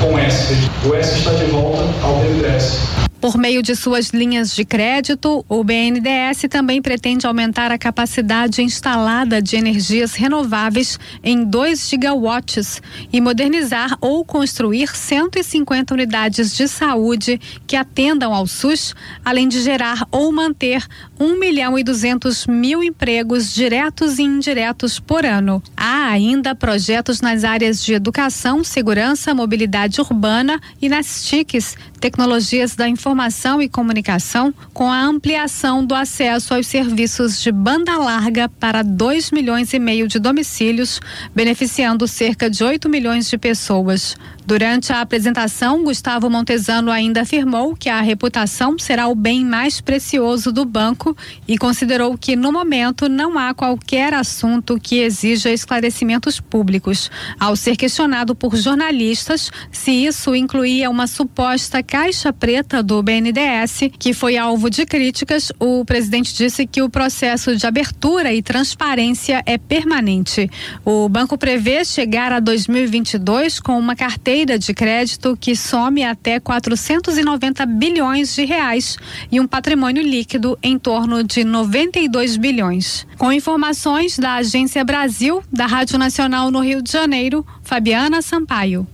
com 0.00 0.18
S. 0.18 0.54
O 0.84 0.94
S 0.94 1.18
está 1.18 1.32
de 1.32 1.44
volta 1.46 1.82
ao 2.02 2.16
BNDES. 2.16 3.03
Por 3.24 3.38
meio 3.38 3.62
de 3.62 3.74
suas 3.74 4.10
linhas 4.10 4.54
de 4.54 4.66
crédito, 4.66 5.42
o 5.48 5.64
BNDES 5.64 6.44
também 6.50 6.82
pretende 6.82 7.26
aumentar 7.26 7.72
a 7.72 7.78
capacidade 7.78 8.60
instalada 8.60 9.40
de 9.40 9.56
energias 9.56 10.12
renováveis 10.12 11.00
em 11.22 11.42
2 11.42 11.88
gigawatts 11.88 12.82
e 13.10 13.22
modernizar 13.22 13.96
ou 13.98 14.26
construir 14.26 14.94
150 14.94 15.94
unidades 15.94 16.54
de 16.54 16.68
saúde 16.68 17.40
que 17.66 17.76
atendam 17.76 18.34
ao 18.34 18.46
SUS, 18.46 18.94
além 19.24 19.48
de 19.48 19.62
gerar 19.62 20.06
ou 20.10 20.30
manter 20.30 20.86
1 21.18 21.40
milhão 21.40 21.78
e 21.78 21.82
200 21.82 22.46
mil 22.46 22.84
empregos 22.84 23.54
diretos 23.54 24.18
e 24.18 24.22
indiretos 24.22 25.00
por 25.00 25.24
ano. 25.24 25.62
Há 25.74 26.08
ainda 26.08 26.54
projetos 26.54 27.22
nas 27.22 27.42
áreas 27.42 27.82
de 27.82 27.94
educação, 27.94 28.62
segurança, 28.62 29.34
mobilidade 29.34 29.98
urbana 29.98 30.60
e 30.78 30.90
nas 30.90 31.24
TICs, 31.24 31.74
tecnologias 31.98 32.76
da 32.76 32.86
informação 32.86 33.13
e 33.60 33.68
comunicação, 33.68 34.52
com 34.72 34.90
a 34.90 35.00
ampliação 35.02 35.84
do 35.84 35.94
acesso 35.94 36.54
aos 36.54 36.66
serviços 36.66 37.40
de 37.40 37.52
banda 37.52 37.96
larga 37.96 38.48
para 38.48 38.82
2 38.82 39.30
milhões 39.30 39.72
e 39.72 39.78
meio 39.78 40.08
de 40.08 40.18
domicílios, 40.18 41.00
beneficiando 41.34 42.06
cerca 42.08 42.50
de 42.50 42.64
8 42.64 42.88
milhões 42.88 43.28
de 43.28 43.38
pessoas. 43.38 44.16
Durante 44.46 44.92
a 44.92 45.00
apresentação, 45.00 45.82
Gustavo 45.84 46.28
Montesano 46.28 46.90
ainda 46.90 47.22
afirmou 47.22 47.74
que 47.74 47.88
a 47.88 48.02
reputação 48.02 48.78
será 48.78 49.08
o 49.08 49.14
bem 49.14 49.42
mais 49.42 49.80
precioso 49.80 50.52
do 50.52 50.66
banco 50.66 51.16
e 51.48 51.56
considerou 51.56 52.18
que, 52.18 52.36
no 52.36 52.52
momento, 52.52 53.08
não 53.08 53.38
há 53.38 53.54
qualquer 53.54 54.12
assunto 54.12 54.78
que 54.78 54.98
exija 54.98 55.50
esclarecimentos 55.50 56.40
públicos. 56.40 57.10
Ao 57.40 57.56
ser 57.56 57.74
questionado 57.74 58.34
por 58.34 58.54
jornalistas 58.54 59.50
se 59.72 59.90
isso 59.92 60.34
incluía 60.34 60.90
uma 60.90 61.06
suposta 61.06 61.82
caixa 61.82 62.30
preta 62.30 62.82
do 62.82 63.02
BNDES, 63.02 63.92
que 63.98 64.12
foi 64.12 64.36
alvo 64.36 64.68
de 64.68 64.84
críticas, 64.84 65.50
o 65.58 65.86
presidente 65.86 66.34
disse 66.34 66.66
que 66.66 66.82
o 66.82 66.90
processo 66.90 67.56
de 67.56 67.66
abertura 67.66 68.30
e 68.34 68.42
transparência 68.42 69.42
é 69.46 69.56
permanente. 69.56 70.50
O 70.84 71.08
banco 71.08 71.38
prevê 71.38 71.82
chegar 71.82 72.30
a 72.30 72.40
2022 72.40 73.58
com 73.58 73.78
uma 73.78 73.96
carteira 73.96 74.33
carteira 74.34 74.58
de 74.58 74.74
crédito 74.74 75.38
que 75.40 75.54
some 75.54 76.02
até 76.02 76.40
490 76.40 77.64
bilhões 77.66 78.34
de 78.34 78.44
reais 78.44 78.96
e 79.30 79.38
um 79.38 79.46
patrimônio 79.46 80.02
líquido 80.02 80.58
em 80.60 80.76
torno 80.76 81.22
de 81.22 81.44
92 81.44 82.36
bilhões. 82.36 83.06
Com 83.16 83.32
informações 83.32 84.18
da 84.18 84.34
Agência 84.34 84.84
Brasil, 84.84 85.40
da 85.52 85.66
Rádio 85.66 85.98
Nacional 85.98 86.50
no 86.50 86.58
Rio 86.60 86.82
de 86.82 86.90
Janeiro, 86.90 87.46
Fabiana 87.62 88.20
Sampaio. 88.20 88.84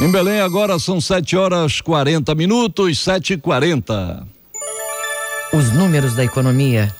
Em 0.00 0.12
Belém 0.12 0.40
agora 0.40 0.78
são 0.78 1.00
7 1.00 1.36
horas 1.36 1.80
40 1.80 2.32
minutos, 2.36 3.00
7 3.00 3.32
e 3.32 3.36
40 3.36 4.26
Os 5.52 5.72
números 5.72 6.14
da 6.14 6.24
economia 6.24 6.94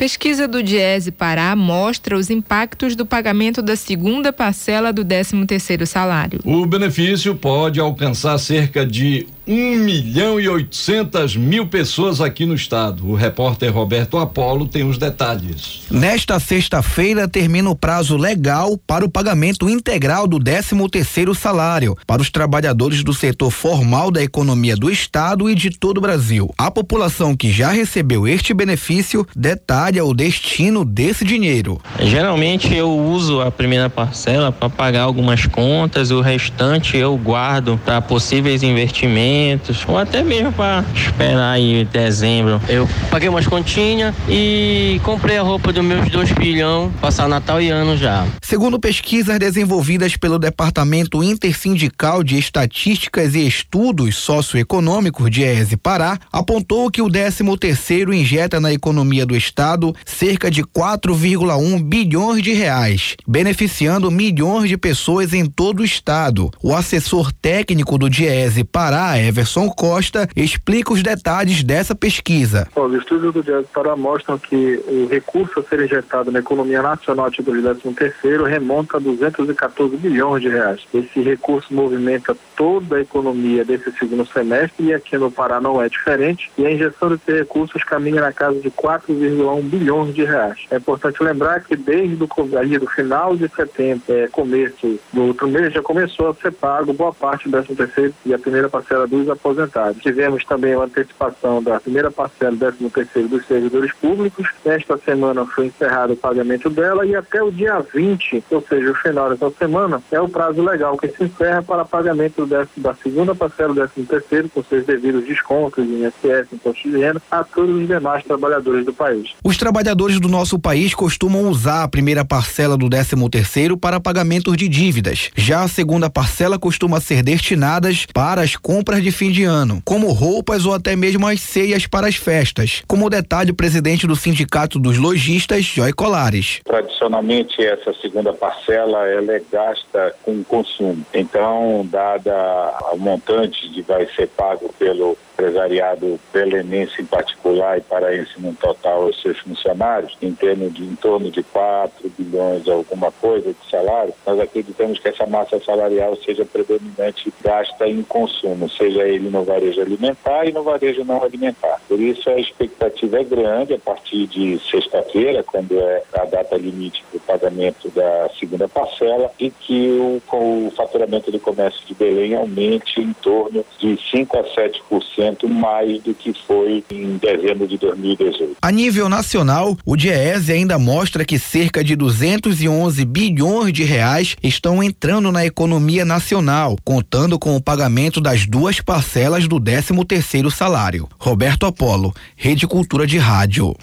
Pesquisa 0.00 0.48
do 0.48 0.62
Diese 0.62 1.12
Pará 1.12 1.54
mostra 1.54 2.16
os 2.16 2.30
impactos 2.30 2.96
do 2.96 3.04
pagamento 3.04 3.60
da 3.60 3.76
segunda 3.76 4.32
parcela 4.32 4.94
do 4.94 5.04
13º 5.04 5.84
salário. 5.84 6.40
O 6.42 6.64
benefício 6.64 7.34
pode 7.34 7.78
alcançar 7.78 8.38
cerca 8.38 8.86
de 8.86 9.26
1 9.50 9.78
milhão 9.78 10.38
e 10.38 10.48
800 10.48 11.34
mil 11.34 11.66
pessoas 11.66 12.20
aqui 12.20 12.46
no 12.46 12.54
estado. 12.54 13.04
O 13.04 13.16
repórter 13.16 13.74
Roberto 13.74 14.16
Apolo 14.16 14.64
tem 14.64 14.88
os 14.88 14.96
detalhes. 14.96 15.82
Nesta 15.90 16.38
sexta-feira 16.38 17.26
termina 17.26 17.68
o 17.68 17.74
prazo 17.74 18.16
legal 18.16 18.78
para 18.86 19.04
o 19.04 19.10
pagamento 19.10 19.68
integral 19.68 20.28
do 20.28 20.38
13 20.38 20.88
terceiro 20.88 21.34
salário 21.34 21.96
para 22.06 22.22
os 22.22 22.30
trabalhadores 22.30 23.02
do 23.02 23.12
setor 23.12 23.50
formal 23.50 24.12
da 24.12 24.22
economia 24.22 24.76
do 24.76 24.88
estado 24.88 25.50
e 25.50 25.54
de 25.56 25.70
todo 25.70 25.98
o 25.98 26.00
Brasil. 26.00 26.48
A 26.56 26.70
população 26.70 27.36
que 27.36 27.50
já 27.50 27.70
recebeu 27.70 28.28
este 28.28 28.54
benefício 28.54 29.26
detalha 29.34 30.04
o 30.04 30.14
destino 30.14 30.84
desse 30.84 31.24
dinheiro. 31.24 31.80
Geralmente 31.98 32.72
eu 32.72 32.88
uso 32.96 33.40
a 33.40 33.50
primeira 33.50 33.90
parcela 33.90 34.52
para 34.52 34.70
pagar 34.70 35.02
algumas 35.02 35.44
contas, 35.46 36.12
o 36.12 36.20
restante 36.20 36.96
eu 36.96 37.16
guardo 37.18 37.80
para 37.84 38.00
possíveis 38.00 38.62
investimentos 38.62 39.39
ou 39.86 39.98
até 39.98 40.22
mesmo 40.22 40.52
para 40.52 40.84
esperar 40.94 41.52
aí 41.52 41.84
dezembro. 41.92 42.60
Eu 42.68 42.88
paguei 43.10 43.28
umas 43.28 43.46
continhas 43.46 44.14
e 44.28 45.00
comprei 45.04 45.38
a 45.38 45.42
roupa 45.42 45.72
dos 45.72 45.84
meus 45.84 46.08
dois 46.10 46.30
filhão, 46.30 46.92
passar 47.00 47.28
Natal 47.28 47.60
e 47.60 47.70
ano 47.70 47.96
já. 47.96 48.26
Segundo 48.42 48.78
pesquisas 48.78 49.38
desenvolvidas 49.38 50.16
pelo 50.16 50.38
Departamento 50.38 51.22
Intersindical 51.22 52.22
de 52.22 52.38
Estatísticas 52.38 53.34
e 53.34 53.46
Estudos 53.46 54.16
Socioeconômicos 54.16 55.30
de 55.30 55.42
ESE 55.42 55.76
Pará, 55.76 56.18
apontou 56.32 56.90
que 56.90 57.02
o 57.02 57.10
13 57.10 57.44
terceiro 57.58 58.12
injeta 58.12 58.60
na 58.60 58.72
economia 58.72 59.24
do 59.24 59.36
estado 59.36 59.94
cerca 60.04 60.50
de 60.50 60.62
4,1 60.62 61.82
bilhões 61.82 62.42
de 62.42 62.52
reais, 62.52 63.16
beneficiando 63.26 64.10
milhões 64.10 64.68
de 64.68 64.76
pessoas 64.76 65.32
em 65.32 65.46
todo 65.46 65.80
o 65.80 65.84
estado. 65.84 66.50
O 66.62 66.74
assessor 66.74 67.32
técnico 67.32 67.98
do 67.98 68.08
Diese 68.08 68.64
Pará, 68.64 69.16
Everson 69.30 69.70
Costa, 69.70 70.28
explica 70.36 70.92
os 70.92 71.02
detalhes 71.02 71.62
dessa 71.62 71.94
pesquisa. 71.94 72.66
Os 72.74 72.94
estudos 72.94 73.32
do 73.32 73.42
Diese 73.42 73.66
Pará 73.72 73.96
mostram 73.96 74.38
que 74.38 74.82
o 74.88 75.06
recurso 75.06 75.60
a 75.60 75.62
ser 75.62 75.84
injetado 75.84 76.30
na 76.32 76.40
economia 76.40 76.82
nacional 76.82 77.26
a 77.26 77.30
título 77.30 77.56
de 77.56 77.62
13 77.62 77.94
terceiro 77.94 78.44
remonta 78.44 78.96
a 78.96 79.00
214 79.00 79.96
bilhões 79.96 80.42
de 80.42 80.48
reais. 80.48 80.80
Esse 80.92 81.22
recurso 81.22 81.72
movimenta 81.72 82.36
toda 82.56 82.96
a 82.96 83.00
economia 83.00 83.64
desse 83.64 83.92
segundo 83.92 84.26
semestre 84.26 84.86
e 84.86 84.92
aqui 84.92 85.16
no 85.16 85.30
Pará 85.30 85.60
não 85.60 85.80
é 85.80 85.88
diferente. 85.88 86.50
E 86.58 86.66
a 86.66 86.72
injeção 86.72 87.08
desses 87.08 87.40
recursos 87.40 87.84
caminha 87.84 88.20
na 88.20 88.32
casa 88.32 88.58
de 88.60 88.70
4,1 88.70 89.62
bilhões 89.62 90.14
de 90.14 90.24
reais. 90.24 90.58
É 90.70 90.76
importante 90.76 91.22
lembrar 91.22 91.60
que 91.60 91.76
desde 91.76 92.22
o 92.22 92.58
ali 92.58 92.78
do 92.78 92.86
final 92.86 93.36
de 93.36 93.48
setembro, 93.48 94.02
é, 94.08 94.26
começo 94.28 94.98
do 95.12 95.26
outro 95.26 95.48
mês, 95.48 95.72
já 95.72 95.82
começou 95.82 96.30
a 96.30 96.34
ser 96.34 96.52
pago 96.52 96.92
boa 96.92 97.12
parte 97.12 97.48
do 97.48 97.52
13 97.52 97.74
terceiro 97.76 98.14
e 98.26 98.34
a 98.34 98.38
primeira 98.38 98.68
parcela 98.68 99.06
dos 99.10 99.28
aposentados. 99.28 100.00
Tivemos 100.00 100.44
também 100.44 100.74
a 100.74 100.84
antecipação 100.84 101.62
da 101.62 101.80
primeira 101.80 102.10
parcela 102.10 102.52
do 102.52 102.58
13 102.58 102.90
terceiro 102.90 103.28
dos 103.28 103.46
servidores 103.46 103.92
públicos. 103.94 104.48
Esta 104.64 104.96
semana 104.98 105.44
foi 105.46 105.66
encerrado 105.66 106.12
o 106.12 106.16
pagamento 106.16 106.70
dela 106.70 107.04
e 107.04 107.14
até 107.14 107.42
o 107.42 107.50
dia 107.50 107.84
20, 107.92 108.44
ou 108.50 108.62
seja, 108.62 108.90
o 108.90 108.94
final 108.94 109.30
dessa 109.30 109.50
semana, 109.50 110.02
é 110.10 110.20
o 110.20 110.28
prazo 110.28 110.62
legal 110.62 110.96
que 110.96 111.08
se 111.08 111.24
encerra 111.24 111.62
para 111.62 111.84
pagamento 111.84 112.46
da 112.46 112.94
segunda 112.94 113.34
parcela 113.34 113.74
do 113.74 113.88
13 113.88 114.06
terceiro 114.06 114.48
com 114.48 114.62
seus 114.62 114.86
devidos 114.86 115.24
descontos 115.24 115.84
em 115.84 116.04
imposto 116.52 116.90
de 116.90 116.98
renda, 116.98 117.20
a 117.30 117.42
todos 117.42 117.74
os 117.74 117.86
demais 117.86 118.24
trabalhadores 118.24 118.84
do 118.84 118.92
país. 118.92 119.30
Os 119.42 119.56
trabalhadores 119.56 120.20
do 120.20 120.28
nosso 120.28 120.58
país 120.58 120.94
costumam 120.94 121.48
usar 121.48 121.82
a 121.82 121.88
primeira 121.88 122.24
parcela 122.24 122.76
do 122.76 122.88
13 122.88 123.28
terceiro 123.30 123.76
para 123.76 124.00
pagamentos 124.00 124.56
de 124.56 124.68
dívidas. 124.68 125.30
Já 125.34 125.62
a 125.62 125.68
segunda 125.68 126.08
parcela 126.08 126.58
costuma 126.58 127.00
ser 127.00 127.22
destinadas 127.22 128.06
para 128.12 128.42
as 128.42 128.56
compras 128.56 128.99
de 129.00 129.10
fim 129.10 129.30
de 129.30 129.44
ano, 129.44 129.82
como 129.84 130.12
roupas 130.12 130.66
ou 130.66 130.74
até 130.74 130.94
mesmo 130.94 131.26
as 131.26 131.40
ceias 131.40 131.86
para 131.86 132.06
as 132.06 132.16
festas, 132.16 132.82
como 132.86 133.10
detalhe 133.10 133.50
o 133.50 133.54
presidente 133.54 134.06
do 134.06 134.16
Sindicato 134.16 134.78
dos 134.78 134.98
Lojistas, 134.98 135.64
Joy 135.64 135.92
Colares. 135.92 136.60
Tradicionalmente, 136.64 137.62
essa 137.62 137.92
segunda 137.94 138.32
parcela 138.32 139.06
ela 139.08 139.32
é 139.32 139.42
gasta 139.50 140.14
com 140.22 140.42
consumo. 140.44 141.04
Então, 141.14 141.86
dada 141.90 142.78
o 142.92 142.98
montante 142.98 143.68
que 143.68 143.82
vai 143.82 144.06
ser 144.14 144.28
pago 144.28 144.72
pelo 144.78 145.16
empresariado 145.40 146.20
belenense 146.32 147.00
em 147.00 147.06
particular 147.06 147.78
e 147.78 147.80
paraense 147.80 148.32
no 148.38 148.52
total 148.54 149.06
os 149.06 149.20
seus 149.20 149.38
funcionários, 149.38 150.16
em 150.20 150.32
termos 150.34 150.74
de 150.74 150.84
em 150.84 150.94
torno 150.96 151.30
de 151.30 151.42
4 151.42 152.10
bilhões 152.18 152.68
alguma 152.68 153.10
coisa 153.10 153.52
de 153.52 153.70
salário, 153.70 154.12
nós 154.26 154.38
acreditamos 154.38 154.98
que 154.98 155.08
essa 155.08 155.26
massa 155.26 155.58
salarial 155.60 156.14
seja 156.16 156.44
predominante 156.44 157.32
gasta 157.42 157.88
em 157.88 158.02
consumo, 158.02 158.68
seja 158.68 159.02
ele 159.08 159.30
no 159.30 159.42
varejo 159.44 159.80
alimentar 159.80 160.46
e 160.46 160.52
no 160.52 160.62
varejo 160.62 161.04
não 161.04 161.22
alimentar. 161.22 161.80
Por 161.88 161.98
isso 161.98 162.28
a 162.28 162.38
expectativa 162.38 163.20
é 163.20 163.24
grande 163.24 163.74
a 163.74 163.78
partir 163.78 164.26
de 164.26 164.58
sexta-feira, 164.70 165.42
quando 165.42 165.78
é 165.78 166.02
a 166.12 166.24
data 166.24 166.56
limite 166.56 167.02
para 167.10 167.16
o 167.16 167.20
pagamento 167.20 167.88
da 167.90 168.28
segunda 168.38 168.68
parcela, 168.68 169.30
e 169.38 169.50
que 169.50 169.90
o, 169.90 170.22
o 170.36 170.70
faturamento 170.76 171.30
do 171.30 171.40
comércio 171.40 171.80
de 171.86 171.94
Belém 171.94 172.34
aumente 172.34 173.00
em 173.00 173.12
torno 173.14 173.64
de 173.78 173.98
5 174.10 174.38
a 174.38 174.44
7% 174.44 175.29
mais 175.48 176.02
do 176.02 176.14
que 176.14 176.32
foi 176.32 176.84
em 176.90 177.16
dezembro 177.16 177.66
de 177.66 177.78
2018. 177.78 178.56
A 178.60 178.70
nível 178.70 179.08
nacional, 179.08 179.76
o 179.84 179.96
Diese 179.96 180.52
ainda 180.52 180.78
mostra 180.78 181.24
que 181.24 181.38
cerca 181.38 181.82
de 181.82 181.96
211 181.96 183.04
bilhões 183.04 183.72
de 183.72 183.84
reais 183.84 184.36
estão 184.42 184.82
entrando 184.82 185.30
na 185.32 185.44
economia 185.44 186.04
nacional, 186.04 186.76
contando 186.84 187.38
com 187.38 187.56
o 187.56 187.62
pagamento 187.62 188.20
das 188.20 188.46
duas 188.46 188.80
parcelas 188.80 189.46
do 189.46 189.60
13 189.60 190.04
terceiro 190.06 190.50
salário. 190.50 191.08
Roberto 191.18 191.66
Apolo, 191.66 192.14
Rede 192.36 192.66
Cultura 192.66 193.06
de 193.06 193.18
Rádio. 193.18 193.74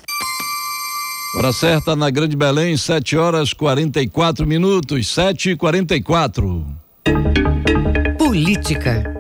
Hora 1.38 1.54
certa 1.54 1.96
na 1.96 2.10
Grande 2.10 2.36
Belém, 2.36 2.76
7 2.76 3.16
horas 3.16 3.54
44 3.54 4.48
minutos, 4.48 5.08
7 5.14 5.52
e 5.52 5.56
44 5.56 6.66
Política. 8.18 9.17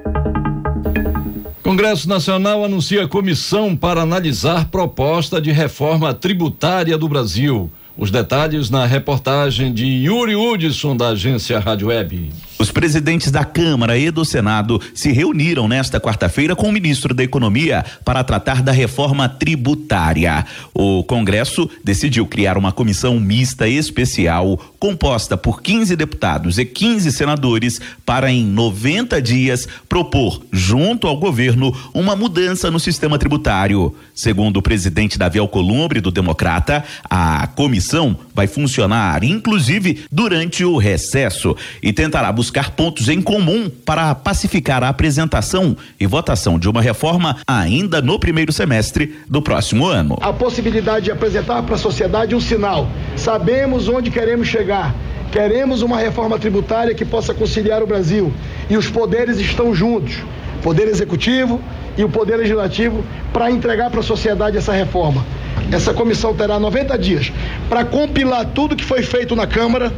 Congresso 1.67 2.07
Nacional 2.07 2.63
anuncia 2.63 3.09
comissão 3.09 3.75
para 3.75 4.01
analisar 4.01 4.69
proposta 4.69 5.41
de 5.41 5.51
reforma 5.51 6.13
tributária 6.13 6.97
do 6.97 7.09
Brasil. 7.09 7.69
Os 7.97 8.09
detalhes 8.09 8.69
na 8.69 8.85
reportagem 8.85 9.73
de 9.73 9.85
Yuri 9.85 10.33
Hudson, 10.33 10.95
da 10.95 11.09
agência 11.09 11.59
Rádio 11.59 11.89
Web. 11.89 12.31
Os 12.59 12.71
presidentes 12.71 13.29
da 13.29 13.45
Câmara 13.45 13.99
e 13.99 14.09
do 14.09 14.25
Senado 14.25 14.81
se 14.91 15.11
reuniram 15.11 15.67
nesta 15.67 15.99
quarta-feira 15.99 16.55
com 16.55 16.67
o 16.69 16.71
ministro 16.71 17.13
da 17.13 17.23
Economia 17.23 17.85
para 18.03 18.23
tratar 18.23 18.63
da 18.63 18.71
reforma 18.71 19.29
tributária. 19.29 20.43
O 20.73 21.03
Congresso 21.03 21.69
decidiu 21.83 22.25
criar 22.25 22.57
uma 22.57 22.71
comissão 22.71 23.19
mista 23.19 23.67
especial 23.67 24.57
composta 24.79 25.37
por 25.37 25.61
15 25.61 25.95
deputados 25.95 26.57
e 26.57 26.65
15 26.65 27.11
senadores 27.11 27.79
para, 28.03 28.31
em 28.31 28.43
90 28.43 29.21
dias, 29.21 29.67
propor, 29.87 30.41
junto 30.51 31.07
ao 31.07 31.17
governo, 31.17 31.75
uma 31.93 32.15
mudança 32.15 32.71
no 32.71 32.79
sistema 32.79 33.19
tributário. 33.19 33.95
Segundo 34.15 34.57
o 34.57 34.61
presidente 34.63 35.17
Davi 35.17 35.37
Alcolumbre, 35.37 36.01
do 36.01 36.09
Democrata, 36.09 36.83
a 37.07 37.45
comissão 37.47 38.17
vai 38.33 38.47
funcionar, 38.47 39.23
inclusive, 39.23 40.05
durante 40.11 40.65
o 40.65 40.77
recesso 40.77 41.55
e 41.83 41.93
tentará 41.93 42.31
buscar 42.31 42.46
buscar 42.47 42.71
pontos 42.71 43.09
em 43.09 43.21
comum 43.21 43.69
para 43.69 44.15
pacificar 44.15 44.81
a 44.81 44.87
apresentação 44.87 45.75
e 45.99 46.07
votação 46.07 46.57
de 46.57 46.69
uma 46.69 46.81
reforma 46.81 47.35
ainda 47.45 48.01
no 48.01 48.17
primeiro 48.17 48.53
semestre 48.53 49.17
do 49.27 49.41
próximo 49.41 49.85
ano. 49.85 50.17
A 50.21 50.31
possibilidade 50.31 51.05
de 51.05 51.11
apresentar 51.11 51.61
para 51.63 51.75
a 51.75 51.77
sociedade 51.77 52.33
um 52.33 52.39
sinal. 52.39 52.87
Sabemos 53.17 53.89
onde 53.89 54.09
queremos 54.09 54.47
chegar. 54.47 54.95
Queremos 55.29 55.81
uma 55.81 55.97
reforma 55.97 56.39
tributária 56.39 56.95
que 56.95 57.03
possa 57.03 57.33
conciliar 57.33 57.83
o 57.83 57.87
Brasil. 57.87 58.31
E 58.69 58.77
os 58.77 58.89
poderes 58.89 59.39
estão 59.39 59.75
juntos 59.75 60.23
Poder 60.63 60.87
Executivo 60.87 61.59
e 61.97 62.03
o 62.05 62.09
Poder 62.09 62.37
Legislativo 62.37 63.03
para 63.33 63.51
entregar 63.51 63.89
para 63.89 63.99
a 63.99 64.03
sociedade 64.03 64.55
essa 64.55 64.71
reforma. 64.71 65.25
Essa 65.69 65.93
comissão 65.93 66.33
terá 66.33 66.57
90 66.57 66.97
dias 66.97 67.31
para 67.67 67.83
compilar 67.83 68.45
tudo 68.45 68.73
que 68.73 68.85
foi 68.85 69.03
feito 69.03 69.35
na 69.35 69.45
Câmara 69.45 69.91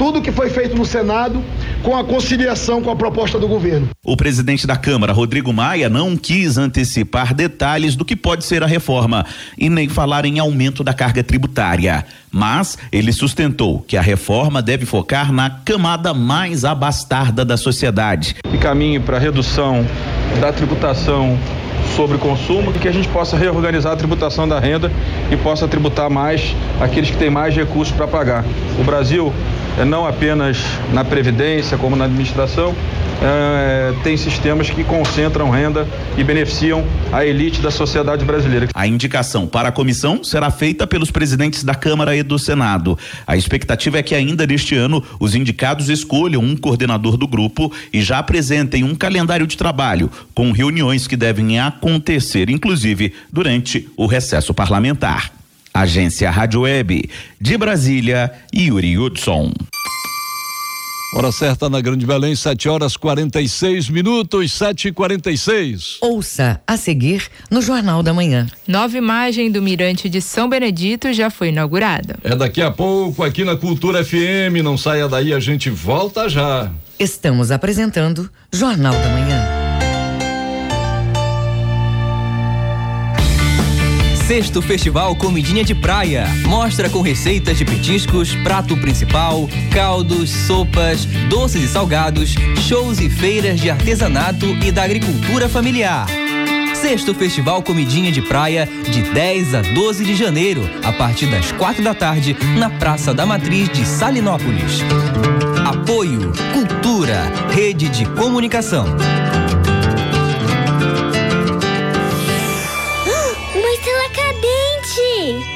tudo 0.00 0.22
que 0.22 0.32
foi 0.32 0.48
feito 0.48 0.74
no 0.74 0.86
Senado 0.86 1.44
com 1.82 1.94
a 1.94 2.02
conciliação 2.02 2.80
com 2.80 2.90
a 2.90 2.96
proposta 2.96 3.38
do 3.38 3.46
governo. 3.46 3.90
O 4.02 4.16
presidente 4.16 4.66
da 4.66 4.74
Câmara, 4.74 5.12
Rodrigo 5.12 5.52
Maia, 5.52 5.90
não 5.90 6.16
quis 6.16 6.56
antecipar 6.56 7.34
detalhes 7.34 7.94
do 7.94 8.02
que 8.02 8.16
pode 8.16 8.46
ser 8.46 8.62
a 8.62 8.66
reforma 8.66 9.26
e 9.58 9.68
nem 9.68 9.90
falar 9.90 10.24
em 10.24 10.38
aumento 10.38 10.82
da 10.82 10.94
carga 10.94 11.22
tributária. 11.22 12.06
Mas 12.32 12.78
ele 12.90 13.12
sustentou 13.12 13.84
que 13.86 13.94
a 13.94 14.00
reforma 14.00 14.62
deve 14.62 14.86
focar 14.86 15.30
na 15.30 15.50
camada 15.50 16.14
mais 16.14 16.64
abastada 16.64 17.44
da 17.44 17.58
sociedade. 17.58 18.36
E 18.50 18.56
caminhe 18.56 19.00
para 19.00 19.18
a 19.18 19.20
redução 19.20 19.84
da 20.40 20.50
tributação 20.50 21.38
sobre 21.96 22.18
consumo, 22.18 22.72
que 22.72 22.88
a 22.88 22.92
gente 22.92 23.08
possa 23.08 23.36
reorganizar 23.36 23.92
a 23.92 23.96
tributação 23.96 24.48
da 24.48 24.58
renda 24.58 24.90
e 25.30 25.36
possa 25.36 25.68
tributar 25.68 26.08
mais 26.08 26.54
aqueles 26.80 27.10
que 27.10 27.16
têm 27.16 27.30
mais 27.30 27.54
recursos 27.54 27.94
para 27.94 28.06
pagar. 28.06 28.44
O 28.78 28.84
Brasil 28.84 29.32
é, 29.78 29.84
não 29.84 30.06
apenas 30.06 30.64
na 30.92 31.04
previdência 31.04 31.76
como 31.76 31.96
na 31.96 32.04
administração, 32.04 32.74
é, 33.22 33.92
tem 34.02 34.16
sistemas 34.16 34.70
que 34.70 34.82
concentram 34.84 35.50
renda 35.50 35.86
e 36.16 36.24
beneficiam 36.24 36.84
a 37.12 37.24
elite 37.24 37.60
da 37.60 37.70
sociedade 37.70 38.24
brasileira. 38.24 38.68
A 38.74 38.86
indicação 38.86 39.46
para 39.46 39.68
a 39.68 39.72
comissão 39.72 40.24
será 40.24 40.50
feita 40.50 40.86
pelos 40.86 41.10
presidentes 41.10 41.62
da 41.62 41.74
Câmara 41.74 42.16
e 42.16 42.22
do 42.22 42.38
Senado. 42.38 42.98
A 43.26 43.36
expectativa 43.36 43.98
é 43.98 44.02
que 44.02 44.14
ainda 44.14 44.46
neste 44.46 44.74
ano 44.74 45.02
os 45.18 45.34
indicados 45.34 45.88
escolham 45.88 46.42
um 46.42 46.56
coordenador 46.56 47.16
do 47.16 47.26
grupo 47.26 47.72
e 47.92 48.00
já 48.00 48.18
apresentem 48.18 48.84
um 48.84 48.94
calendário 48.94 49.46
de 49.46 49.56
trabalho 49.56 50.10
com 50.34 50.52
reuniões 50.52 51.06
que 51.06 51.16
devem 51.16 51.58
acontecer, 51.58 52.48
inclusive 52.48 53.12
durante 53.32 53.88
o 53.96 54.06
recesso 54.06 54.54
parlamentar. 54.54 55.32
Agência 55.72 56.30
Rádio 56.30 56.62
Web 56.62 57.08
de 57.40 57.56
Brasília, 57.56 58.32
Yuri 58.54 58.98
Hudson. 58.98 59.52
Hora 61.12 61.32
certa 61.32 61.68
na 61.68 61.80
Grande 61.80 62.06
Belém, 62.06 62.36
7 62.36 62.68
horas 62.68 62.96
46 62.96 63.88
minutos, 63.88 64.52
7 64.52 64.88
e 64.88 64.92
46 64.92 65.98
Ouça 66.00 66.60
a 66.64 66.76
seguir 66.76 67.26
no 67.50 67.60
Jornal 67.60 68.00
da 68.00 68.14
Manhã. 68.14 68.46
Nova 68.66 68.96
imagem 68.96 69.50
do 69.50 69.60
Mirante 69.60 70.08
de 70.08 70.20
São 70.20 70.48
Benedito 70.48 71.12
já 71.12 71.28
foi 71.28 71.48
inaugurada. 71.48 72.16
É 72.22 72.36
daqui 72.36 72.62
a 72.62 72.70
pouco 72.70 73.24
aqui 73.24 73.44
na 73.44 73.56
Cultura 73.56 74.04
FM. 74.04 74.62
Não 74.62 74.78
saia 74.78 75.08
daí, 75.08 75.34
a 75.34 75.40
gente 75.40 75.68
volta 75.68 76.28
já. 76.28 76.70
Estamos 76.96 77.50
apresentando 77.50 78.30
Jornal 78.52 78.92
da 78.92 79.08
Manhã. 79.08 79.59
Sexto 84.30 84.62
Festival 84.62 85.16
Comidinha 85.16 85.64
de 85.64 85.74
Praia. 85.74 86.24
Mostra 86.46 86.88
com 86.88 87.00
receitas 87.00 87.58
de 87.58 87.64
petiscos, 87.64 88.32
prato 88.44 88.76
principal, 88.76 89.48
caldos, 89.72 90.30
sopas, 90.30 91.04
doces 91.28 91.64
e 91.64 91.66
salgados, 91.66 92.36
shows 92.60 93.00
e 93.00 93.10
feiras 93.10 93.60
de 93.60 93.68
artesanato 93.68 94.46
e 94.64 94.70
da 94.70 94.84
agricultura 94.84 95.48
familiar. 95.48 96.06
Sexto 96.74 97.12
Festival 97.12 97.60
Comidinha 97.64 98.12
de 98.12 98.22
Praia, 98.22 98.68
de 98.88 99.02
10 99.02 99.52
a 99.56 99.62
12 99.62 100.04
de 100.04 100.14
janeiro, 100.14 100.62
a 100.84 100.92
partir 100.92 101.26
das 101.26 101.50
quatro 101.50 101.82
da 101.82 101.92
tarde, 101.92 102.36
na 102.56 102.70
Praça 102.70 103.12
da 103.12 103.26
Matriz 103.26 103.68
de 103.70 103.84
Salinópolis. 103.84 104.78
Apoio 105.66 106.32
Cultura, 106.52 107.20
Rede 107.50 107.88
de 107.88 108.04
Comunicação. 108.10 108.86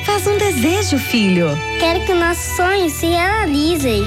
Faz 0.04 0.26
um 0.26 0.38
desejo, 0.38 0.98
filho. 0.98 1.48
Quero 1.80 2.04
que 2.04 2.14
nossos 2.14 2.56
sonhos 2.56 2.92
se 2.92 3.06
realizem. 3.06 4.04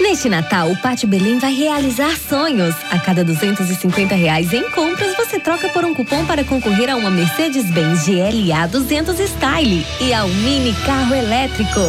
Neste 0.00 0.28
Natal, 0.28 0.70
o 0.70 0.76
Pátio 0.76 1.08
Belém 1.08 1.38
vai 1.38 1.54
realizar 1.54 2.16
sonhos. 2.18 2.74
A 2.90 2.98
cada 2.98 3.24
250 3.24 4.14
reais 4.14 4.52
em 4.52 4.68
compras, 4.70 5.16
você 5.16 5.40
troca 5.40 5.68
por 5.70 5.84
um 5.84 5.94
cupom 5.94 6.26
para 6.26 6.44
concorrer 6.44 6.90
a 6.90 6.96
uma 6.96 7.10
Mercedes-Benz 7.10 8.06
GLA 8.06 8.66
200 8.66 9.18
Style 9.18 9.86
e 10.00 10.12
a 10.12 10.24
um 10.24 10.34
mini 10.34 10.74
carro 10.84 11.14
elétrico. 11.14 11.80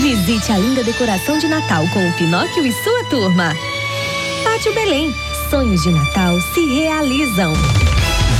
Visite 0.00 0.50
a 0.50 0.58
linda 0.58 0.82
decoração 0.82 1.38
de 1.38 1.46
Natal 1.46 1.84
com 1.92 2.08
o 2.08 2.12
Pinóquio 2.14 2.64
e 2.64 2.72
sua 2.72 3.04
turma. 3.10 3.54
Pátio 4.42 4.72
Belém. 4.72 5.14
Sonhos 5.50 5.82
de 5.82 5.90
Natal 5.90 6.40
se 6.40 6.74
realizam. 6.74 7.52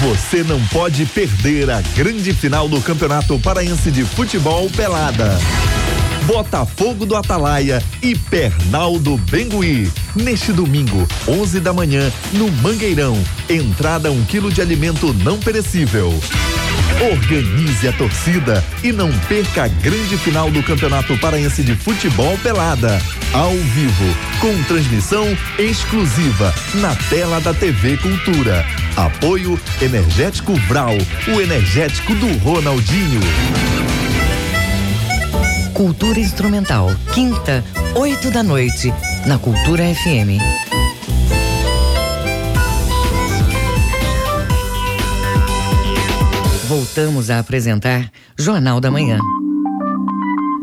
Você 0.02 0.42
não 0.42 0.60
pode 0.66 1.06
perder 1.06 1.70
a 1.70 1.80
grande 1.80 2.32
final 2.32 2.68
do 2.68 2.80
Campeonato 2.80 3.38
Paraense 3.38 3.90
de 3.90 4.04
Futebol 4.04 4.68
Pelada. 4.70 5.38
Botafogo 6.26 7.06
do 7.06 7.14
Atalaia 7.14 7.82
e 8.02 8.16
Pernal 8.16 8.98
do 8.98 9.16
Bengui. 9.16 9.90
Neste 10.14 10.52
domingo, 10.52 11.06
11 11.28 11.60
da 11.60 11.72
manhã, 11.72 12.10
no 12.32 12.50
Mangueirão. 12.50 13.16
Entrada 13.48 14.10
um 14.10 14.24
quilo 14.24 14.50
de 14.50 14.60
alimento 14.60 15.12
não 15.22 15.38
perecível. 15.38 16.12
Organize 17.12 17.88
a 17.88 17.92
torcida 17.92 18.64
e 18.82 18.90
não 18.90 19.10
perca 19.28 19.64
a 19.64 19.68
grande 19.68 20.16
final 20.18 20.50
do 20.50 20.62
Campeonato 20.62 21.16
Paraense 21.18 21.62
de 21.62 21.74
Futebol 21.74 22.36
Pelada. 22.38 23.00
Ao 23.34 23.50
vivo, 23.50 24.04
com 24.40 24.62
transmissão 24.68 25.26
exclusiva 25.58 26.54
na 26.76 26.94
tela 27.10 27.40
da 27.40 27.52
TV 27.52 27.96
Cultura. 27.96 28.64
Apoio 28.96 29.58
Energético 29.82 30.54
Vral, 30.68 30.92
o 31.26 31.40
energético 31.40 32.14
do 32.14 32.28
Ronaldinho. 32.38 33.20
Cultura 35.72 36.20
Instrumental, 36.20 36.88
quinta, 37.12 37.64
oito 37.96 38.30
da 38.30 38.44
noite, 38.44 38.94
na 39.26 39.36
Cultura 39.36 39.82
FM. 39.82 40.38
Voltamos 46.68 47.30
a 47.30 47.40
apresentar 47.40 48.12
Jornal 48.38 48.80
da 48.80 48.92
Manhã. 48.92 49.18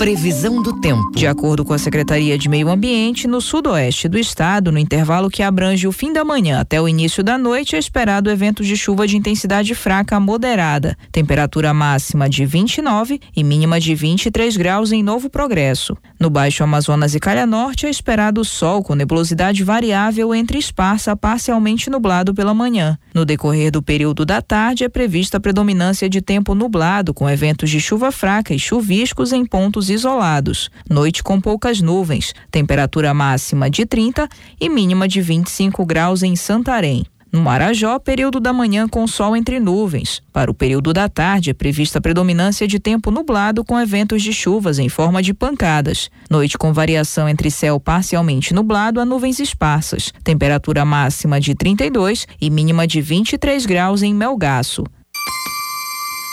Previsão 0.02 0.64
do 0.64 0.82
tempo. 0.82 1.12
De 1.12 1.28
acordo 1.28 1.64
com 1.64 1.74
a 1.74 1.78
Secretaria 1.78 2.36
de 2.36 2.50
Meio 2.50 2.70
Ambiente, 2.70 3.28
no 3.28 3.40
sudoeste 3.40 4.10
do 4.10 4.18
estado, 4.18 4.72
no 4.72 4.80
intervalo 4.80 5.30
que 5.30 5.44
abrange 5.44 5.88
o 5.88 5.92
fim 5.92 6.12
da 6.12 6.26
manhã 6.26 6.60
até 6.60 6.82
o 6.82 6.90
início 6.90 7.24
da 7.24 7.38
noite, 7.38 7.76
é 7.76 7.80
esperado 7.80 8.32
evento 8.32 8.64
de 8.64 8.76
chuva 8.76 9.06
de 9.06 9.16
intensidade 9.16 9.76
fraca 9.76 10.16
a 10.16 10.20
moderada. 10.20 10.98
Temperatura 11.12 11.72
máxima 11.72 12.28
de 12.28 12.48
29 12.48 13.22
e 13.36 13.44
mínima 13.44 13.80
de 13.80 13.94
23 13.94 14.58
graus 14.58 14.92
em 14.92 15.04
Novo 15.04 15.30
Progresso. 15.30 15.96
No 16.20 16.32
Baixo 16.32 16.64
Amazonas 16.64 17.14
e 17.14 17.20
Calha 17.20 17.46
Norte, 17.46 17.86
é 17.86 17.90
esperado 17.92 18.44
sol 18.44 18.82
com 18.82 18.96
nebulosidade 18.96 19.64
variável 19.64 20.34
entre 20.34 20.58
esparsa 20.58 21.12
a 21.12 21.16
parcialmente 21.16 21.92
nublado 21.92 22.34
pela 22.34 22.56
manhã. 22.56 22.98
No 23.14 23.24
decorrer 23.24 23.70
do 23.70 23.84
período 23.84 24.26
da 24.26 24.42
tarde, 24.42 24.84
é 24.84 24.90
prevista 24.90 25.38
a 25.38 25.40
predominância 25.40 26.10
de 26.10 26.22
tempo 26.22 26.56
nublado, 26.56 27.14
com 27.14 27.30
eventos 27.30 27.70
de 27.70 27.80
chuva 27.80 28.12
fraca 28.12 28.52
e 28.52 28.58
chuviscos 28.58 29.32
em 29.32 29.46
pontos 29.46 29.91
isolados. 29.92 30.72
Noite 30.90 31.22
com 31.22 31.40
poucas 31.40 31.82
nuvens, 31.82 32.34
temperatura 32.50 33.14
máxima 33.14 33.70
de 33.70 33.86
30 33.86 34.28
e 34.60 34.70
mínima 34.70 35.08
de 35.08 35.22
25 35.22 35.86
graus 35.86 36.24
em 36.24 36.36
Santarém. 36.36 37.06
No 37.32 37.40
Marajó, 37.40 37.98
período 37.98 38.42
da 38.42 38.52
manhã 38.52 38.90
com 38.90 39.08
sol 39.08 39.38
entre 39.38 39.58
nuvens. 39.58 40.22
Para 40.34 40.52
o 40.52 40.54
período 40.54 40.92
da 40.92 41.08
tarde, 41.08 41.50
é 41.50 41.54
prevista 41.54 42.02
predominância 42.02 42.68
de 42.68 42.78
tempo 42.78 43.10
nublado 43.10 43.64
com 43.64 43.80
eventos 43.80 44.22
de 44.22 44.34
chuvas 44.34 44.80
em 44.80 44.90
forma 44.90 45.24
de 45.24 45.34
pancadas. 45.34 46.10
Noite 46.30 46.58
com 46.58 46.74
variação 46.74 47.30
entre 47.30 47.50
céu 47.50 47.80
parcialmente 47.80 48.54
nublado 48.54 49.00
a 49.00 49.06
nuvens 49.06 49.40
esparsas. 49.40 50.12
Temperatura 50.26 50.84
máxima 50.84 51.40
de 51.40 51.56
32 51.56 52.28
e 52.42 52.50
mínima 52.50 52.86
de 52.86 53.00
23 53.00 53.66
graus 53.66 54.02
em 54.02 54.14
Melgaço. 54.14 54.84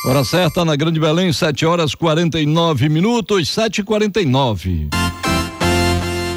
Hora 0.09 0.25
certa 0.25 0.65
na 0.65 0.75
Grande 0.75 0.99
Belém, 0.99 1.31
7 1.35 1.67
horas 1.67 1.95
49 1.95 2.89
minutos, 2.89 3.51
7 3.51 3.83
e 3.83 3.85
49 3.85 4.89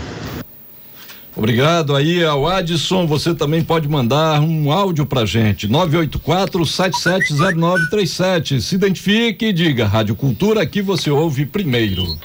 Obrigado 1.35 1.93
aí 1.93 2.23
ao 2.23 2.47
Adson. 2.47 3.05
Você 3.05 3.35
também 3.35 3.61
pode 3.61 3.89
mandar 3.89 4.39
um 4.39 4.71
áudio 4.71 5.05
pra 5.05 5.25
gente. 5.25 5.67
984-770937. 5.67 8.61
Se 8.61 8.75
identifique 8.75 9.47
e 9.47 9.53
diga 9.53 9.87
Rádio 9.87 10.15
Cultura, 10.15 10.61
aqui 10.61 10.81
você 10.81 11.09
ouve 11.09 11.45
primeiro. 11.45 12.17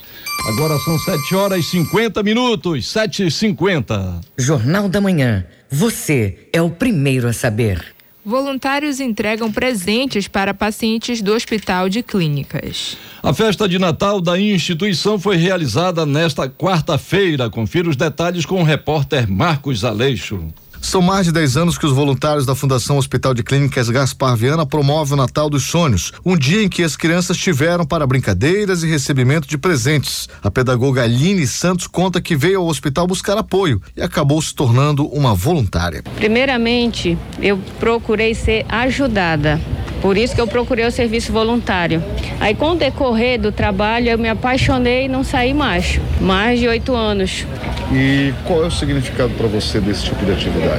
Agora 0.45 0.79
são 0.79 0.99
7 0.99 1.35
horas 1.35 1.65
e 1.65 1.71
50 1.71 2.23
minutos, 2.23 2.91
7 2.91 3.27
e 3.27 3.31
50 3.31 4.21
Jornal 4.39 4.89
da 4.89 5.01
Manhã. 5.01 5.45
Você 5.71 6.49
é 6.53 6.63
o 6.63 6.71
primeiro 6.71 7.27
a 7.27 7.33
saber. 7.33 7.97
Voluntários 8.25 8.99
entregam 8.99 9.53
presentes 9.53 10.27
para 10.27 10.53
pacientes 10.53 11.23
do 11.23 11.33
Hospital 11.33 11.89
de 11.89 12.03
Clínicas. 12.03 12.97
A 13.23 13.33
festa 13.33 13.69
de 13.69 13.79
Natal 13.79 14.21
da 14.21 14.39
instituição 14.39 15.19
foi 15.19 15.37
realizada 15.37 16.05
nesta 16.05 16.49
quarta-feira. 16.49 17.49
Confira 17.49 17.89
os 17.89 17.97
detalhes 17.97 18.45
com 18.45 18.61
o 18.61 18.65
repórter 18.65 19.31
Marcos 19.31 19.85
Aleixo. 19.85 20.45
São 20.87 21.03
mais 21.03 21.27
de 21.27 21.33
10 21.33 21.57
anos 21.57 21.77
que 21.77 21.85
os 21.85 21.91
voluntários 21.91 22.47
da 22.47 22.55
Fundação 22.55 22.97
Hospital 22.97 23.35
de 23.35 23.43
Clínicas 23.43 23.91
Gaspar 23.91 24.37
Viana 24.37 24.65
promovem 24.65 25.15
o 25.15 25.17
Natal 25.17 25.51
dos 25.51 25.65
Sonhos, 25.65 26.13
um 26.25 26.37
dia 26.37 26.63
em 26.63 26.69
que 26.69 26.85
as 26.85 26.97
crianças 26.97 27.37
tiveram 27.37 27.85
para 27.85 28.07
brincadeiras 28.07 28.85
e 28.85 28.87
recebimento 28.87 29.49
de 29.49 29.59
presentes. 29.59 30.29
A 30.41 30.49
pedagoga 30.49 31.03
Aline 31.03 31.45
Santos 31.45 31.89
conta 31.89 32.21
que 32.21 32.37
veio 32.37 32.61
ao 32.61 32.69
hospital 32.69 33.05
buscar 33.05 33.37
apoio 33.37 33.83
e 33.97 34.01
acabou 34.01 34.41
se 34.41 34.55
tornando 34.55 35.09
uma 35.09 35.35
voluntária. 35.35 36.05
Primeiramente, 36.15 37.19
eu 37.43 37.59
procurei 37.81 38.33
ser 38.33 38.65
ajudada. 38.69 39.61
Por 40.01 40.17
isso 40.17 40.37
que 40.37 40.41
eu 40.41 40.47
procurei 40.47 40.87
o 40.87 40.93
serviço 40.93 41.33
voluntário. 41.33 42.01
Aí, 42.39 42.55
com 42.55 42.73
o 42.73 42.75
decorrer 42.77 43.41
do 43.41 43.51
trabalho, 43.51 44.11
eu 44.11 44.19
me 44.19 44.29
apaixonei 44.29 45.07
e 45.07 45.09
não 45.09 45.25
saí 45.25 45.53
mais. 45.53 45.99
Mais 46.21 46.61
de 46.61 46.69
oito 46.69 46.95
anos. 46.95 47.45
E 47.93 48.35
qual 48.45 48.65
é 48.65 48.67
o 48.67 48.71
significado 48.71 49.33
para 49.35 49.47
você 49.47 49.81
desse 49.81 50.05
tipo 50.05 50.25
de 50.25 50.33
atividade? 50.33 50.76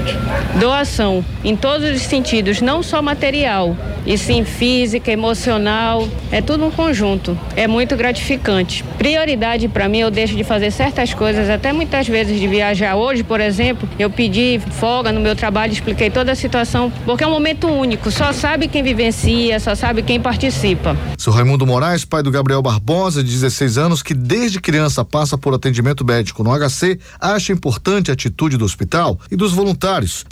Doação, 0.60 1.24
em 1.44 1.56
todos 1.56 1.90
os 1.90 2.02
sentidos, 2.04 2.62
não 2.62 2.82
só 2.82 3.02
material, 3.02 3.76
e 4.06 4.18
sim 4.18 4.44
física, 4.44 5.12
emocional, 5.12 6.08
é 6.32 6.42
tudo 6.42 6.66
um 6.66 6.72
conjunto. 6.72 7.38
É 7.56 7.68
muito 7.68 7.96
gratificante. 7.96 8.84
Prioridade 8.98 9.68
para 9.68 9.88
mim, 9.88 10.00
eu 10.00 10.12
deixo 10.12 10.36
de 10.36 10.44
fazer 10.44 10.72
certas 10.72 11.14
coisas, 11.14 11.50
até 11.50 11.72
muitas 11.74 12.08
vezes 12.08 12.40
de 12.40 12.48
viajar. 12.48 12.96
Hoje, 12.96 13.24
por 13.24 13.40
exemplo, 13.40 13.88
eu 14.00 14.10
pedi 14.10 14.60
folga 14.72 15.12
no 15.12 15.20
meu 15.20 15.36
trabalho, 15.36 15.74
expliquei 15.74 16.10
toda 16.10 16.32
a 16.32 16.36
situação, 16.36 16.92
porque 17.06 17.24
é 17.24 17.28
um 17.28 17.32
momento 17.32 17.68
único, 17.68 18.10
só 18.10 18.32
sabe 18.32 18.68
quem 18.68 18.82
vivencia, 18.82 19.60
só 19.60 19.76
sabe 19.76 20.02
quem 20.02 20.20
participa. 20.20 20.96
Sou 21.18 21.34
Raimundo 21.34 21.66
Moraes, 21.66 22.06
pai 22.06 22.24
do 22.24 22.32
Gabriel 22.32 22.62
Barbosa, 22.62 23.24
de 23.24 23.32
16 23.32 23.78
anos, 23.78 24.02
que 24.02 24.14
desde 24.14 24.60
criança 24.60 25.04
passa 25.04 25.38
por 25.38 25.54
atendimento 25.54 26.06
médico 26.06 26.44
no 26.44 26.52
HC, 26.52 27.00
acha 27.20 27.52
importante 27.52 28.10
a 28.10 28.14
atitude 28.14 28.58
do 28.58 28.66
hospital 28.66 29.20
e 29.30 29.36
dos 29.36 29.54
voluntários 29.54 29.77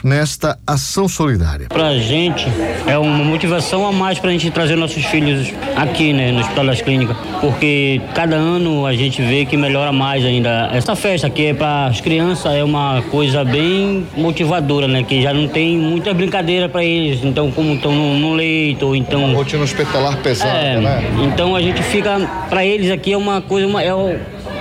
nesta 0.04 0.58
ação 0.66 1.08
solidária. 1.08 1.68
Pra 1.68 1.94
gente 1.98 2.46
é 2.88 2.98
uma 2.98 3.24
motivação 3.24 3.88
a 3.88 3.92
mais 3.92 4.20
pra 4.20 4.32
gente 4.32 4.50
trazer 4.52 4.76
nossos 4.76 5.06
filhos 5.06 5.54
aqui, 5.76 6.14
né, 6.14 6.32
no 6.32 6.40
Hospital 6.40 6.66
das 6.66 6.82
Clínicas, 6.82 7.16
porque 7.40 8.02
cada 8.14 8.36
ano 8.36 8.86
a 8.86 8.94
gente 8.94 9.22
vê 9.22 9.46
que 9.46 9.56
melhora 9.56 9.92
mais 9.92 10.26
ainda. 10.26 10.70
Essa 10.74 10.96
festa 10.96 11.28
aqui 11.28 11.48
é 11.48 11.54
para 11.54 11.88
as 11.88 12.02
crianças 12.02 12.54
é 12.54 12.64
uma 12.64 13.02
coisa 13.12 13.44
bem 13.44 14.06
motivadora, 14.16 14.88
né, 14.88 15.04
que 15.04 15.22
já 15.22 15.34
não 15.34 15.48
tem 15.48 15.78
muita 15.78 16.14
brincadeira 16.14 16.68
para 16.68 16.84
eles, 16.84 17.24
então 17.24 17.52
como 17.52 17.76
estão 17.76 17.92
no, 17.92 18.18
no 18.20 18.34
leito, 18.34 18.88
ou 18.88 18.96
então 18.96 19.24
uma 19.24 19.36
rotina 19.36 19.64
hospitalar 19.64 20.18
pesada, 20.18 20.58
é, 20.58 20.80
né? 20.80 21.04
Então 21.24 21.56
a 21.56 21.62
gente 21.62 21.82
fica 21.84 22.20
para 22.50 22.66
eles 22.66 22.92
aqui 22.92 23.14
é 23.14 23.18
uma 23.18 23.42
coisa 23.42 23.68
uma, 23.68 23.84
é 23.84 23.94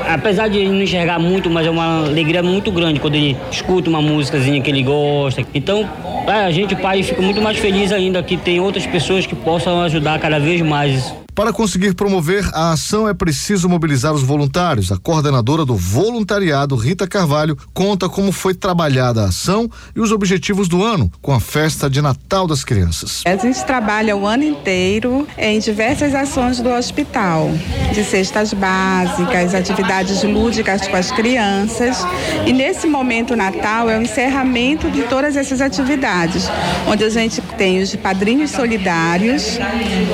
apesar 0.09 0.49
de 0.49 0.65
não 0.65 0.83
enxergar 0.83 1.19
muito, 1.19 1.51
mas 1.51 1.67
é 1.67 1.71
uma 1.71 2.07
alegria 2.07 2.43
muito 2.43 2.71
grande 2.71 3.01
quando 3.01 3.15
ele 3.15 3.37
escuta 3.51 3.89
uma 3.89 4.03
músicazinha 4.03 4.61
que 4.61 4.71
ele 4.71 4.83
gosta. 4.83 5.45
Então, 5.55 5.89
a 6.27 6.51
gente, 6.51 6.75
pai, 6.77 7.03
fica 7.03 7.21
muito 7.21 7.41
mais 7.41 7.59
feliz 7.59 7.93
ainda 7.93 8.23
que 8.23 8.37
tem 8.37 8.61
outras 8.61 8.87
pessoas 8.87 9.27
que 9.27 9.35
possam 9.35 9.83
ajudar 9.83 10.19
cada 10.19 10.39
vez 10.39 10.61
mais. 10.63 11.24
Para 11.35 11.53
conseguir 11.53 11.95
promover 11.95 12.49
a 12.55 12.70
ação 12.70 13.09
é 13.09 13.12
preciso 13.12 13.68
mobilizar 13.68 14.14
os 14.14 14.22
voluntários. 14.22 14.93
A 14.93 14.97
coordenadora 14.97 15.64
do 15.64 15.74
voluntariado, 15.74 16.76
Rita 16.76 17.09
Carvalho, 17.09 17.59
conta 17.74 18.09
como 18.09 18.30
foi 18.30 18.55
trabalhada 18.55 19.22
a 19.22 19.24
ação 19.26 19.68
e 19.97 20.01
os 20.01 20.12
objetivos 20.12 20.68
do 20.68 20.85
ano 20.85 21.11
com 21.20 21.32
a 21.32 21.41
festa 21.41 21.91
de 21.91 22.01
Natal 22.01 22.47
das 22.47 22.62
crianças. 22.62 23.22
A 23.26 23.35
gente 23.35 23.64
trabalha 23.64 24.16
o 24.16 24.24
ano 24.24 24.45
inteiro 24.45 25.26
em 25.37 25.59
diversas 25.59 26.14
ações 26.14 26.61
do 26.61 26.68
hospital, 26.68 27.51
de 27.93 28.05
cestas 28.05 28.55
básicas, 28.55 29.57
atividades 29.57 30.22
lúdicas 30.22 30.87
com 30.87 30.97
as 30.97 31.11
crianças. 31.11 31.99
E 32.47 32.53
nesse 32.53 32.87
momento 32.87 33.35
Natal 33.35 33.91
é 33.91 33.99
o 33.99 34.03
encerramento 34.03 34.89
de 34.89 35.03
todas 35.03 35.37
essas 35.37 35.61
atividades, 35.61 36.45
onde 36.87 37.03
a 37.03 37.11
gente 37.11 37.41
tem 37.59 37.82
os 37.82 37.97
padrinhos 37.97 38.53
solidários 38.53 39.59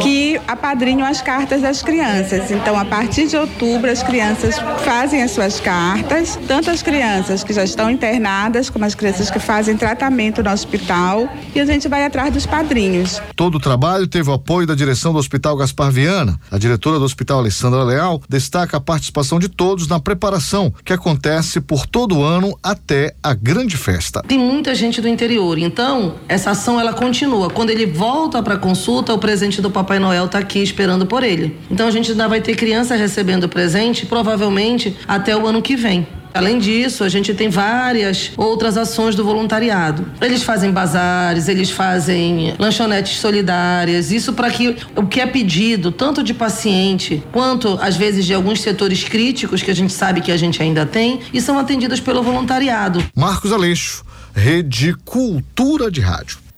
que 0.03 0.41
apadrinham 0.49 1.10
as 1.11 1.21
cartas 1.21 1.61
das 1.61 1.83
crianças. 1.83 2.51
Então, 2.53 2.79
a 2.79 2.85
partir 2.85 3.27
de 3.27 3.37
outubro, 3.37 3.91
as 3.91 4.03
crianças 4.03 4.57
fazem 4.85 5.23
as 5.23 5.33
suas 5.33 5.59
cartas, 5.59 6.39
tanto 6.47 6.71
as 6.71 6.83
crianças 6.83 7.43
que 7.43 7.53
já 7.53 7.65
estão 7.65 7.91
internadas, 7.91 8.71
como 8.71 8.85
as 8.85 8.95
crianças 8.95 9.29
que 9.29 9.41
fazem 9.41 9.77
tratamento 9.77 10.43
no 10.43 10.51
hospital, 10.51 11.29
e 11.55 11.61
a 11.61 11.67
gente 11.67 11.89
vai 11.89 12.05
atrás 12.05 12.33
dos 12.33 12.47
padrinhos. 12.47 13.21
Todo 13.35 13.57
o 13.57 13.61
trabalho 13.61 14.07
teve 14.07 14.31
o 14.31 14.33
apoio 14.33 14.67
da 14.67 14.75
direção 14.75 15.13
do 15.13 15.19
Hospital 15.19 15.57
Gaspar 15.57 15.91
Viana. 15.91 16.39
A 16.51 16.59
diretora 16.59 16.99
do 16.99 17.05
Hospital 17.05 17.41
Alessandra 17.41 17.83
Leal 17.83 18.23
destaca 18.29 18.77
a 18.77 18.81
participação 18.81 19.41
de 19.41 19.49
todos 19.49 19.89
na 19.89 19.99
preparação, 19.99 20.73
que 20.85 20.93
acontece 20.93 21.61
por 21.61 21.87
todo 21.87 22.19
o 22.19 22.23
ano 22.23 22.57
até 22.63 23.15
a 23.21 23.35
grande 23.35 23.77
festa. 23.77 24.23
Tem 24.23 24.39
muita 24.39 24.77
gente 24.77 25.01
do 25.01 25.09
interior, 25.09 25.59
então 25.59 26.15
essa 26.29 26.53
ação 26.53 26.79
ela 26.79 26.93
continua. 26.93 27.51
Quando 27.51 27.71
ele 27.71 27.87
volta 27.87 28.41
para 28.43 28.57
consulta, 28.57 29.13
o 29.13 29.19
presente 29.19 29.61
do 29.61 29.71
Papai 29.71 29.99
Noel 29.99 30.27
está 30.27 30.39
aqui 30.39 30.63
esperando 30.63 31.00
por 31.07 31.23
ele. 31.23 31.57
Então 31.71 31.87
a 31.87 31.91
gente 31.91 32.11
ainda 32.13 32.29
vai 32.29 32.41
ter 32.41 32.57
criança 32.57 32.95
recebendo 32.95 33.49
presente, 33.49 34.07
provavelmente 34.07 34.97
até 35.07 35.37
o 35.37 35.47
ano 35.47 35.63
que 35.63 35.77
vem. 35.77 36.07
Além 36.33 36.59
disso, 36.59 37.03
a 37.03 37.09
gente 37.09 37.35
tem 37.35 37.49
várias 37.49 38.31
outras 38.37 38.77
ações 38.77 39.15
do 39.17 39.25
voluntariado. 39.25 40.07
Eles 40.21 40.43
fazem 40.43 40.71
bazares, 40.71 41.49
eles 41.49 41.71
fazem 41.71 42.55
lanchonetes 42.59 43.19
solidárias, 43.19 44.13
isso 44.13 44.33
para 44.33 44.49
que 44.51 44.77
o 44.95 45.07
que 45.07 45.21
é 45.21 45.27
pedido, 45.27 45.91
tanto 45.91 46.23
de 46.23 46.33
paciente 46.33 47.23
quanto 47.33 47.79
às 47.83 47.97
vezes 47.97 48.25
de 48.25 48.33
alguns 48.33 48.61
setores 48.61 49.03
críticos 49.03 49.63
que 49.63 49.71
a 49.71 49.75
gente 49.75 49.93
sabe 49.93 50.21
que 50.21 50.31
a 50.31 50.37
gente 50.37 50.63
ainda 50.63 50.87
tem, 50.87 51.21
e 51.33 51.41
são 51.41 51.59
atendidas 51.59 51.99
pelo 51.99 52.23
voluntariado. 52.23 53.03
Marcos 53.17 53.53
Aleixo, 53.53 54.05
Rede 54.33 54.95
Cultura 55.05 55.91
de 55.91 56.01
Rádio. 56.01 56.50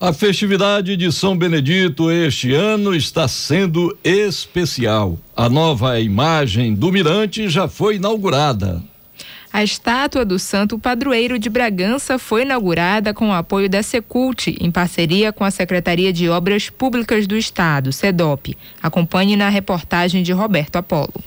A 0.00 0.12
festividade 0.12 0.96
de 0.96 1.10
São 1.10 1.36
Benedito 1.36 2.08
este 2.08 2.54
ano 2.54 2.94
está 2.94 3.26
sendo 3.26 3.98
especial. 4.04 5.18
A 5.36 5.48
nova 5.48 5.98
imagem 5.98 6.72
do 6.72 6.92
Mirante 6.92 7.48
já 7.48 7.66
foi 7.66 7.96
inaugurada. 7.96 8.80
A 9.52 9.64
estátua 9.64 10.24
do 10.24 10.38
Santo 10.38 10.78
Padroeiro 10.78 11.36
de 11.36 11.50
Bragança 11.50 12.16
foi 12.16 12.42
inaugurada 12.42 13.12
com 13.12 13.30
o 13.30 13.32
apoio 13.32 13.68
da 13.68 13.82
Secult, 13.82 14.56
em 14.60 14.70
parceria 14.70 15.32
com 15.32 15.42
a 15.42 15.50
Secretaria 15.50 16.12
de 16.12 16.28
Obras 16.28 16.70
Públicas 16.70 17.26
do 17.26 17.36
Estado, 17.36 17.92
SEDOP. 17.92 18.56
Acompanhe 18.80 19.34
na 19.34 19.48
reportagem 19.48 20.22
de 20.22 20.30
Roberto 20.30 20.76
Apolo. 20.76 21.24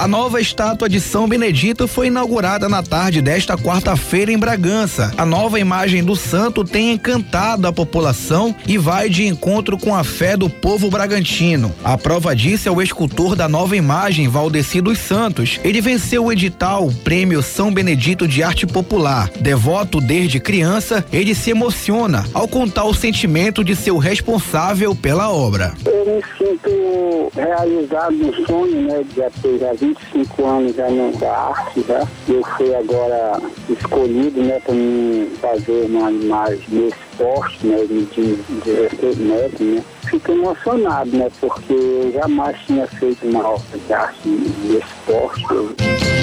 A 0.00 0.08
nova 0.08 0.40
estátua 0.40 0.88
de 0.88 0.98
São 0.98 1.28
Benedito 1.28 1.86
foi 1.86 2.06
inaugurada 2.06 2.70
na 2.70 2.82
tarde 2.82 3.20
desta 3.20 3.54
quarta-feira 3.54 4.32
em 4.32 4.38
Bragança. 4.38 5.12
A 5.14 5.26
nova 5.26 5.60
imagem 5.60 6.02
do 6.02 6.16
santo 6.16 6.64
tem 6.64 6.92
encantado 6.92 7.68
a 7.68 7.72
população 7.72 8.56
e 8.66 8.78
vai 8.78 9.10
de 9.10 9.26
encontro 9.26 9.76
com 9.76 9.94
a 9.94 10.02
fé 10.02 10.38
do 10.38 10.48
povo 10.48 10.88
bragantino. 10.88 11.70
A 11.84 11.98
prova 11.98 12.34
disso 12.34 12.66
é 12.66 12.72
o 12.72 12.80
escultor 12.80 13.36
da 13.36 13.46
nova 13.46 13.76
imagem, 13.76 14.26
Valdeci 14.26 14.80
dos 14.80 14.98
Santos. 14.98 15.60
Ele 15.62 15.82
venceu 15.82 16.24
o 16.24 16.32
edital 16.32 16.90
Prêmio 17.04 17.42
São 17.42 17.70
Benedito 17.70 18.26
de 18.26 18.42
Arte 18.42 18.66
Popular. 18.66 19.30
Devoto 19.38 20.00
desde 20.00 20.40
criança, 20.40 21.04
ele 21.12 21.34
se 21.34 21.50
emociona 21.50 22.24
ao 22.32 22.48
contar 22.48 22.84
o 22.84 22.94
sentimento 22.94 23.62
de 23.62 23.76
seu 23.76 23.98
responsável 23.98 24.94
pela 24.94 25.30
obra. 25.30 25.74
Eu 25.84 26.06
me 26.06 26.22
sinto 26.38 27.30
realizado 27.34 28.14
no 28.14 28.46
sonho, 28.46 28.80
né, 28.80 29.04
de 29.14 29.89
25 29.94 30.44
anos 30.44 30.76
já 30.76 30.88
na 30.90 31.30
arte, 31.32 31.84
já. 31.86 32.06
Eu 32.28 32.42
fui 32.56 32.74
agora 32.74 33.40
escolhido, 33.68 34.42
né, 34.42 34.60
para 34.60 35.50
fazer 35.50 35.86
uma 35.86 36.10
imagem 36.10 36.64
nesse 36.70 36.98
poste, 37.16 37.66
né, 37.66 37.84
de 37.86 38.36
16 38.64 39.18
metros, 39.18 39.60
né. 39.60 39.84
Fico 40.08 40.32
emocionado, 40.32 41.10
né, 41.16 41.28
porque 41.40 41.72
eu 41.72 42.12
jamais 42.12 42.56
tinha 42.66 42.86
feito 42.86 43.26
uma 43.26 43.48
obra 43.48 43.78
de 43.86 43.92
arte 43.92 44.28
nesse 44.28 44.94
poste. 45.06 46.19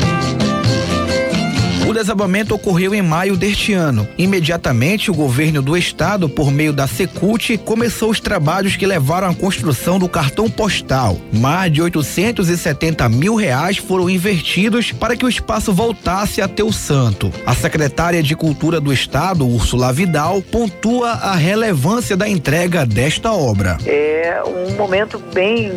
O 1.88 1.94
desabamento 1.94 2.54
ocorreu 2.54 2.94
em 2.94 3.02
maio 3.02 3.38
deste 3.38 3.72
ano. 3.72 4.06
Imediatamente, 4.18 5.10
o 5.10 5.14
governo 5.14 5.62
do 5.62 5.78
estado, 5.78 6.28
por 6.28 6.52
meio 6.52 6.74
da 6.74 6.86
Secult, 6.86 7.58
começou 7.60 8.10
os 8.10 8.20
trabalhos 8.20 8.76
que 8.76 8.86
levaram 8.86 9.30
à 9.30 9.34
construção 9.34 9.98
do 9.98 10.10
cartão 10.10 10.50
postal. 10.50 11.18
Mais 11.32 11.72
de 11.72 11.82
870 11.82 13.08
mil 13.08 13.36
reais 13.36 13.78
foram 13.78 14.10
investidos 14.10 14.92
para 14.92 15.16
que 15.16 15.24
o 15.24 15.30
espaço 15.30 15.72
voltasse 15.72 16.42
a 16.42 16.48
ter 16.50 16.64
o 16.64 16.74
santo. 16.74 17.32
A 17.46 17.56
secretária 17.56 18.22
de 18.22 18.36
Cultura 18.36 18.82
do 18.82 18.92
estado, 18.92 19.48
Úrsula 19.48 19.94
Vidal, 19.94 20.42
pontua 20.42 21.12
a 21.12 21.38
relevância 21.38 22.18
da 22.18 22.28
entrega 22.28 22.86
desta 22.86 23.32
obra. 23.32 23.78
É 23.86 24.44
um 24.46 24.76
momento 24.76 25.18
bem 25.34 25.72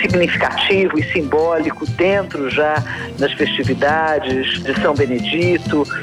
significativo 0.00 0.96
e 0.96 1.12
simbólico 1.12 1.84
dentro 1.86 2.48
já 2.48 2.84
das 3.18 3.32
festividades 3.32 4.62
de 4.62 4.80
São 4.80 4.94
Benedito 4.94 5.39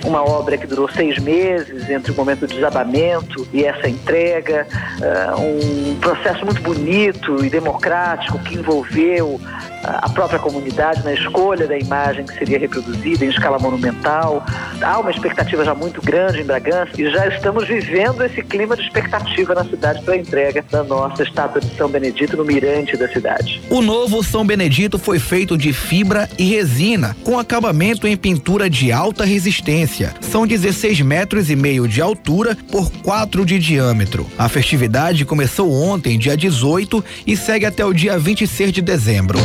uma 0.06 0.24
obra 0.24 0.58
que 0.58 0.68
durou 0.68 0.90
seis 0.90 1.18
meses 1.20 1.90
entre 1.90 2.12
o 2.12 2.16
momento 2.16 2.42
do 2.42 2.48
desabamento 2.48 3.48
e 3.54 3.64
essa 3.64 3.88
entrega, 3.88 4.68
uh, 5.00 5.42
um 5.42 5.96
processo 6.00 6.46
muito 6.46 6.62
bonito 6.62 7.44
e 7.44 7.50
democrático 7.50 8.40
que 8.40 8.56
envolveu 8.56 9.40
a 9.84 10.10
própria 10.10 10.40
comunidade 10.40 11.04
na 11.04 11.14
escolha 11.14 11.68
da 11.68 11.78
imagem 11.78 12.26
que 12.26 12.38
seria 12.38 12.60
reproduzida 12.60 13.26
em 13.26 13.30
escala 13.30 13.58
monumental. 13.58 14.46
Há 14.82 15.00
uma 15.00 15.12
expectativa 15.12 15.64
já 15.64 15.74
muito 15.74 16.02
grande 16.02 16.42
em 16.42 16.44
Bragança 16.44 16.92
e 16.98 17.10
já 17.10 17.28
estamos 17.28 17.68
vivendo 17.68 18.24
esse 18.24 18.42
clima 18.42 18.76
de 18.76 18.84
expectativa 18.84 19.56
na 19.56 19.64
cidade 19.64 20.02
para 20.04 20.16
a 20.16 20.18
entrega 20.18 20.64
da 20.70 20.84
nossa 20.84 21.24
estátua 21.24 21.62
de 21.62 21.76
São 21.76 21.90
Benedito 21.90 22.36
no 22.36 22.44
mirante 22.44 22.98
da 22.98 23.08
cidade. 23.08 23.62
O 23.70 23.82
novo 23.82 24.24
São 24.24 24.46
Benedito 24.46 25.00
foi 25.00 25.20
feito 25.20 25.58
de 25.58 25.72
fibra 25.72 26.30
e 26.38 26.44
resina, 26.44 27.16
com 27.24 27.40
acabamento 27.40 28.08
em 28.08 28.18
pintura 28.18 28.70
de 28.70 28.92
alta 28.92 29.16
resistência. 29.26 30.13
São 30.22 30.45
16 30.45 31.01
metros 31.01 31.49
e 31.49 31.55
meio 31.55 31.88
de 31.88 32.01
altura 32.01 32.57
por 32.72 32.91
4 32.91 33.45
de 33.45 33.59
diâmetro. 33.59 34.28
A 34.38 34.49
festividade 34.49 35.26
começou 35.26 35.72
ontem, 35.72 36.18
dia 36.18 36.36
18, 36.36 37.03
e 37.26 37.36
segue 37.36 37.65
até 37.65 37.86
o 37.86 37.93
dia 37.93 38.18
26 38.18 38.72
de 38.72 38.82
dezembro. 38.82 39.39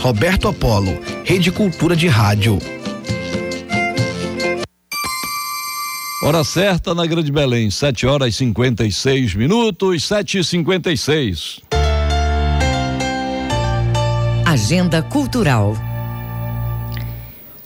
Roberto 0.00 0.46
Apolo, 0.46 0.96
Rede 1.24 1.50
Cultura 1.50 1.96
de 1.96 2.06
Rádio. 2.06 2.58
Hora 6.22 6.42
certa 6.44 6.94
na 6.94 7.06
Grande 7.06 7.30
Belém, 7.30 7.70
7 7.70 8.06
horas 8.06 8.34
e 8.34 8.38
56 8.38 9.34
minutos, 9.34 10.04
7 10.04 10.38
e 10.38 10.44
56 10.44 11.65
Agenda 14.56 15.02
Cultural. 15.02 15.76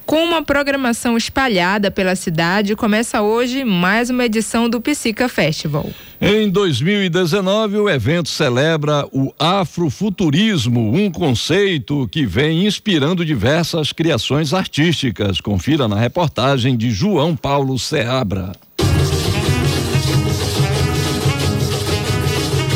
Com 0.04 0.24
uma 0.24 0.42
programação 0.42 1.16
espalhada 1.16 1.88
pela 1.88 2.16
cidade, 2.16 2.74
começa 2.74 3.22
hoje 3.22 3.62
mais 3.62 4.10
uma 4.10 4.24
edição 4.24 4.68
do 4.68 4.80
Psica 4.80 5.28
Festival. 5.28 5.88
Em 6.20 6.50
2019, 6.50 7.76
o 7.76 7.88
evento 7.88 8.28
celebra 8.28 9.06
o 9.12 9.32
afrofuturismo, 9.38 10.92
um 10.92 11.12
conceito 11.12 12.08
que 12.08 12.26
vem 12.26 12.66
inspirando 12.66 13.24
diversas 13.24 13.92
criações 13.92 14.52
artísticas. 14.52 15.40
Confira 15.40 15.86
na 15.86 15.94
reportagem 15.94 16.76
de 16.76 16.90
João 16.90 17.36
Paulo 17.36 17.78
Seabra. 17.78 18.50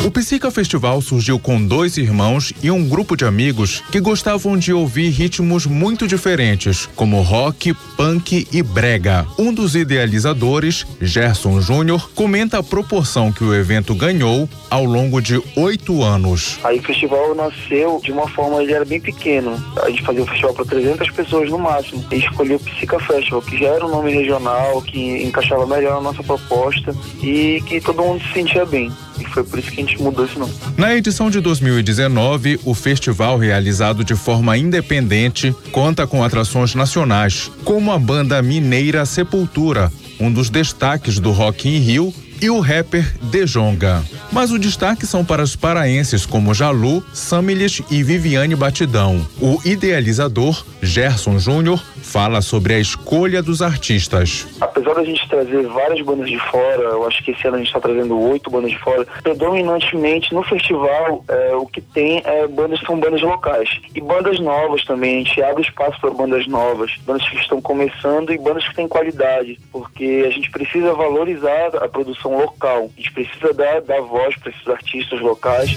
O 0.05 0.11
Psica 0.11 0.51
Festival 0.51 1.01
surgiu 1.01 1.39
com 1.39 1.65
dois 1.65 1.97
irmãos 1.97 2.53
e 2.61 2.69
um 2.69 2.87
grupo 2.87 3.17
de 3.17 3.25
amigos 3.25 3.81
que 3.91 3.99
gostavam 3.99 4.55
de 4.55 4.71
ouvir 4.71 5.09
ritmos 5.09 5.65
muito 5.65 6.07
diferentes, 6.07 6.87
como 6.95 7.23
rock, 7.23 7.73
punk 7.97 8.47
e 8.53 8.61
brega. 8.61 9.25
Um 9.35 9.51
dos 9.51 9.75
idealizadores, 9.75 10.85
Gerson 11.01 11.59
Júnior, 11.59 12.11
comenta 12.13 12.59
a 12.59 12.63
proporção 12.63 13.31
que 13.31 13.43
o 13.43 13.51
evento 13.51 13.95
ganhou 13.95 14.47
ao 14.69 14.85
longo 14.85 15.19
de 15.19 15.41
oito 15.57 16.03
anos. 16.03 16.59
Aí 16.63 16.77
o 16.77 16.83
festival 16.83 17.33
nasceu 17.33 17.99
de 18.03 18.11
uma 18.11 18.27
forma, 18.27 18.61
ele 18.61 18.73
era 18.73 18.85
bem 18.85 19.01
pequeno. 19.01 19.59
A 19.81 19.89
gente 19.89 20.03
fazia 20.03 20.21
o 20.21 20.27
festival 20.27 20.53
para 20.53 20.65
300 20.65 21.09
pessoas 21.09 21.49
no 21.49 21.57
máximo. 21.57 22.05
E 22.11 22.17
escolheu 22.17 22.57
o 22.57 22.59
Psica 22.59 22.99
Festival, 22.99 23.41
que 23.41 23.57
já 23.57 23.69
era 23.69 23.83
um 23.83 23.89
nome 23.89 24.13
regional, 24.13 24.83
que 24.83 25.23
encaixava 25.23 25.65
melhor 25.65 25.95
na 25.95 26.11
nossa 26.11 26.21
proposta 26.21 26.95
e 27.23 27.59
que 27.65 27.81
todo 27.81 28.03
mundo 28.03 28.21
se 28.21 28.33
sentia 28.33 28.67
bem. 28.67 28.91
E 29.19 29.25
foi 29.25 29.43
por 29.43 29.59
isso 29.59 29.71
que 29.71 29.81
a 29.81 29.85
gente 29.85 30.01
mudou 30.01 30.25
esse 30.25 30.37
nome. 30.37 30.53
Na 30.77 30.95
edição 30.95 31.29
de 31.29 31.39
2019, 31.39 32.59
o 32.63 32.73
festival, 32.73 33.37
realizado 33.37 34.03
de 34.03 34.15
forma 34.15 34.57
independente, 34.57 35.55
conta 35.71 36.05
com 36.05 36.23
atrações 36.23 36.75
nacionais, 36.75 37.51
como 37.63 37.91
a 37.91 37.99
banda 37.99 38.41
mineira 38.41 39.05
Sepultura, 39.05 39.91
um 40.19 40.31
dos 40.31 40.49
destaques 40.49 41.19
do 41.19 41.31
Rock 41.31 41.67
in 41.67 41.79
Rio 41.79 42.13
e 42.41 42.49
o 42.49 42.59
rapper 42.59 43.05
Dejonga. 43.23 44.03
Mas 44.31 44.51
o 44.51 44.59
destaque 44.59 45.05
são 45.05 45.23
para 45.23 45.43
os 45.43 45.55
paraenses 45.55 46.25
como 46.25 46.53
Jalu, 46.53 47.03
Samilis 47.13 47.81
e 47.89 48.03
Viviane 48.03 48.55
Batidão. 48.55 49.25
O 49.39 49.59
idealizador, 49.63 50.65
Gerson 50.81 51.39
Júnior, 51.39 51.81
fala 52.15 52.41
sobre 52.41 52.73
a 52.73 52.79
escolha 52.79 53.43
dos 53.43 53.61
artistas. 53.61 54.47
Apesar 54.61 54.93
da 54.93 55.03
gente 55.03 55.27
trazer 55.27 55.67
várias 55.67 55.99
bandas 55.99 56.29
de 56.29 56.39
fora, 56.39 56.81
eu 56.81 57.05
acho 57.05 57.21
que 57.21 57.31
esse 57.31 57.45
ano 57.45 57.57
a 57.57 57.59
gente 57.59 57.67
está 57.67 57.81
trazendo 57.81 58.17
oito 58.17 58.49
bandas 58.49 58.71
de 58.71 58.79
fora, 58.79 59.05
predominantemente 59.21 60.33
no 60.33 60.41
festival 60.41 61.25
é, 61.27 61.55
o 61.55 61.65
que 61.65 61.81
tem 61.81 62.21
é 62.23 62.47
bandas 62.47 62.79
são 62.79 62.97
bandas 62.97 63.21
locais 63.21 63.69
e 63.93 63.99
bandas 63.99 64.39
novas 64.39 64.85
também. 64.85 65.15
A 65.15 65.25
gente 65.25 65.43
abre 65.43 65.63
espaço 65.63 65.99
para 65.99 66.09
bandas 66.11 66.47
novas, 66.47 66.95
bandas 67.05 67.27
que 67.27 67.35
estão 67.35 67.61
começando 67.61 68.31
e 68.31 68.37
bandas 68.37 68.65
que 68.65 68.75
têm 68.75 68.87
qualidade, 68.87 69.59
porque 69.69 70.23
a 70.25 70.29
gente 70.29 70.49
precisa 70.51 70.93
valorizar 70.93 71.75
a 71.81 71.89
produção 71.89 72.37
local, 72.37 72.89
a 72.97 73.01
gente 73.01 73.11
precisa 73.11 73.53
dar, 73.53 73.81
dar 73.81 73.99
voz 73.99 74.37
para 74.37 74.51
esses 74.51 74.67
artistas 74.69 75.19
locais. 75.19 75.75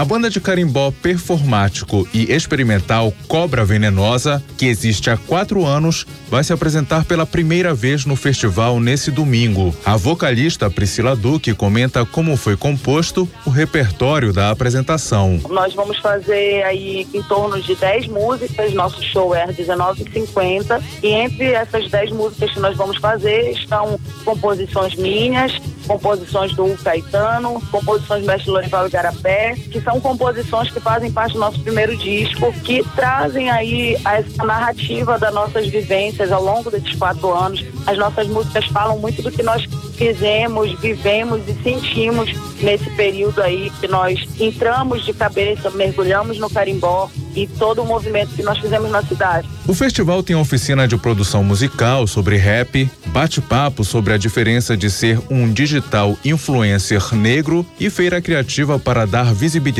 A 0.00 0.04
banda 0.06 0.30
de 0.30 0.40
carimbó 0.40 0.90
performático 0.90 2.08
e 2.14 2.32
experimental 2.32 3.12
Cobra 3.28 3.66
Venenosa, 3.66 4.42
que 4.56 4.64
existe 4.64 5.10
há 5.10 5.16
quatro 5.18 5.66
anos, 5.66 6.06
vai 6.30 6.42
se 6.42 6.54
apresentar 6.54 7.04
pela 7.04 7.26
primeira 7.26 7.74
vez 7.74 8.06
no 8.06 8.16
festival 8.16 8.80
nesse 8.80 9.10
domingo. 9.10 9.76
A 9.84 9.98
vocalista 9.98 10.70
Priscila 10.70 11.14
Duque 11.14 11.52
comenta 11.52 12.06
como 12.06 12.34
foi 12.38 12.56
composto 12.56 13.28
o 13.44 13.50
repertório 13.50 14.32
da 14.32 14.48
apresentação. 14.48 15.38
Nós 15.50 15.74
vamos 15.74 15.98
fazer 15.98 16.62
aí 16.62 17.06
em 17.12 17.22
torno 17.24 17.60
de 17.60 17.74
10 17.74 18.06
músicas, 18.06 18.72
nosso 18.72 19.02
show 19.02 19.34
é 19.34 19.42
às 19.42 19.54
19h50 19.54 20.82
e 21.02 21.08
entre 21.08 21.52
essas 21.52 21.90
10 21.90 22.12
músicas 22.12 22.52
que 22.52 22.60
nós 22.60 22.74
vamos 22.74 22.96
fazer 22.96 23.50
estão 23.50 24.00
composições 24.24 24.94
minhas, 24.94 25.52
composições 25.86 26.54
do 26.54 26.74
Caetano, 26.82 27.60
composições 27.70 28.22
do 28.22 28.26
Mestre 28.28 28.50
Lorival 28.50 28.86
Igarapé, 28.86 29.56
que 29.70 29.80
são 29.80 29.89
composições 29.98 30.70
que 30.70 30.78
fazem 30.78 31.10
parte 31.10 31.32
do 31.32 31.40
nosso 31.40 31.58
primeiro 31.60 31.96
disco, 31.96 32.52
que 32.62 32.84
trazem 32.94 33.50
aí 33.50 33.96
essa 34.04 34.44
narrativa 34.44 35.18
das 35.18 35.32
nossas 35.32 35.66
vivências 35.66 36.30
ao 36.30 36.42
longo 36.42 36.70
desses 36.70 36.94
quatro 36.96 37.32
anos. 37.32 37.64
As 37.86 37.96
nossas 37.96 38.28
músicas 38.28 38.66
falam 38.66 38.98
muito 38.98 39.22
do 39.22 39.32
que 39.32 39.42
nós 39.42 39.64
fizemos, 39.96 40.78
vivemos 40.80 41.40
e 41.48 41.54
sentimos 41.62 42.30
nesse 42.60 42.90
período 42.90 43.42
aí 43.42 43.70
que 43.80 43.88
nós 43.88 44.18
entramos 44.38 45.04
de 45.04 45.14
cabeça, 45.14 45.70
mergulhamos 45.70 46.38
no 46.38 46.50
carimbó 46.50 47.08
e 47.34 47.46
todo 47.46 47.82
o 47.82 47.86
movimento 47.86 48.34
que 48.34 48.42
nós 48.42 48.58
fizemos 48.58 48.90
na 48.90 49.02
cidade. 49.02 49.48
O 49.66 49.74
festival 49.74 50.22
tem 50.22 50.36
oficina 50.36 50.86
de 50.86 50.96
produção 50.96 51.44
musical 51.44 52.06
sobre 52.06 52.36
rap, 52.36 52.90
bate-papo 53.06 53.84
sobre 53.84 54.12
a 54.12 54.18
diferença 54.18 54.76
de 54.76 54.90
ser 54.90 55.20
um 55.30 55.50
digital 55.52 56.18
influencer 56.24 57.14
negro 57.14 57.64
e 57.78 57.88
feira 57.88 58.20
criativa 58.20 58.78
para 58.78 59.06
dar 59.06 59.32
visibilidade 59.32 59.79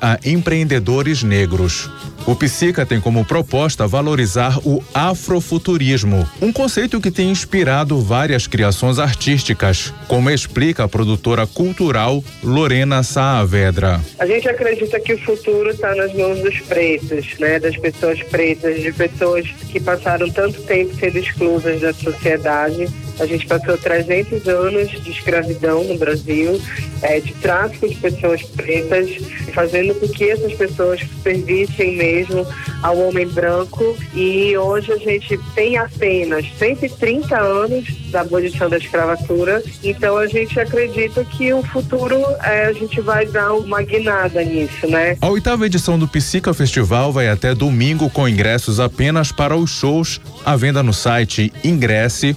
a 0.00 0.18
empreendedores 0.24 1.22
negros. 1.22 1.90
O 2.26 2.34
Psica 2.34 2.84
tem 2.84 3.00
como 3.00 3.24
proposta 3.24 3.86
valorizar 3.86 4.58
o 4.64 4.82
afrofuturismo, 4.92 6.28
um 6.42 6.52
conceito 6.52 7.00
que 7.00 7.10
tem 7.10 7.30
inspirado 7.30 8.00
várias 8.00 8.48
criações 8.48 8.98
artísticas, 8.98 9.94
como 10.08 10.28
explica 10.28 10.84
a 10.84 10.88
produtora 10.88 11.46
cultural 11.46 12.24
Lorena 12.42 13.04
Saavedra. 13.04 14.00
A 14.18 14.26
gente 14.26 14.48
acredita 14.48 14.98
que 14.98 15.14
o 15.14 15.18
futuro 15.18 15.70
está 15.70 15.94
nas 15.94 16.12
mãos 16.14 16.40
dos 16.40 16.58
pretos, 16.62 17.38
né, 17.38 17.60
das 17.60 17.76
pessoas 17.76 18.20
pretas, 18.24 18.82
de 18.82 18.92
pessoas 18.92 19.46
que 19.70 19.78
passaram 19.78 20.28
tanto 20.28 20.60
tempo 20.62 20.96
sendo 20.96 21.18
exclusas 21.18 21.80
da 21.80 21.94
sociedade 21.94 22.88
a 23.18 23.26
gente 23.26 23.46
passou 23.46 23.76
300 23.78 24.46
anos 24.46 24.90
de 24.90 25.10
escravidão 25.10 25.84
no 25.84 25.96
Brasil, 25.96 26.60
é, 27.02 27.20
de 27.20 27.32
tráfico 27.34 27.88
de 27.88 27.94
pessoas 27.96 28.42
pretas, 28.42 29.10
fazendo 29.54 29.94
com 29.94 30.08
que 30.08 30.30
essas 30.30 30.52
pessoas 30.54 31.00
servissem 31.22 31.96
mesmo 31.96 32.46
ao 32.82 32.98
homem 32.98 33.26
branco. 33.26 33.96
E 34.14 34.56
hoje 34.56 34.92
a 34.92 34.96
gente 34.96 35.38
tem 35.54 35.78
apenas 35.78 36.46
130 36.58 37.38
anos 37.38 37.86
da 38.10 38.20
abolição 38.20 38.68
da 38.68 38.76
escravatura, 38.76 39.62
então 39.82 40.16
a 40.16 40.26
gente 40.26 40.58
acredita 40.58 41.24
que 41.24 41.52
o 41.52 41.62
futuro 41.62 42.16
é, 42.42 42.66
a 42.66 42.72
gente 42.72 43.00
vai 43.00 43.26
dar 43.26 43.52
uma 43.54 43.82
guinada 43.82 44.42
nisso, 44.42 44.86
né? 44.86 45.16
A 45.20 45.28
oitava 45.28 45.66
edição 45.66 45.98
do 45.98 46.06
Psica 46.08 46.52
Festival 46.54 47.12
vai 47.12 47.28
até 47.28 47.54
domingo 47.54 48.10
com 48.10 48.28
ingressos 48.28 48.78
apenas 48.78 49.32
para 49.32 49.56
os 49.56 49.70
shows 49.70 50.20
à 50.44 50.56
venda 50.56 50.82
no 50.82 50.92
site 50.92 51.52
ingresse 51.64 52.36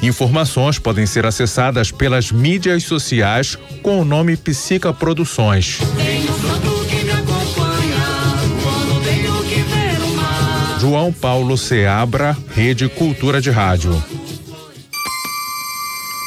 Informações 0.00 0.78
podem 0.78 1.04
ser 1.04 1.26
acessadas 1.26 1.90
pelas 1.90 2.32
mídias 2.32 2.84
sociais 2.84 3.58
com 3.82 4.00
o 4.00 4.06
nome 4.06 4.38
Psica 4.38 4.90
Produções. 4.90 5.80
João 10.80 11.12
Paulo 11.12 11.58
Seabra, 11.58 12.34
Rede 12.54 12.88
Cultura 12.88 13.38
de 13.38 13.50
Rádio. 13.50 14.02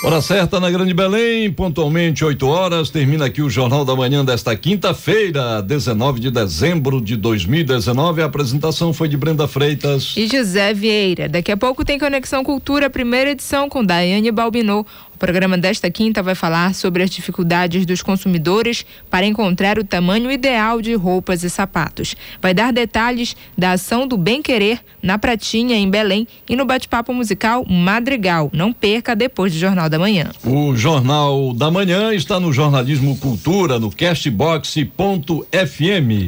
Hora 0.06 0.22
certa 0.22 0.60
na 0.60 0.70
Grande 0.70 0.94
Belém, 0.94 1.52
pontualmente 1.52 2.24
8 2.24 2.48
horas. 2.48 2.92
Termina 2.92 3.26
aqui 3.26 3.42
o 3.42 3.50
Jornal 3.50 3.84
da 3.84 3.96
Manhã 3.96 4.24
desta 4.24 4.56
quinta-feira, 4.56 5.64
19 5.64 6.20
de 6.20 6.30
dezembro 6.30 7.02
de 7.02 7.16
2019. 7.18 8.22
A 8.22 8.26
apresentação 8.26 8.94
foi 8.94 9.08
de 9.08 9.18
Brenda 9.18 9.48
Freitas 9.48 10.14
e 10.16 10.28
José 10.28 10.76
Vieira. 10.76 11.28
Daqui 11.28 11.52
a 11.52 11.58
pouco 11.58 11.84
tem 11.84 11.98
Conexão 11.98 12.44
Cultura, 12.44 12.88
primeira 12.88 13.32
edição 13.32 13.68
com 13.68 13.84
Daiane 13.84 14.30
Balbinot. 14.30 14.88
O 15.16 15.18
programa 15.18 15.58
desta 15.58 15.90
quinta 15.90 16.22
vai 16.22 16.36
falar 16.36 16.76
sobre 16.76 17.02
as 17.02 17.10
dificuldades 17.10 17.86
dos 17.86 18.02
consumidores 18.02 18.86
para 19.10 19.26
encontrar 19.26 19.80
o 19.80 19.84
tamanho 19.84 20.30
ideal 20.30 20.82
de 20.82 20.94
roupas 20.94 21.42
e 21.42 21.50
sapatos. 21.50 22.18
Vai 22.42 22.54
dar 22.54 22.74
detalhes 22.74 23.34
da 23.58 23.72
ação 23.72 24.06
do 24.06 24.18
Bem 24.18 24.42
Querer 24.42 24.82
na 25.02 25.18
Pratinha, 25.18 25.78
em 25.78 25.90
Belém, 25.90 26.28
e 26.50 26.56
no 26.56 26.66
bate-papo 26.66 27.14
musical 27.14 27.66
Madrigal. 27.66 28.50
Não 28.52 28.74
perca 28.74 29.16
depois 29.16 29.54
do 29.54 29.58
Jornal 29.58 29.90
da 29.90 29.98
Manhã. 29.98 30.32
O 30.44 30.76
Jornal 30.76 31.54
da 31.54 31.72
Manhã 31.72 32.14
está 32.14 32.38
no 32.38 32.52
Jornalismo 32.52 33.18
Cultura, 33.18 33.80
no 33.80 33.90
Castbox.fm. 33.90 34.84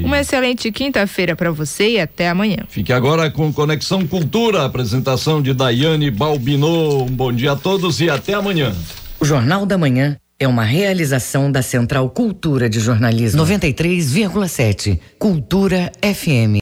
Uma 0.05 0.21
excelente 0.21 0.71
quinta-feira 0.71 1.35
para 1.35 1.51
você 1.51 1.89
e 1.89 1.99
até 1.99 2.29
amanhã. 2.29 2.59
Fique 2.69 2.93
agora 2.93 3.29
com 3.29 3.51
Conexão 3.51 4.07
Cultura, 4.07 4.63
apresentação 4.63 5.41
de 5.41 5.53
Daiane 5.53 6.09
Balbinot. 6.09 7.03
Um 7.03 7.13
bom 7.13 7.33
dia 7.33 7.51
a 7.51 7.55
todos 7.57 7.99
e 7.99 8.09
até 8.09 8.33
amanhã. 8.33 8.77
O 9.19 9.25
Jornal 9.25 9.65
da 9.65 9.79
Manhã 9.79 10.15
é 10.39 10.47
uma 10.47 10.63
realização 10.63 11.51
da 11.51 11.63
Central 11.63 12.07
Cultura 12.11 12.69
de 12.69 12.79
Jornalismo 12.79 13.41
93,7. 13.43 14.99
Cultura 15.17 15.91
FM. 16.03 16.55